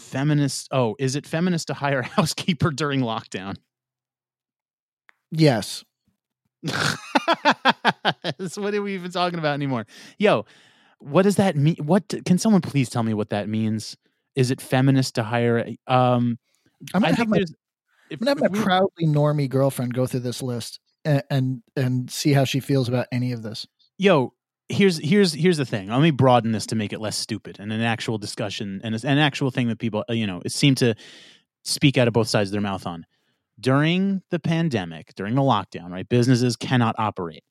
[0.00, 3.56] feminist oh, is it feminist to hire a housekeeper during lockdown?
[5.30, 5.84] Yes.
[8.38, 9.86] That's what are we even talking about anymore?
[10.18, 10.46] Yo,
[10.98, 11.76] what does that mean?
[11.76, 13.96] What can someone please tell me what that means?
[14.34, 15.58] Is it feminist to hire?
[15.58, 16.38] a- Um,
[16.94, 17.38] I'm gonna I have my.
[17.38, 17.50] If,
[18.12, 22.10] I'm gonna have my we- proudly normie girlfriend go through this list and, and and
[22.10, 23.66] see how she feels about any of this.
[23.98, 24.32] yo,
[24.68, 25.88] here's here's here's the thing.
[25.88, 29.18] Let me broaden this to make it less stupid and an actual discussion and an
[29.18, 30.94] actual thing that people you know it seem to
[31.62, 33.06] speak out of both sides of their mouth on.
[33.60, 36.08] During the pandemic, during the lockdown, right?
[36.08, 37.44] Businesses cannot operate.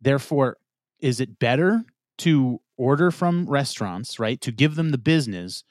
[0.00, 0.58] Therefore,
[0.98, 1.82] is it better
[2.18, 4.40] to order from restaurants, right?
[4.42, 5.64] To give them the business,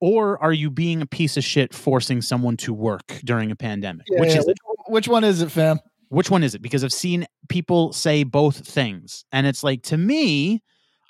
[0.00, 4.06] or are you being a piece of shit forcing someone to work during a pandemic?
[4.10, 4.54] Yeah, which yeah, is
[4.88, 5.80] which one is it, fam?
[6.10, 6.62] Which one is it?
[6.62, 9.24] Because I've seen people say both things.
[9.32, 10.60] And it's like, to me,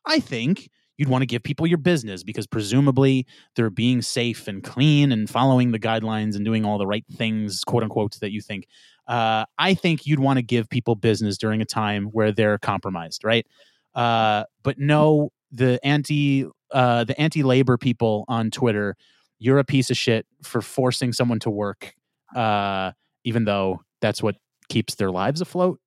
[0.06, 4.62] I think you'd want to give people your business because presumably they're being safe and
[4.62, 8.42] clean and following the guidelines and doing all the right things, quote unquote, that you
[8.42, 8.66] think.
[9.08, 13.24] Uh, I think you'd want to give people business during a time where they're compromised,
[13.24, 13.46] right?
[13.94, 18.96] Uh, but no, the anti uh, the anti labor people on Twitter,
[19.38, 21.94] you're a piece of shit for forcing someone to work,
[22.36, 22.92] uh,
[23.24, 24.36] even though that's what
[24.70, 25.78] keeps their lives afloat.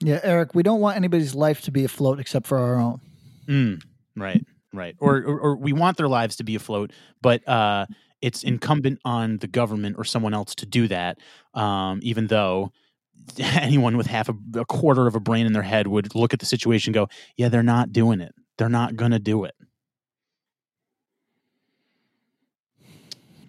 [0.00, 3.00] Yeah, Eric, we don't want anybody's life to be afloat except for our own.
[3.46, 3.82] Mm,
[4.16, 4.96] right, right.
[4.98, 6.92] Or, or or we want their lives to be afloat,
[7.22, 7.86] but uh,
[8.20, 11.18] it's incumbent on the government or someone else to do that.
[11.54, 12.72] Um, even though
[13.38, 16.40] anyone with half a, a quarter of a brain in their head would look at
[16.40, 18.34] the situation and go, "Yeah, they're not doing it.
[18.58, 19.54] They're not gonna do it."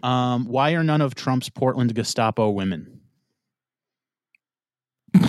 [0.05, 3.01] Um, why are none of Trump's Portland Gestapo women?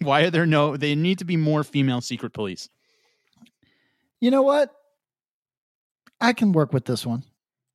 [0.00, 0.76] why are there no?
[0.76, 2.68] They need to be more female secret police.
[4.20, 4.70] You know what?
[6.20, 7.24] I can work with this one.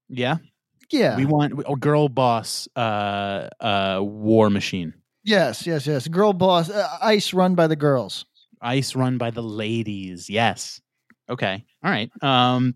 [0.07, 0.37] Yeah.
[0.89, 1.17] Yeah.
[1.17, 4.93] We want a girl boss uh uh war machine.
[5.25, 6.07] yes, yes, yes.
[6.07, 8.25] Girl boss, uh, ice run by the girls.
[8.61, 10.29] Ice run by the ladies.
[10.29, 10.79] Yes.
[11.29, 11.65] Okay.
[11.83, 12.09] All right.
[12.23, 12.75] Um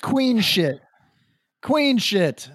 [0.00, 0.80] Queen shit.
[1.64, 2.48] Queen shit.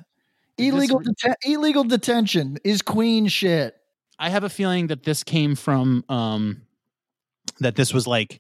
[0.60, 3.76] Illegal deten- illegal detention is queen shit.
[4.20, 6.62] I have a feeling that this came from um
[7.60, 8.40] that this was like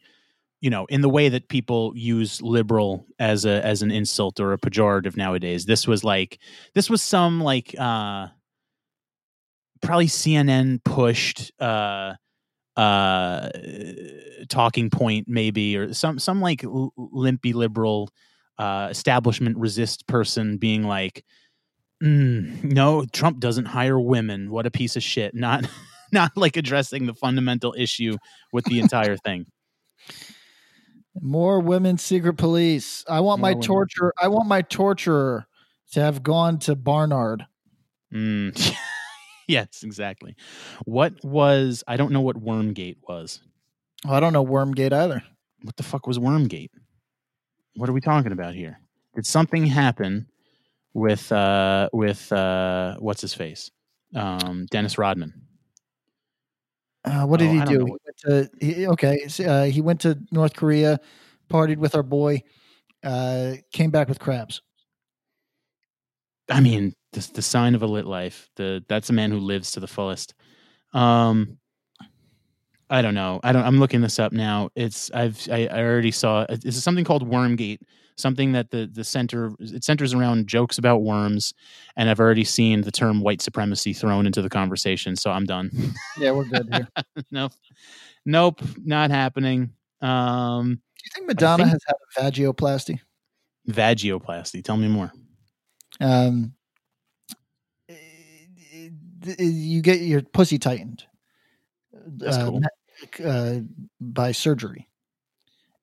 [0.62, 4.54] you know in the way that people use liberal as a as an insult or
[4.54, 6.40] a pejorative nowadays this was like
[6.76, 8.28] this was some like uh
[9.82, 12.14] probably cnn pushed uh
[12.76, 13.50] uh
[14.50, 18.10] talking point maybe or some some like l- limpy liberal
[18.60, 21.26] uh establishment resist person being like
[22.04, 25.66] mm, no trump doesn't hire women what a piece of shit not
[26.12, 28.18] not like addressing the fundamental issue
[28.54, 29.46] with the entire thing
[31.22, 33.04] More women secret police.
[33.10, 33.68] I want my More women.
[33.68, 34.14] torture.
[34.22, 35.48] I want my torturer
[35.92, 37.46] to have gone to Barnard.
[38.14, 38.76] Mm.
[39.48, 40.36] yes, exactly.
[40.86, 43.42] What was I don't know what Wormgate was.
[44.06, 45.24] Oh, I don't know Wormgate either.
[45.64, 46.70] What the fuck was Wormgate?
[47.76, 48.80] What are we talking about here?
[49.16, 50.28] Did something happen
[50.94, 53.72] with uh with uh what's his face?
[54.16, 55.34] Um Dennis Rodman.
[57.06, 57.86] Uh, what did Oh, he do?
[57.86, 61.00] He to, he, okay, uh, he went to North Korea,
[61.50, 62.44] partied with our boy,
[63.04, 64.62] uh, came back with crabs.
[66.50, 68.50] I mean, the the sign of a lit life.
[68.56, 70.34] The that's a man who lives to the fullest.
[70.94, 71.59] Um
[72.90, 73.40] I don't know.
[73.44, 74.70] I don't I'm looking this up now.
[74.76, 77.80] It's I've I, I already saw this is something called Wormgate,
[78.18, 81.54] something that the the center it centers around jokes about worms
[81.96, 85.70] and I've already seen the term white supremacy thrown into the conversation, so I'm done.
[86.18, 86.88] Yeah, we're good here.
[87.32, 87.52] Nope.
[88.26, 89.72] Nope, not happening.
[90.02, 91.82] Um Do you think Madonna think- has
[92.18, 93.00] had a vagioplasty?
[93.70, 94.64] vagioplasty.
[94.64, 95.12] Tell me more.
[96.02, 96.54] Um,
[99.38, 101.04] you get your pussy tightened.
[101.94, 102.58] That's uh, cool.
[102.58, 102.68] uh,
[104.00, 104.88] by surgery.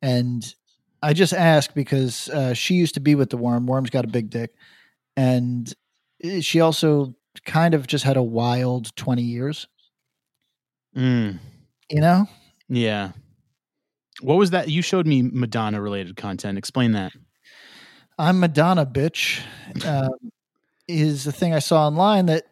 [0.03, 0.55] And
[1.03, 3.67] I just ask because uh, she used to be with the worm.
[3.67, 4.51] Worm's got a big dick.
[5.17, 5.73] And
[6.23, 7.15] eh, she also
[7.45, 9.67] kind of just had a wild 20 years,
[10.97, 11.39] Mm.
[11.91, 12.27] you know?
[12.69, 13.13] Yeah.
[14.23, 14.71] What was that?
[14.71, 16.57] You showed me Madonna related content.
[16.57, 17.13] Explain that.
[18.19, 19.43] I'm Madonna, bitch.
[19.87, 20.33] Um,
[20.89, 22.45] is the thing I saw online that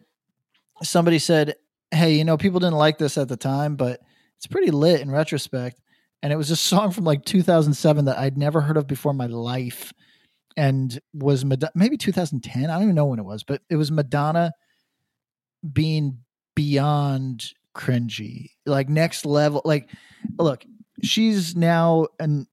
[0.82, 1.54] somebody said,
[1.90, 4.00] Hey, you know, people didn't like this at the time, but
[4.38, 5.80] it's pretty lit in retrospect.
[6.22, 9.16] and it was a song from like 2007 that I'd never heard of before in
[9.18, 9.92] my life,
[10.56, 12.70] and was Mad- maybe 2010.
[12.70, 14.52] I don't even know when it was, but it was Madonna
[15.72, 16.18] being
[16.54, 19.62] beyond cringy, like next level.
[19.64, 19.90] Like,
[20.38, 20.64] look,
[21.02, 22.46] she's now an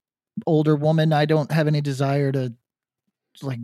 [0.47, 1.13] older woman.
[1.13, 2.53] I don't have any desire to
[3.41, 3.59] like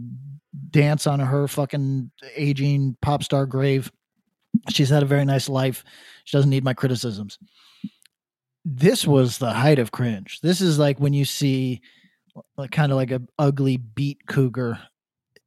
[0.69, 3.91] dance on her fucking aging pop star grave.
[4.69, 5.83] She's had a very nice life.
[6.23, 7.37] She doesn't need my criticisms.
[8.69, 10.39] This was the height of cringe.
[10.41, 11.81] This is like when you see
[12.57, 14.77] like kind of like a ugly beat cougar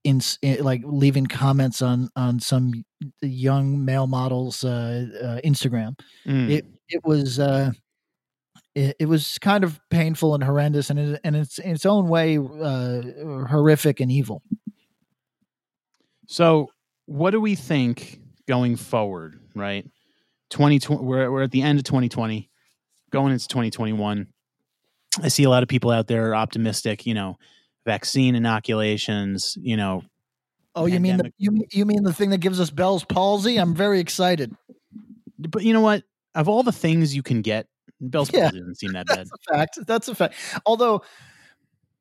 [0.04, 2.72] in, in like leaving comments on on some
[3.20, 5.98] young male models uh, uh Instagram.
[6.26, 6.50] Mm.
[6.50, 7.72] It it was uh
[8.74, 12.08] it, it was kind of painful and horrendous and it, and it's in its own
[12.08, 13.02] way uh
[13.48, 14.42] horrific and evil.
[16.26, 16.70] So,
[17.06, 19.40] what do we think going forward?
[19.54, 19.86] Right,
[20.48, 21.02] twenty twenty.
[21.04, 22.49] We're we're at the end of twenty twenty,
[23.10, 24.28] going into twenty twenty one.
[25.22, 27.06] I see a lot of people out there optimistic.
[27.06, 27.38] You know,
[27.84, 29.56] vaccine inoculations.
[29.60, 30.02] You know,
[30.74, 33.56] Oh, you mean the you mean, you mean the thing that gives us Bell's palsy?
[33.58, 34.54] I'm very excited.
[35.38, 36.04] but you know what?
[36.34, 37.66] Of all the things you can get,
[38.00, 38.42] Bell's Yeah.
[38.42, 39.18] palsy doesn't seem that bad.
[39.18, 39.78] That's a fact.
[39.86, 40.34] That's a fact.
[40.64, 41.02] Although,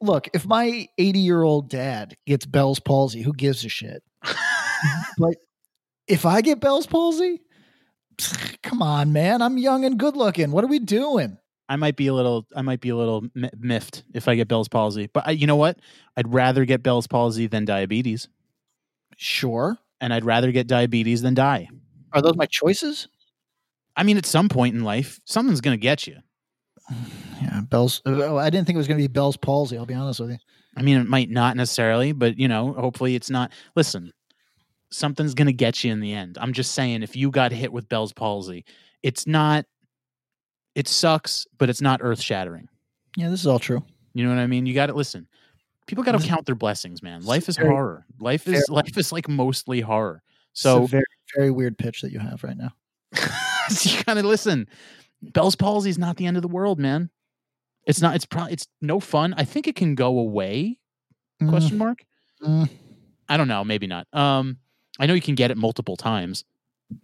[0.02, 4.03] look, if my 80 year old dad gets Bell's palsy, who gives a shit?
[5.18, 5.36] but
[6.07, 7.41] if I get Bell's palsy,
[8.63, 9.41] come on, man.
[9.41, 10.51] I'm young and good looking.
[10.51, 11.37] What are we doing?
[11.67, 13.25] I might be a little, I might be a little
[13.59, 15.07] miffed if I get Bell's palsy.
[15.13, 15.77] But I, you know what?
[16.17, 18.27] I'd rather get Bell's palsy than diabetes,
[19.17, 19.77] Sure.
[20.01, 21.69] and I'd rather get diabetes than die.
[22.11, 23.07] Are those my choices?
[23.95, 26.17] I mean, at some point in life, something's going to get you.
[27.41, 28.01] Yeah, Bell's.
[28.05, 29.77] Uh, oh, I didn't think it was going to be Bell's palsy.
[29.77, 30.37] I'll be honest with you.
[30.75, 33.53] I mean, it might not necessarily, but you know, hopefully it's not.
[33.77, 34.11] Listen,
[34.91, 36.38] something's going to get you in the end.
[36.40, 38.66] I'm just saying, if you got hit with Bell's palsy,
[39.03, 39.66] it's not.
[40.76, 42.68] It sucks, but it's not earth shattering.
[43.18, 43.84] Yeah, this is all true.
[44.14, 44.66] You know what I mean?
[44.66, 45.28] You got to listen.
[45.88, 47.24] People got to count their blessings, man.
[47.24, 48.06] Life is very- horror.
[48.20, 50.22] Life is very- life is like mostly horror.
[50.52, 51.03] It's So a very,
[51.36, 52.74] very weird pitch that you have right now.
[53.82, 54.68] you gotta listen.
[55.22, 57.10] Bell's palsy is not the end of the world, man.
[57.86, 58.16] It's not.
[58.16, 58.53] It's probably.
[58.53, 59.34] It's no fun.
[59.36, 60.80] I think it can go away.
[61.48, 62.03] Question mark.
[62.44, 62.70] Mm.
[63.28, 63.64] I don't know.
[63.64, 64.07] Maybe not.
[64.14, 64.57] Um,
[64.99, 66.43] I know you can get it multiple times.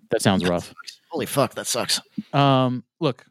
[0.10, 0.74] That sounds rough.
[1.10, 2.02] Holy fuck, that sucks.
[2.34, 3.26] Um, look,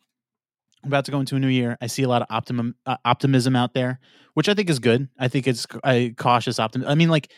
[0.83, 1.77] I'm about to go into a new year.
[1.81, 4.01] I see a lot of optimum uh, optimism out there,
[4.35, 5.09] which I think is good.
[5.19, 6.91] I think it's a cautious optimism.
[6.91, 7.31] I mean, like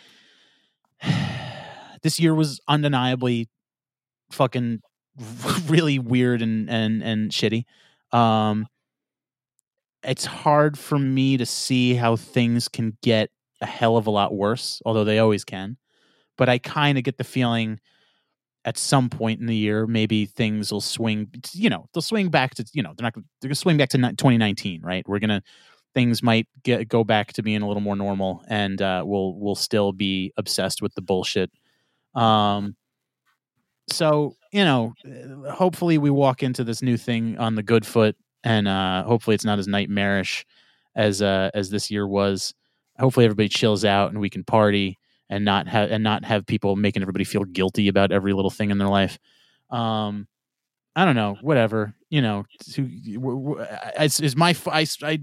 [2.02, 3.48] this year was undeniably
[4.30, 4.80] fucking
[5.66, 7.64] really weird and and and shitty.
[8.12, 8.66] Um,
[10.02, 13.30] it's hard for me to see how things can get
[13.60, 15.76] a hell of a lot worse, although they always can.
[16.36, 17.80] But I kind of get the feeling
[18.64, 21.28] at some point in the year, maybe things will swing.
[21.52, 23.98] You know, they'll swing back to you know they're not they're gonna swing back to
[23.98, 25.06] 2019, right?
[25.08, 25.42] We're gonna
[25.94, 29.54] things might get go back to being a little more normal, and uh, we'll we'll
[29.54, 31.50] still be obsessed with the bullshit.
[32.14, 32.76] Um,
[33.88, 38.16] so you know, uh, hopefully we walk into this new thing on the good foot,
[38.42, 40.44] and uh, hopefully it's not as nightmarish
[40.96, 42.52] as uh, as this year was.
[42.98, 46.76] Hopefully everybody chills out and we can party and not have and not have people
[46.76, 49.18] making everybody feel guilty about every little thing in their life.
[49.70, 50.26] Um,
[50.94, 52.44] I don't know, whatever you know.
[52.72, 53.66] To, w- w-
[54.00, 55.20] is, my I, I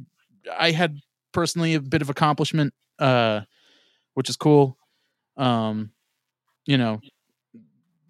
[0.59, 0.99] I had
[1.31, 3.41] personally a bit of accomplishment, uh,
[4.13, 4.77] which is cool.
[5.37, 5.91] Um,
[6.65, 7.01] you know,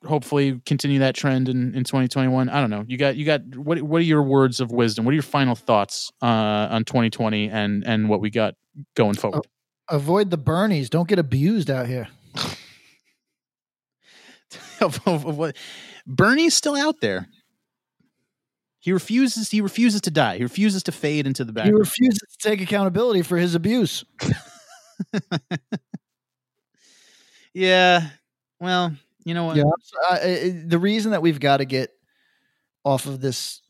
[0.06, 2.49] hopefully continue that trend in, in 2021.
[2.49, 2.84] I don't know.
[2.88, 5.06] You got you got what what are your words of wisdom?
[5.06, 6.26] What are your final thoughts uh,
[6.72, 8.56] on 2020 and and what we got
[8.95, 9.48] going forward?
[9.90, 10.90] Avoid the Bernies.
[10.90, 12.08] Don't get abused out here.
[16.06, 17.28] Bernie's still out there.
[18.80, 19.50] He refuses.
[19.50, 20.38] He refuses to die.
[20.38, 21.76] He refuses to fade into the background.
[21.76, 24.04] He refuses to take accountability for his abuse.
[27.54, 28.10] yeah.
[28.60, 28.94] Well,
[29.24, 29.56] you know what?
[29.56, 29.64] Yeah,
[30.66, 31.92] the reason that we've got to get
[32.84, 33.62] off of this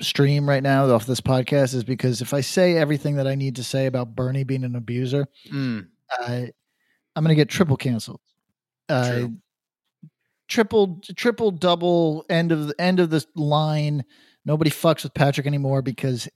[0.00, 3.56] stream right now, off this podcast, is because if I say everything that I need
[3.56, 6.50] to say about Bernie being an abuser, Mm, I
[7.16, 8.20] I'm going to get triple canceled.
[8.88, 9.28] Uh,
[10.48, 14.04] triple, triple, double end of the end of the line.
[14.44, 16.28] Nobody fucks with Patrick anymore because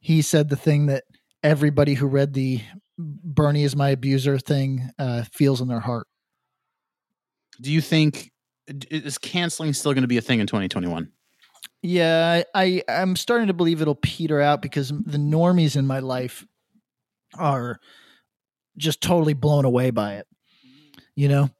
[0.00, 1.04] he said the thing that
[1.42, 2.60] everybody who read the
[2.98, 6.06] Bernie is my abuser thing uh, feels in their heart.
[7.60, 8.30] do you think
[8.90, 11.10] is canceling still going to be a thing in 2021?
[11.82, 16.44] Yeah, I, I'm starting to believe it'll peter out because the normies in my life
[17.38, 17.78] are
[18.76, 20.26] just totally blown away by it.
[21.14, 21.50] You know,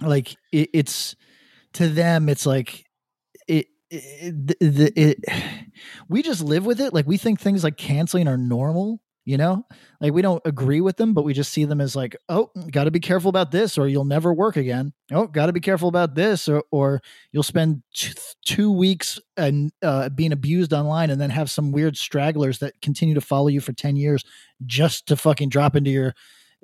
[0.00, 1.14] like it, it's
[1.74, 2.84] to them, it's like
[3.46, 5.18] it it, the, it,
[6.08, 6.94] we just live with it.
[6.94, 9.64] Like we think things like canceling are normal, you know,
[10.00, 12.84] like we don't agree with them, but we just see them as like, oh, got
[12.84, 14.92] to be careful about this, or you'll never work again.
[15.10, 17.00] Oh, got to be careful about this, or or
[17.32, 18.12] you'll spend t-
[18.44, 23.14] two weeks and uh, being abused online, and then have some weird stragglers that continue
[23.14, 24.24] to follow you for ten years
[24.66, 26.14] just to fucking drop into your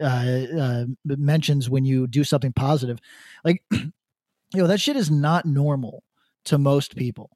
[0.01, 2.99] uh, uh, mentions when you do something positive.
[3.45, 3.91] Like, you
[4.55, 6.03] know, that shit is not normal
[6.47, 7.31] to most people.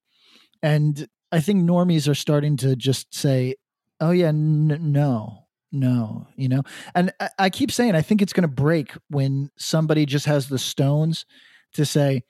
[0.63, 3.57] And I think normies are starting to just say,
[4.05, 6.63] oh, yeah, n- no, no, you know?
[6.95, 10.49] And I, I keep saying, I think it's going to break when somebody just has
[10.49, 11.25] the stones
[11.73, 12.23] to say,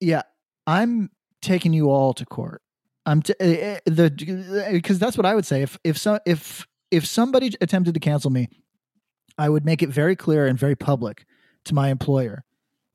[0.00, 0.22] yeah,
[0.66, 1.10] I'm
[1.40, 2.62] taking you all to court.
[3.06, 7.04] I'm t- uh, the because that's what I would say if if so if if
[7.04, 8.48] somebody attempted to cancel me,
[9.38, 11.24] I would make it very clear and very public
[11.64, 12.44] to my employer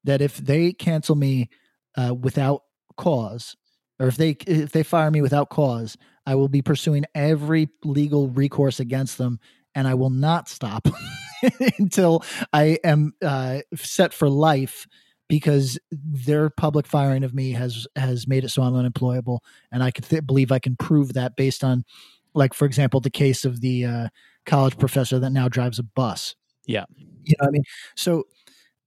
[0.05, 1.49] that if they cancel me
[1.97, 2.61] uh, without
[2.95, 3.57] cause,
[3.99, 5.97] or if they if they fire me without cause,
[6.27, 9.39] I will be pursuing every legal recourse against them,
[9.73, 10.85] and I will not stop
[11.79, 12.21] until
[12.51, 14.87] I am uh, set for life
[15.29, 19.41] because their public firing of me has has made it so I'm unemployable,
[19.71, 21.85] and I can th- believe I can prove that based on,
[22.33, 24.07] like for example, the case of the uh,
[24.45, 26.35] college professor that now drives a bus.
[26.65, 26.83] Yeah,
[27.23, 27.63] you know what I mean.
[27.95, 28.23] So,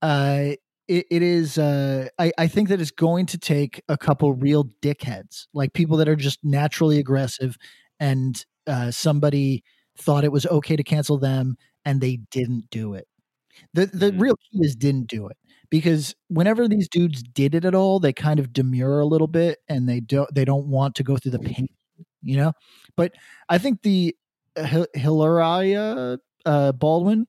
[0.02, 0.50] uh,
[0.90, 1.58] it, it is.
[1.58, 5.96] Uh, I I think that it's going to take a couple real dickheads, like people
[5.98, 7.56] that are just naturally aggressive,
[8.00, 9.64] and uh, somebody
[9.98, 13.06] thought it was okay to cancel them, and they didn't do it.
[13.74, 15.36] The the real key is didn't do it
[15.70, 19.58] because whenever these dudes did it at all, they kind of demur a little bit
[19.68, 21.68] and they don't they don't want to go through the pain,
[22.22, 22.52] you know.
[22.96, 23.14] But
[23.48, 24.16] I think the
[24.56, 27.26] uh, Hilaria uh, Baldwin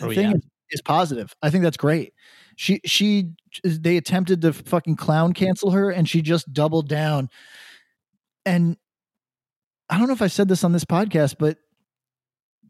[0.00, 0.36] Oh, thing yeah.
[0.36, 1.34] is, is positive.
[1.42, 2.14] I think that's great.
[2.56, 3.30] She she
[3.64, 7.28] they attempted to fucking clown cancel her and she just doubled down.
[8.44, 8.76] And
[9.90, 11.58] I don't know if I said this on this podcast, but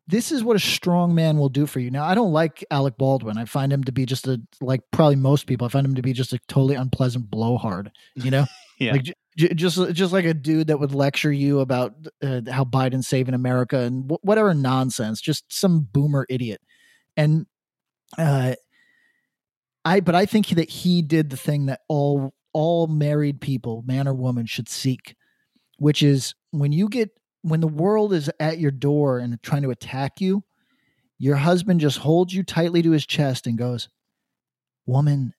[0.08, 1.90] this is what a strong man will do for you.
[1.90, 3.38] Now, I don't like Alec Baldwin.
[3.38, 5.64] I find him to be just a like probably most people.
[5.66, 7.90] I find him to be just a totally unpleasant blowhard.
[8.16, 8.44] You know,
[8.80, 8.92] Yeah.
[8.92, 9.04] like
[9.36, 13.34] j- just just like a dude that would lecture you about uh, how Biden's saving
[13.34, 15.20] America and wh- whatever nonsense.
[15.20, 16.60] Just some boomer idiot.
[17.16, 17.46] And
[18.18, 18.54] uh,
[19.84, 24.06] I but I think that he did the thing that all all married people, man
[24.06, 25.16] or woman, should seek,
[25.78, 27.10] which is when you get
[27.42, 30.44] when the world is at your door and trying to attack you,
[31.18, 33.88] your husband just holds you tightly to his chest and goes,
[34.86, 35.34] "Woman,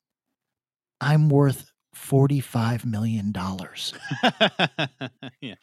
[0.99, 3.33] I'm worth $45 million.
[5.41, 5.55] yeah.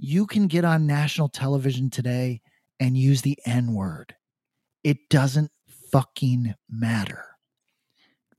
[0.00, 2.40] You can get on national television today
[2.80, 4.14] and use the N word.
[4.82, 5.50] It doesn't
[5.92, 7.26] fucking matter.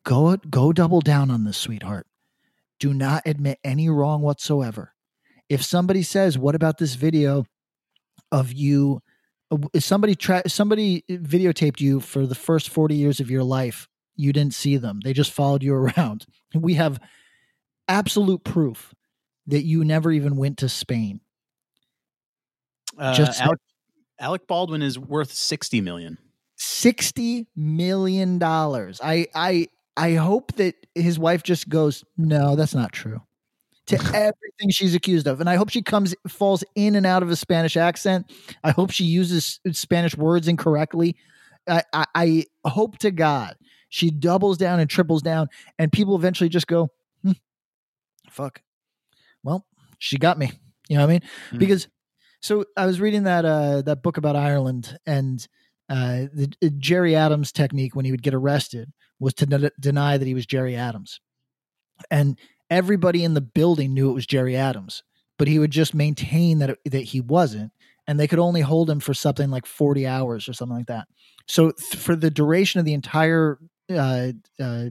[0.05, 2.07] Go go double down on this, sweetheart.
[2.79, 4.93] Do not admit any wrong whatsoever.
[5.49, 7.45] If somebody says, "What about this video
[8.31, 9.01] of you?"
[9.51, 13.87] uh, If somebody tra- somebody videotaped you for the first forty years of your life,
[14.15, 14.99] you didn't see them.
[15.03, 16.25] They just followed you around.
[16.53, 16.99] We have
[17.87, 18.93] absolute proof
[19.47, 21.21] that you never even went to Spain.
[22.97, 23.59] Uh, Just Alec,
[24.19, 26.17] Alec Baldwin is worth sixty million.
[26.55, 29.01] sixty million dollars.
[29.03, 29.67] I I
[29.97, 33.21] I hope that his wife just goes, no, that's not true.
[33.87, 37.29] To everything she's accused of, and I hope she comes falls in and out of
[37.29, 38.31] a Spanish accent.
[38.63, 41.15] I hope she uses Spanish words incorrectly.
[41.67, 43.55] I, I, I hope to God
[43.89, 46.89] she doubles down and triples down, and people eventually just go,
[47.23, 47.33] hmm,
[48.29, 48.61] "Fuck."
[49.43, 49.67] Well,
[49.99, 50.51] she got me.
[50.89, 51.21] You know what I mean?
[51.51, 51.57] Hmm.
[51.59, 51.87] Because
[52.41, 55.47] so I was reading that uh that book about Ireland and
[55.89, 60.17] uh the uh, Gerry Adams technique when he would get arrested was to de- deny
[60.17, 61.19] that he was Gerry Adams.
[62.11, 62.37] And
[62.69, 65.03] everybody in the building knew it was Gerry Adams,
[65.37, 67.71] but he would just maintain that it, that he wasn't
[68.07, 71.07] and they could only hold him for something like 40 hours or something like that.
[71.47, 73.59] So th- for the duration of the entire
[73.91, 74.85] uh, uh,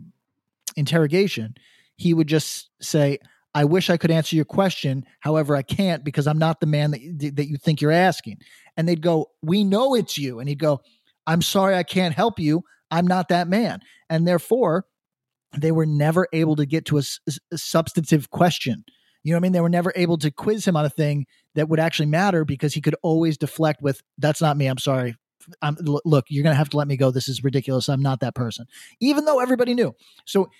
[0.76, 1.54] interrogation,
[1.96, 3.18] he would just say,
[3.54, 6.90] "I wish I could answer your question, however, I can't because I'm not the man
[6.92, 8.38] that that you think you're asking."
[8.76, 10.80] And they'd go, "We know it's you," and he'd go,
[11.26, 12.64] "I'm sorry, I can't help you.
[12.90, 14.86] I'm not that man," and therefore,
[15.56, 17.02] they were never able to get to a
[17.56, 18.84] substantive question.
[19.22, 19.52] You know what I mean?
[19.52, 22.74] They were never able to quiz him on a thing that would actually matter because
[22.74, 24.66] he could always deflect with, "That's not me.
[24.66, 25.16] I'm sorry.
[25.62, 27.10] I'm, look, you're going to have to let me go.
[27.10, 27.88] This is ridiculous.
[27.88, 28.66] I'm not that person."
[29.00, 29.94] Even though everybody knew.
[30.26, 30.50] So,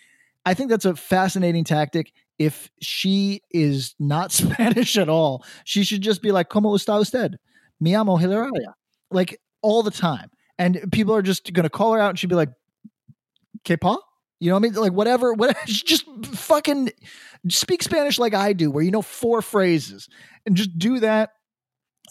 [0.47, 2.13] I think that's a fascinating tactic.
[2.39, 7.37] If she is not Spanish at all, she should just be like, "Cómo está usted?
[7.81, 8.75] Me llamo Hilaria,"
[9.11, 12.35] like all the time, and people are just to call her out, and she'd be
[12.35, 12.51] like,
[13.65, 13.99] "Que pa?"
[14.41, 14.75] You know what I mean?
[14.75, 15.59] Like whatever, whatever.
[15.67, 16.91] Just fucking
[17.49, 20.09] Speak Spanish like I do, where you know four phrases,
[20.47, 21.31] and just do that.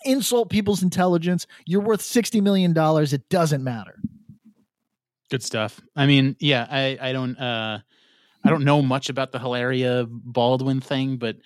[0.05, 1.47] Insult people's intelligence.
[1.65, 3.13] You're worth sixty million dollars.
[3.13, 3.99] It doesn't matter.
[5.29, 5.81] Good stuff.
[5.95, 7.79] I mean, yeah, I I don't uh
[8.43, 11.37] I don't know much about the Hilaria Baldwin thing, but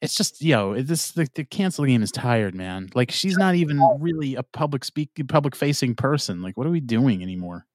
[0.00, 2.88] it's just yo, this the, the cancel game is tired, man.
[2.94, 6.42] Like she's not even really a public speak public facing person.
[6.42, 7.66] Like, what are we doing anymore?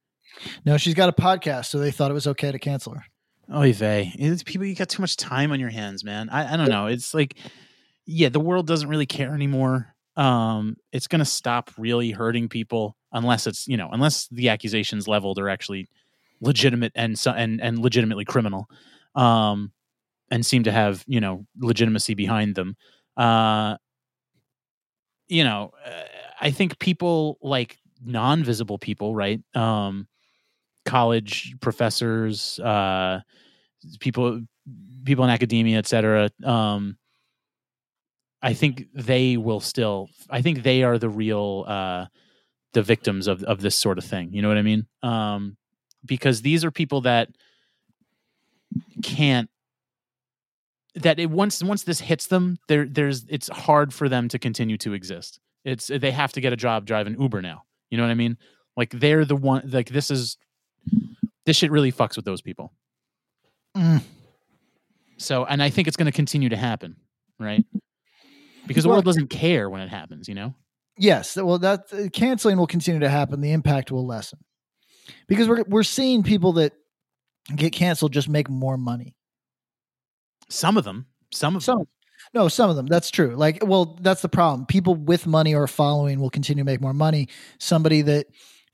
[0.65, 3.05] No, she's got a podcast, so they thought it was okay to cancel her.
[3.51, 4.13] Oh, vey.
[4.17, 6.29] It's people you got too much time on your hands, man.
[6.29, 6.87] I, I don't know.
[6.87, 7.35] It's like
[8.05, 9.93] yeah, the world doesn't really care anymore.
[10.15, 15.39] Um, it's gonna stop really hurting people unless it's, you know, unless the accusations leveled
[15.39, 15.89] are actually
[16.39, 18.69] legitimate and so, and and legitimately criminal.
[19.15, 19.71] Um
[20.33, 22.75] and seem to have you know legitimacy behind them.
[23.15, 23.77] Uh
[25.27, 26.03] you know uh,
[26.41, 29.41] i think people like non-visible people right?
[29.55, 30.07] Um
[30.85, 33.21] college professors uh
[34.01, 34.41] people
[35.05, 36.97] people in academia etc um
[38.41, 42.05] i think they will still i think they are the real uh
[42.73, 44.85] the victims of of this sort of thing you know what i mean?
[45.03, 45.55] Um
[46.05, 47.29] because these are people that
[49.01, 49.49] can't
[50.95, 54.77] that it once once this hits them, there there's it's hard for them to continue
[54.79, 55.39] to exist.
[55.65, 57.63] It's they have to get a job driving Uber now.
[57.89, 58.37] You know what I mean?
[58.77, 59.69] Like they're the one.
[59.71, 60.37] Like this is
[61.45, 62.73] this shit really fucks with those people.
[63.75, 64.01] Mm.
[65.17, 66.95] So, and I think it's going to continue to happen,
[67.39, 67.63] right?
[68.67, 70.27] Because the Well- world doesn't care when it happens.
[70.27, 70.55] You know?
[70.97, 73.41] Yes, well, that uh, canceling will continue to happen.
[73.41, 74.39] The impact will lessen
[75.27, 76.73] because we're we're seeing people that
[77.55, 79.15] get canceled just make more money.
[80.49, 81.87] Some of them, some of some, them.
[82.33, 82.87] no, some of them.
[82.87, 83.35] That's true.
[83.35, 84.65] Like, well, that's the problem.
[84.65, 87.29] People with money or following will continue to make more money.
[87.59, 88.27] Somebody that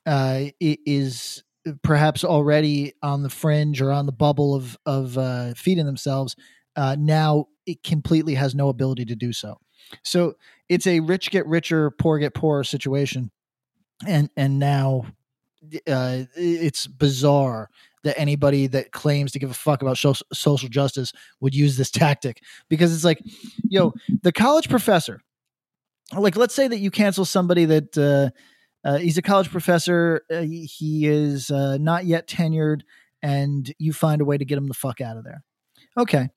[0.06, 1.44] uh, is
[1.84, 6.36] perhaps already on the fringe or on the bubble of of uh, feeding themselves
[6.80, 9.60] uh, now it completely has no ability to do so.
[10.04, 10.36] So
[10.70, 13.32] it's a rich get richer, poor get poorer situation,
[14.08, 15.06] and and now
[15.88, 17.70] uh, it's bizarre
[18.03, 22.41] that anybody that claims to give a fuck about social justice would use this tactic
[22.69, 23.21] because it's like,
[23.63, 23.93] yo,
[24.23, 25.21] the college professor,
[26.17, 28.30] like, let's say that you cancel somebody that uh,
[28.88, 32.81] uh, he's a college professor, uh, he is uh, not yet tenured,
[33.21, 35.43] and you find a way to get him the fuck out of there.
[35.97, 36.30] Okay,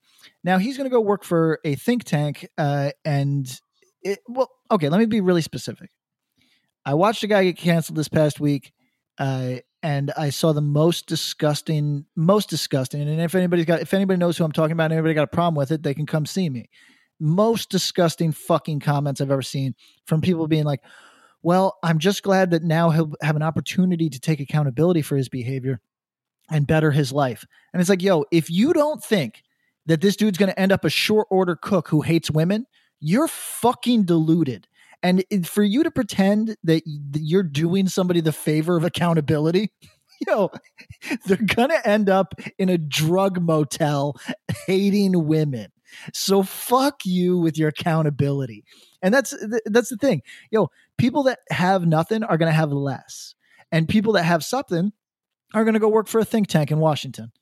[0.42, 3.60] now he's going to go work for a think tank, uh, and
[4.02, 5.90] it, well, okay, let me be really specific.
[6.84, 8.72] I watched a guy get canceled this past week,
[9.18, 13.02] uh, and I saw the most disgusting, most disgusting.
[13.02, 15.26] And if anybody's got, if anybody knows who I'm talking about, and anybody got a
[15.28, 16.70] problem with it, they can come see me.
[17.18, 19.74] Most disgusting fucking comments I've ever seen
[20.06, 20.80] from people being like,
[21.42, 25.28] "Well, I'm just glad that now he'll have an opportunity to take accountability for his
[25.28, 25.80] behavior
[26.50, 29.42] and better his life." And it's like, yo, if you don't think
[29.86, 32.66] that this dude's going to end up a short order cook who hates women,
[33.00, 34.68] you're fucking deluded.
[35.02, 39.72] And for you to pretend that you're doing somebody the favor of accountability,
[40.26, 40.50] yo,
[41.26, 44.16] they're going to end up in a drug motel
[44.66, 45.72] hating women.
[46.14, 48.64] So fuck you with your accountability.
[49.02, 49.34] And that's
[49.66, 50.22] that's the thing.
[50.50, 53.34] Yo, people that have nothing are going to have less.
[53.70, 54.92] And people that have something
[55.54, 57.32] are going to go work for a think tank in Washington.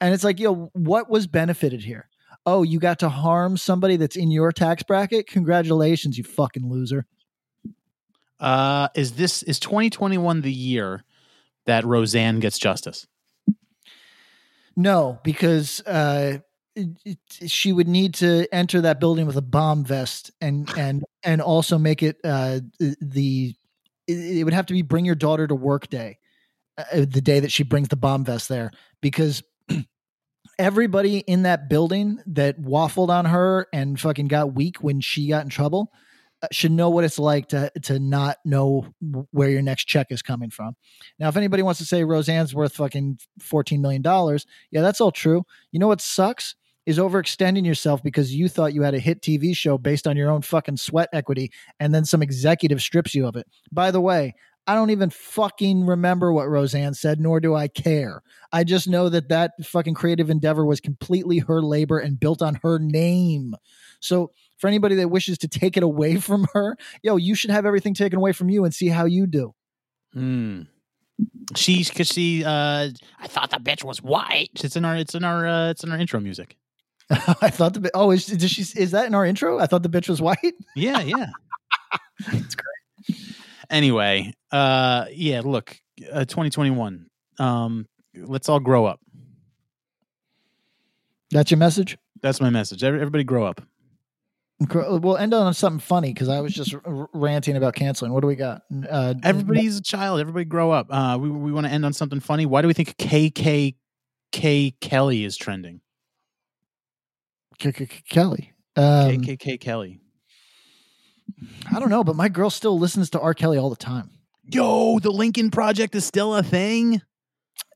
[0.00, 2.08] And it's like, yo, what was benefited here?
[2.46, 5.26] Oh, you got to harm somebody that's in your tax bracket?
[5.26, 7.06] Congratulations, you fucking loser.
[8.38, 11.04] Uh, is this is 2021 the year
[11.66, 13.06] that Roseanne gets justice?
[14.76, 16.38] No, because uh,
[16.74, 17.18] it, it-
[17.50, 21.78] she would need to enter that building with a bomb vest and and and also
[21.78, 23.54] make it uh, the
[24.06, 26.18] it, it would have to be bring your daughter to work day,
[26.78, 29.42] uh, the day that she brings the bomb vest there, because
[30.60, 35.42] everybody in that building that waffled on her and fucking got weak when she got
[35.42, 35.90] in trouble
[36.42, 38.86] uh, should know what it's like to to not know
[39.30, 40.76] where your next check is coming from.
[41.18, 45.10] Now, if anybody wants to say Roseanne's worth fucking fourteen million dollars, yeah, that's all
[45.10, 45.44] true.
[45.72, 46.54] You know what sucks
[46.84, 50.30] is overextending yourself because you thought you had a hit TV show based on your
[50.30, 53.46] own fucking sweat equity, and then some executive strips you of it.
[53.72, 54.34] By the way.
[54.66, 58.22] I don't even fucking remember what Roseanne said, nor do I care.
[58.52, 62.60] I just know that that fucking creative endeavor was completely her labor and built on
[62.62, 63.54] her name.
[64.00, 67.66] So for anybody that wishes to take it away from her, yo, you should have
[67.66, 69.54] everything taken away from you and see how you do.
[70.12, 70.62] Hmm.
[71.54, 72.88] She, cause she, uh,
[73.18, 74.50] I thought that bitch was white.
[74.62, 76.56] It's in our, it's in our, uh, it's in our intro music.
[77.10, 79.58] I thought the oh is did she is that in our intro?
[79.58, 80.54] I thought the bitch was white.
[80.76, 81.26] Yeah, yeah.
[82.32, 83.16] That's great.
[83.70, 85.40] Anyway, uh, yeah.
[85.44, 85.78] Look,
[86.12, 87.06] uh, 2021.
[87.38, 89.00] Um, let's all grow up.
[91.30, 91.96] That's your message.
[92.22, 92.82] That's my message.
[92.84, 93.62] Every- Everybody grow up.
[94.74, 98.12] We'll end on something funny because I was just r- ranting about canceling.
[98.12, 98.60] What do we got?
[98.90, 100.20] Uh, Everybody's a child.
[100.20, 100.88] Everybody grow up.
[100.90, 102.44] Uh, we we want to end on something funny.
[102.44, 105.80] Why do we think KKK Kelly is trending?
[107.58, 108.52] K- K- K- Kelly.
[108.76, 109.98] Um, KKK Kelly.
[111.72, 113.34] I don't know, but my girl still listens to R.
[113.34, 114.10] Kelly all the time.
[114.44, 117.02] Yo, the Lincoln Project is still a thing.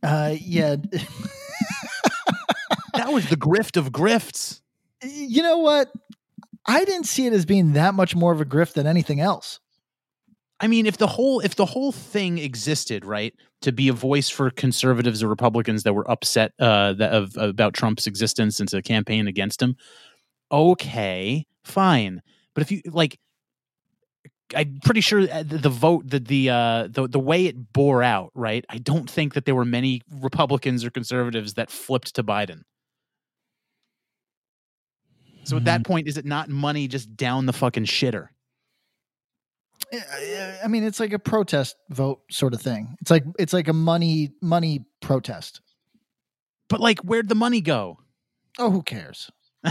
[0.03, 0.77] Uh, yeah.
[2.95, 4.61] That was the grift of grifts.
[5.03, 5.91] you know what?
[6.67, 9.61] I didn't see it as being that much more of a grift than anything else.
[10.61, 14.31] I mean, if the whole if the whole thing existed, right, to be a voice
[14.31, 18.81] for conservatives or Republicans that were upset uh, that, of about Trump's existence and to
[18.81, 19.77] campaign against him,
[20.53, 22.23] okay, fine.
[22.55, 23.19] But if you like,
[24.57, 28.31] I'm pretty sure uh, the, vote, the the uh, the the way it bore out,
[28.35, 28.65] right?
[28.69, 32.63] I don't think that there were many Republicans or conservatives that flipped to Biden.
[35.45, 38.29] So at that point, is it not money just down the fucking shitter?
[39.93, 42.97] I mean, it's like a protest vote sort of thing.
[43.03, 45.61] It's like it's like a money money protest.
[46.69, 47.99] But like, where'd the money go?
[48.59, 49.31] Oh, who cares?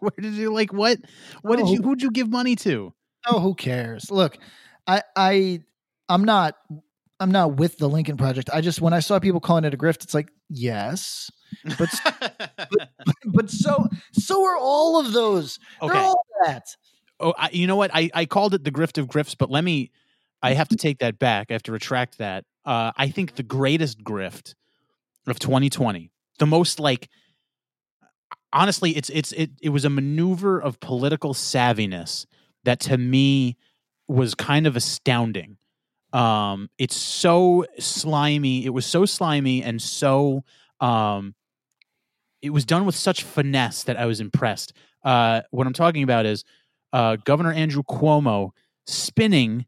[0.00, 0.98] Where did you like what?
[1.40, 1.72] What did Oh.
[1.72, 1.80] you?
[1.82, 2.92] Who'd you give money to?
[3.26, 4.10] Oh, who cares?
[4.10, 4.38] Look,
[4.86, 5.60] I I
[6.08, 6.56] I'm not
[7.20, 8.50] I'm not with the Lincoln Project.
[8.52, 11.30] I just when I saw people calling it a grift, it's like yes,
[11.78, 11.88] but
[12.70, 12.88] but,
[13.24, 15.58] but so so are all of those.
[15.80, 15.92] Okay.
[15.92, 16.76] They're all that.
[17.20, 17.90] Oh, I, you know what?
[17.94, 19.90] I I called it the grift of grifts, but let me.
[20.44, 21.46] I have to take that back.
[21.50, 22.44] I have to retract that.
[22.64, 24.54] Uh, I think the greatest grift
[25.28, 27.08] of 2020, the most like,
[28.52, 32.26] honestly, it's it's it it was a maneuver of political savviness
[32.64, 33.56] that to me
[34.08, 35.56] was kind of astounding.
[36.12, 38.66] Um, it's so slimy.
[38.66, 40.44] It was so slimy and so
[40.80, 41.34] um,
[42.42, 44.74] it was done with such finesse that I was impressed.
[45.04, 46.44] Uh, what I'm talking about is
[46.92, 48.50] uh, Governor Andrew Cuomo
[48.86, 49.66] spinning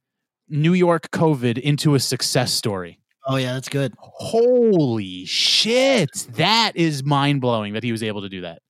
[0.49, 3.01] New York COVID into a success story.
[3.27, 3.95] Oh yeah, that's good.
[3.99, 6.11] Holy shit.
[6.33, 8.61] That is mind blowing that he was able to do that.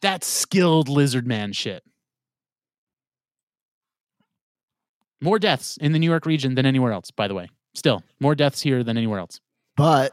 [0.00, 1.82] That's skilled lizard man shit.
[5.20, 7.48] More deaths in the New York region than anywhere else, by the way.
[7.74, 9.40] Still, more deaths here than anywhere else.
[9.76, 10.12] But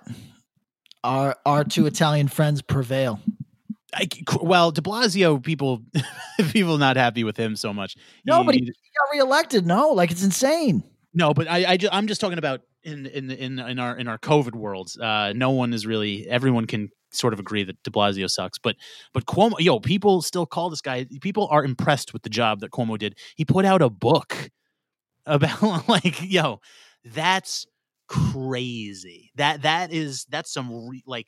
[1.04, 3.20] our our two Italian friends prevail.
[3.96, 4.08] I,
[4.42, 5.82] well, De Blasio, people,
[6.52, 7.96] people not happy with him so much.
[8.26, 9.66] No, but he, He- he got reelected.
[9.66, 10.84] No, like it's insane.
[11.14, 14.08] No, but I, I ju- I'm just talking about in in in in our in
[14.08, 14.98] our COVID worlds.
[15.00, 16.28] Uh, no one is really.
[16.28, 18.76] Everyone can sort of agree that De Blasio sucks, but
[19.14, 21.08] but Cuomo, yo, people still call this guy.
[21.22, 23.18] People are impressed with the job that Cuomo did.
[23.36, 24.52] He put out a book
[25.28, 26.62] about like, yo,
[27.06, 27.68] that's
[28.08, 29.32] crazy.
[29.36, 31.28] That that is that's some re- like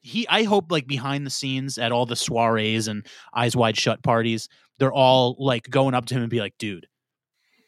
[0.00, 3.04] he I hope like behind the scenes at all the soirees and
[3.34, 4.48] eyes wide shut parties,
[4.78, 6.86] they're all like going up to him and be like, dude,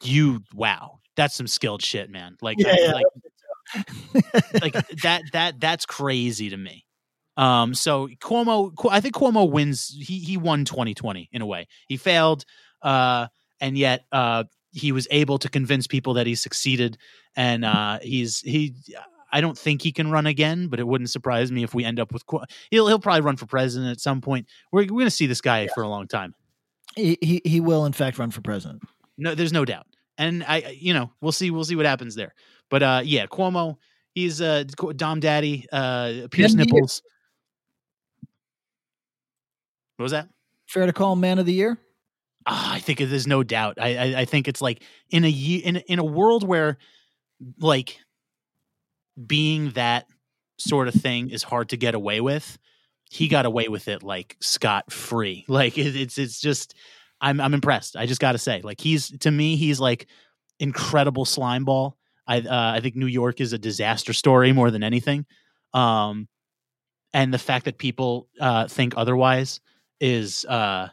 [0.02, 2.36] you wow, that's some skilled shit, man.
[2.40, 2.92] Like Yeah, yeah.
[2.92, 3.06] like
[4.62, 6.84] like that that that's crazy to me.
[7.36, 9.88] Um, so Cuomo, I think Cuomo wins.
[9.88, 11.68] He he won 2020 in a way.
[11.86, 12.44] He failed,
[12.82, 13.28] uh,
[13.60, 14.44] and yet uh,
[14.78, 16.96] he was able to convince people that he succeeded.
[17.36, 18.74] And uh, he's he.
[19.30, 22.00] I don't think he can run again, but it wouldn't surprise me if we end
[22.00, 22.22] up with.
[22.70, 24.46] He'll he'll probably run for president at some point.
[24.72, 26.34] We're we're going to see this guy for a long time.
[26.96, 28.82] He, he he will in fact run for president.
[29.18, 29.86] No, there's no doubt.
[30.16, 31.50] And I, you know, we'll see.
[31.50, 32.34] We'll see what happens there.
[32.70, 33.76] But uh, yeah, Cuomo.
[34.14, 34.64] He's uh,
[34.96, 35.66] Dom Daddy.
[35.70, 36.80] Uh, Pierce Man of the year.
[36.80, 37.02] Nipples.
[39.96, 40.28] What was that?
[40.66, 41.78] Fair to call him man of the year.
[42.50, 43.76] Ah, I think there's no doubt.
[43.78, 46.78] I, I I think it's like in a in in a world where
[47.60, 47.98] like
[49.26, 50.06] being that
[50.58, 52.58] sort of thing is hard to get away with.
[53.10, 55.44] He got away with it like scot free.
[55.48, 56.74] Like it, it's it's just
[57.20, 57.96] I'm I'm impressed.
[57.96, 60.06] I just got to say, like he's to me he's like
[60.58, 61.96] incredible slime ball.
[62.26, 65.26] I uh, I think New York is a disaster story more than anything.
[65.74, 66.28] Um,
[67.12, 69.60] and the fact that people uh, think otherwise
[70.00, 70.88] is uh,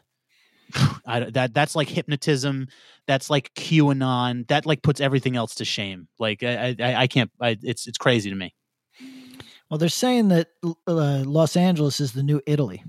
[1.06, 2.68] I, that that's like hypnotism.
[3.06, 4.46] That's like QAnon.
[4.48, 6.08] That like puts everything else to shame.
[6.18, 7.30] Like I I, I can't.
[7.40, 8.54] I, it's it's crazy to me.
[9.70, 10.48] Well, they're saying that
[10.86, 12.84] uh, Los Angeles is the new Italy.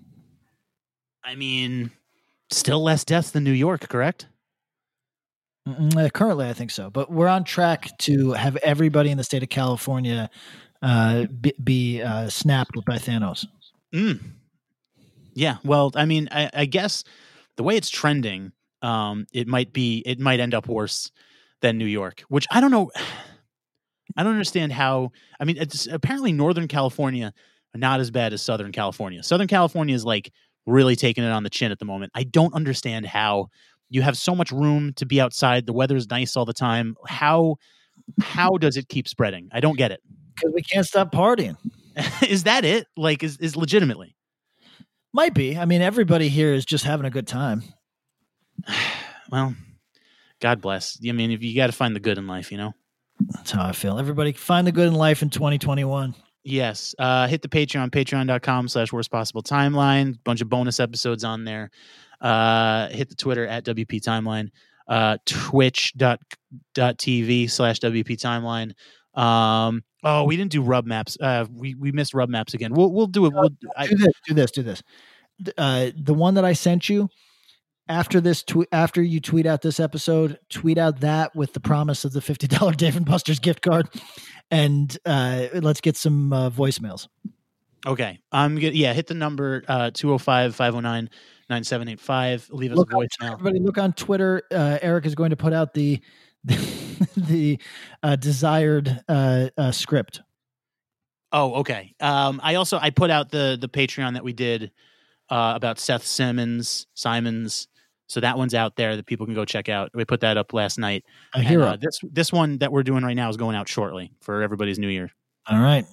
[1.24, 1.92] I mean,
[2.52, 4.28] still less deaths than New York, correct?
[5.68, 9.44] Uh, currently, I think so, but we're on track to have everybody in the state
[9.44, 10.30] of California
[10.82, 13.46] uh, be, be uh, snapped by Thanos.
[13.94, 14.20] Mm.
[15.34, 15.58] Yeah.
[15.64, 17.04] Well, I mean, I, I guess
[17.58, 18.52] the way it's trending,
[18.82, 21.12] um, it might be it might end up worse
[21.62, 22.92] than New York, which I don't know.
[24.16, 25.12] I don't understand how.
[25.40, 27.34] I mean, it's apparently Northern California,
[27.76, 29.22] not as bad as Southern California.
[29.22, 30.32] Southern California is like
[30.66, 32.12] really taking it on the chin at the moment.
[32.16, 33.50] I don't understand how
[33.90, 35.66] you have so much room to be outside.
[35.66, 36.96] The weather's nice all the time.
[37.08, 37.58] How
[38.22, 39.50] how does it keep spreading?
[39.52, 40.02] I don't get it.
[40.36, 41.58] Because we can't stop partying.
[42.28, 42.88] is that it?
[42.96, 44.16] Like, is is legitimately?
[45.18, 45.58] Might be.
[45.58, 47.64] I mean, everybody here is just having a good time.
[49.32, 49.56] well,
[50.40, 51.00] God bless.
[51.04, 52.76] I mean, if you got to find the good in life, you know.
[53.32, 53.98] That's how I feel.
[53.98, 56.14] Everybody find the good in life in 2021.
[56.44, 56.94] Yes.
[57.00, 60.24] Uh, hit the Patreon, patreon.com slash worst possible timeline.
[60.24, 61.72] Bunch of bonus episodes on there.
[62.22, 64.50] Uh, hit the Twitter at WP Timeline.
[64.88, 65.90] Uh, twitch.tv
[67.50, 68.74] slash WP Timeline.
[69.20, 71.18] Um, oh, we didn't do rub maps.
[71.20, 72.74] Uh, we, we missed rub maps again.
[72.74, 73.34] We'll, we'll do it.
[73.34, 74.84] We'll, do this, do this, do this.
[75.58, 77.10] Uh, the one that I sent you,
[77.90, 82.04] after this tweet after you tweet out this episode tweet out that with the promise
[82.04, 83.88] of the $50 dave and buster's gift card
[84.52, 87.08] and uh, let's get some uh, voicemails
[87.86, 90.82] okay i'm gonna yeah hit the number uh 205-509
[91.50, 95.30] 9785 leave us look a voicemail on, everybody look on twitter uh, eric is going
[95.30, 96.02] to put out the
[97.18, 97.60] the
[98.04, 100.22] uh, desired uh, uh, script
[101.32, 104.72] oh okay um i also i put out the the patreon that we did
[105.30, 107.68] uh about seth simmons simons
[108.08, 109.92] so that one's out there that people can go check out.
[109.94, 111.06] We put that up last night.
[111.34, 111.68] A hero.
[111.68, 114.80] Uh, this this one that we're doing right now is going out shortly for everybody's
[114.80, 115.12] New Year.
[115.46, 115.86] All right.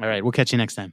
[0.00, 0.22] All right.
[0.22, 0.92] We'll catch you next time.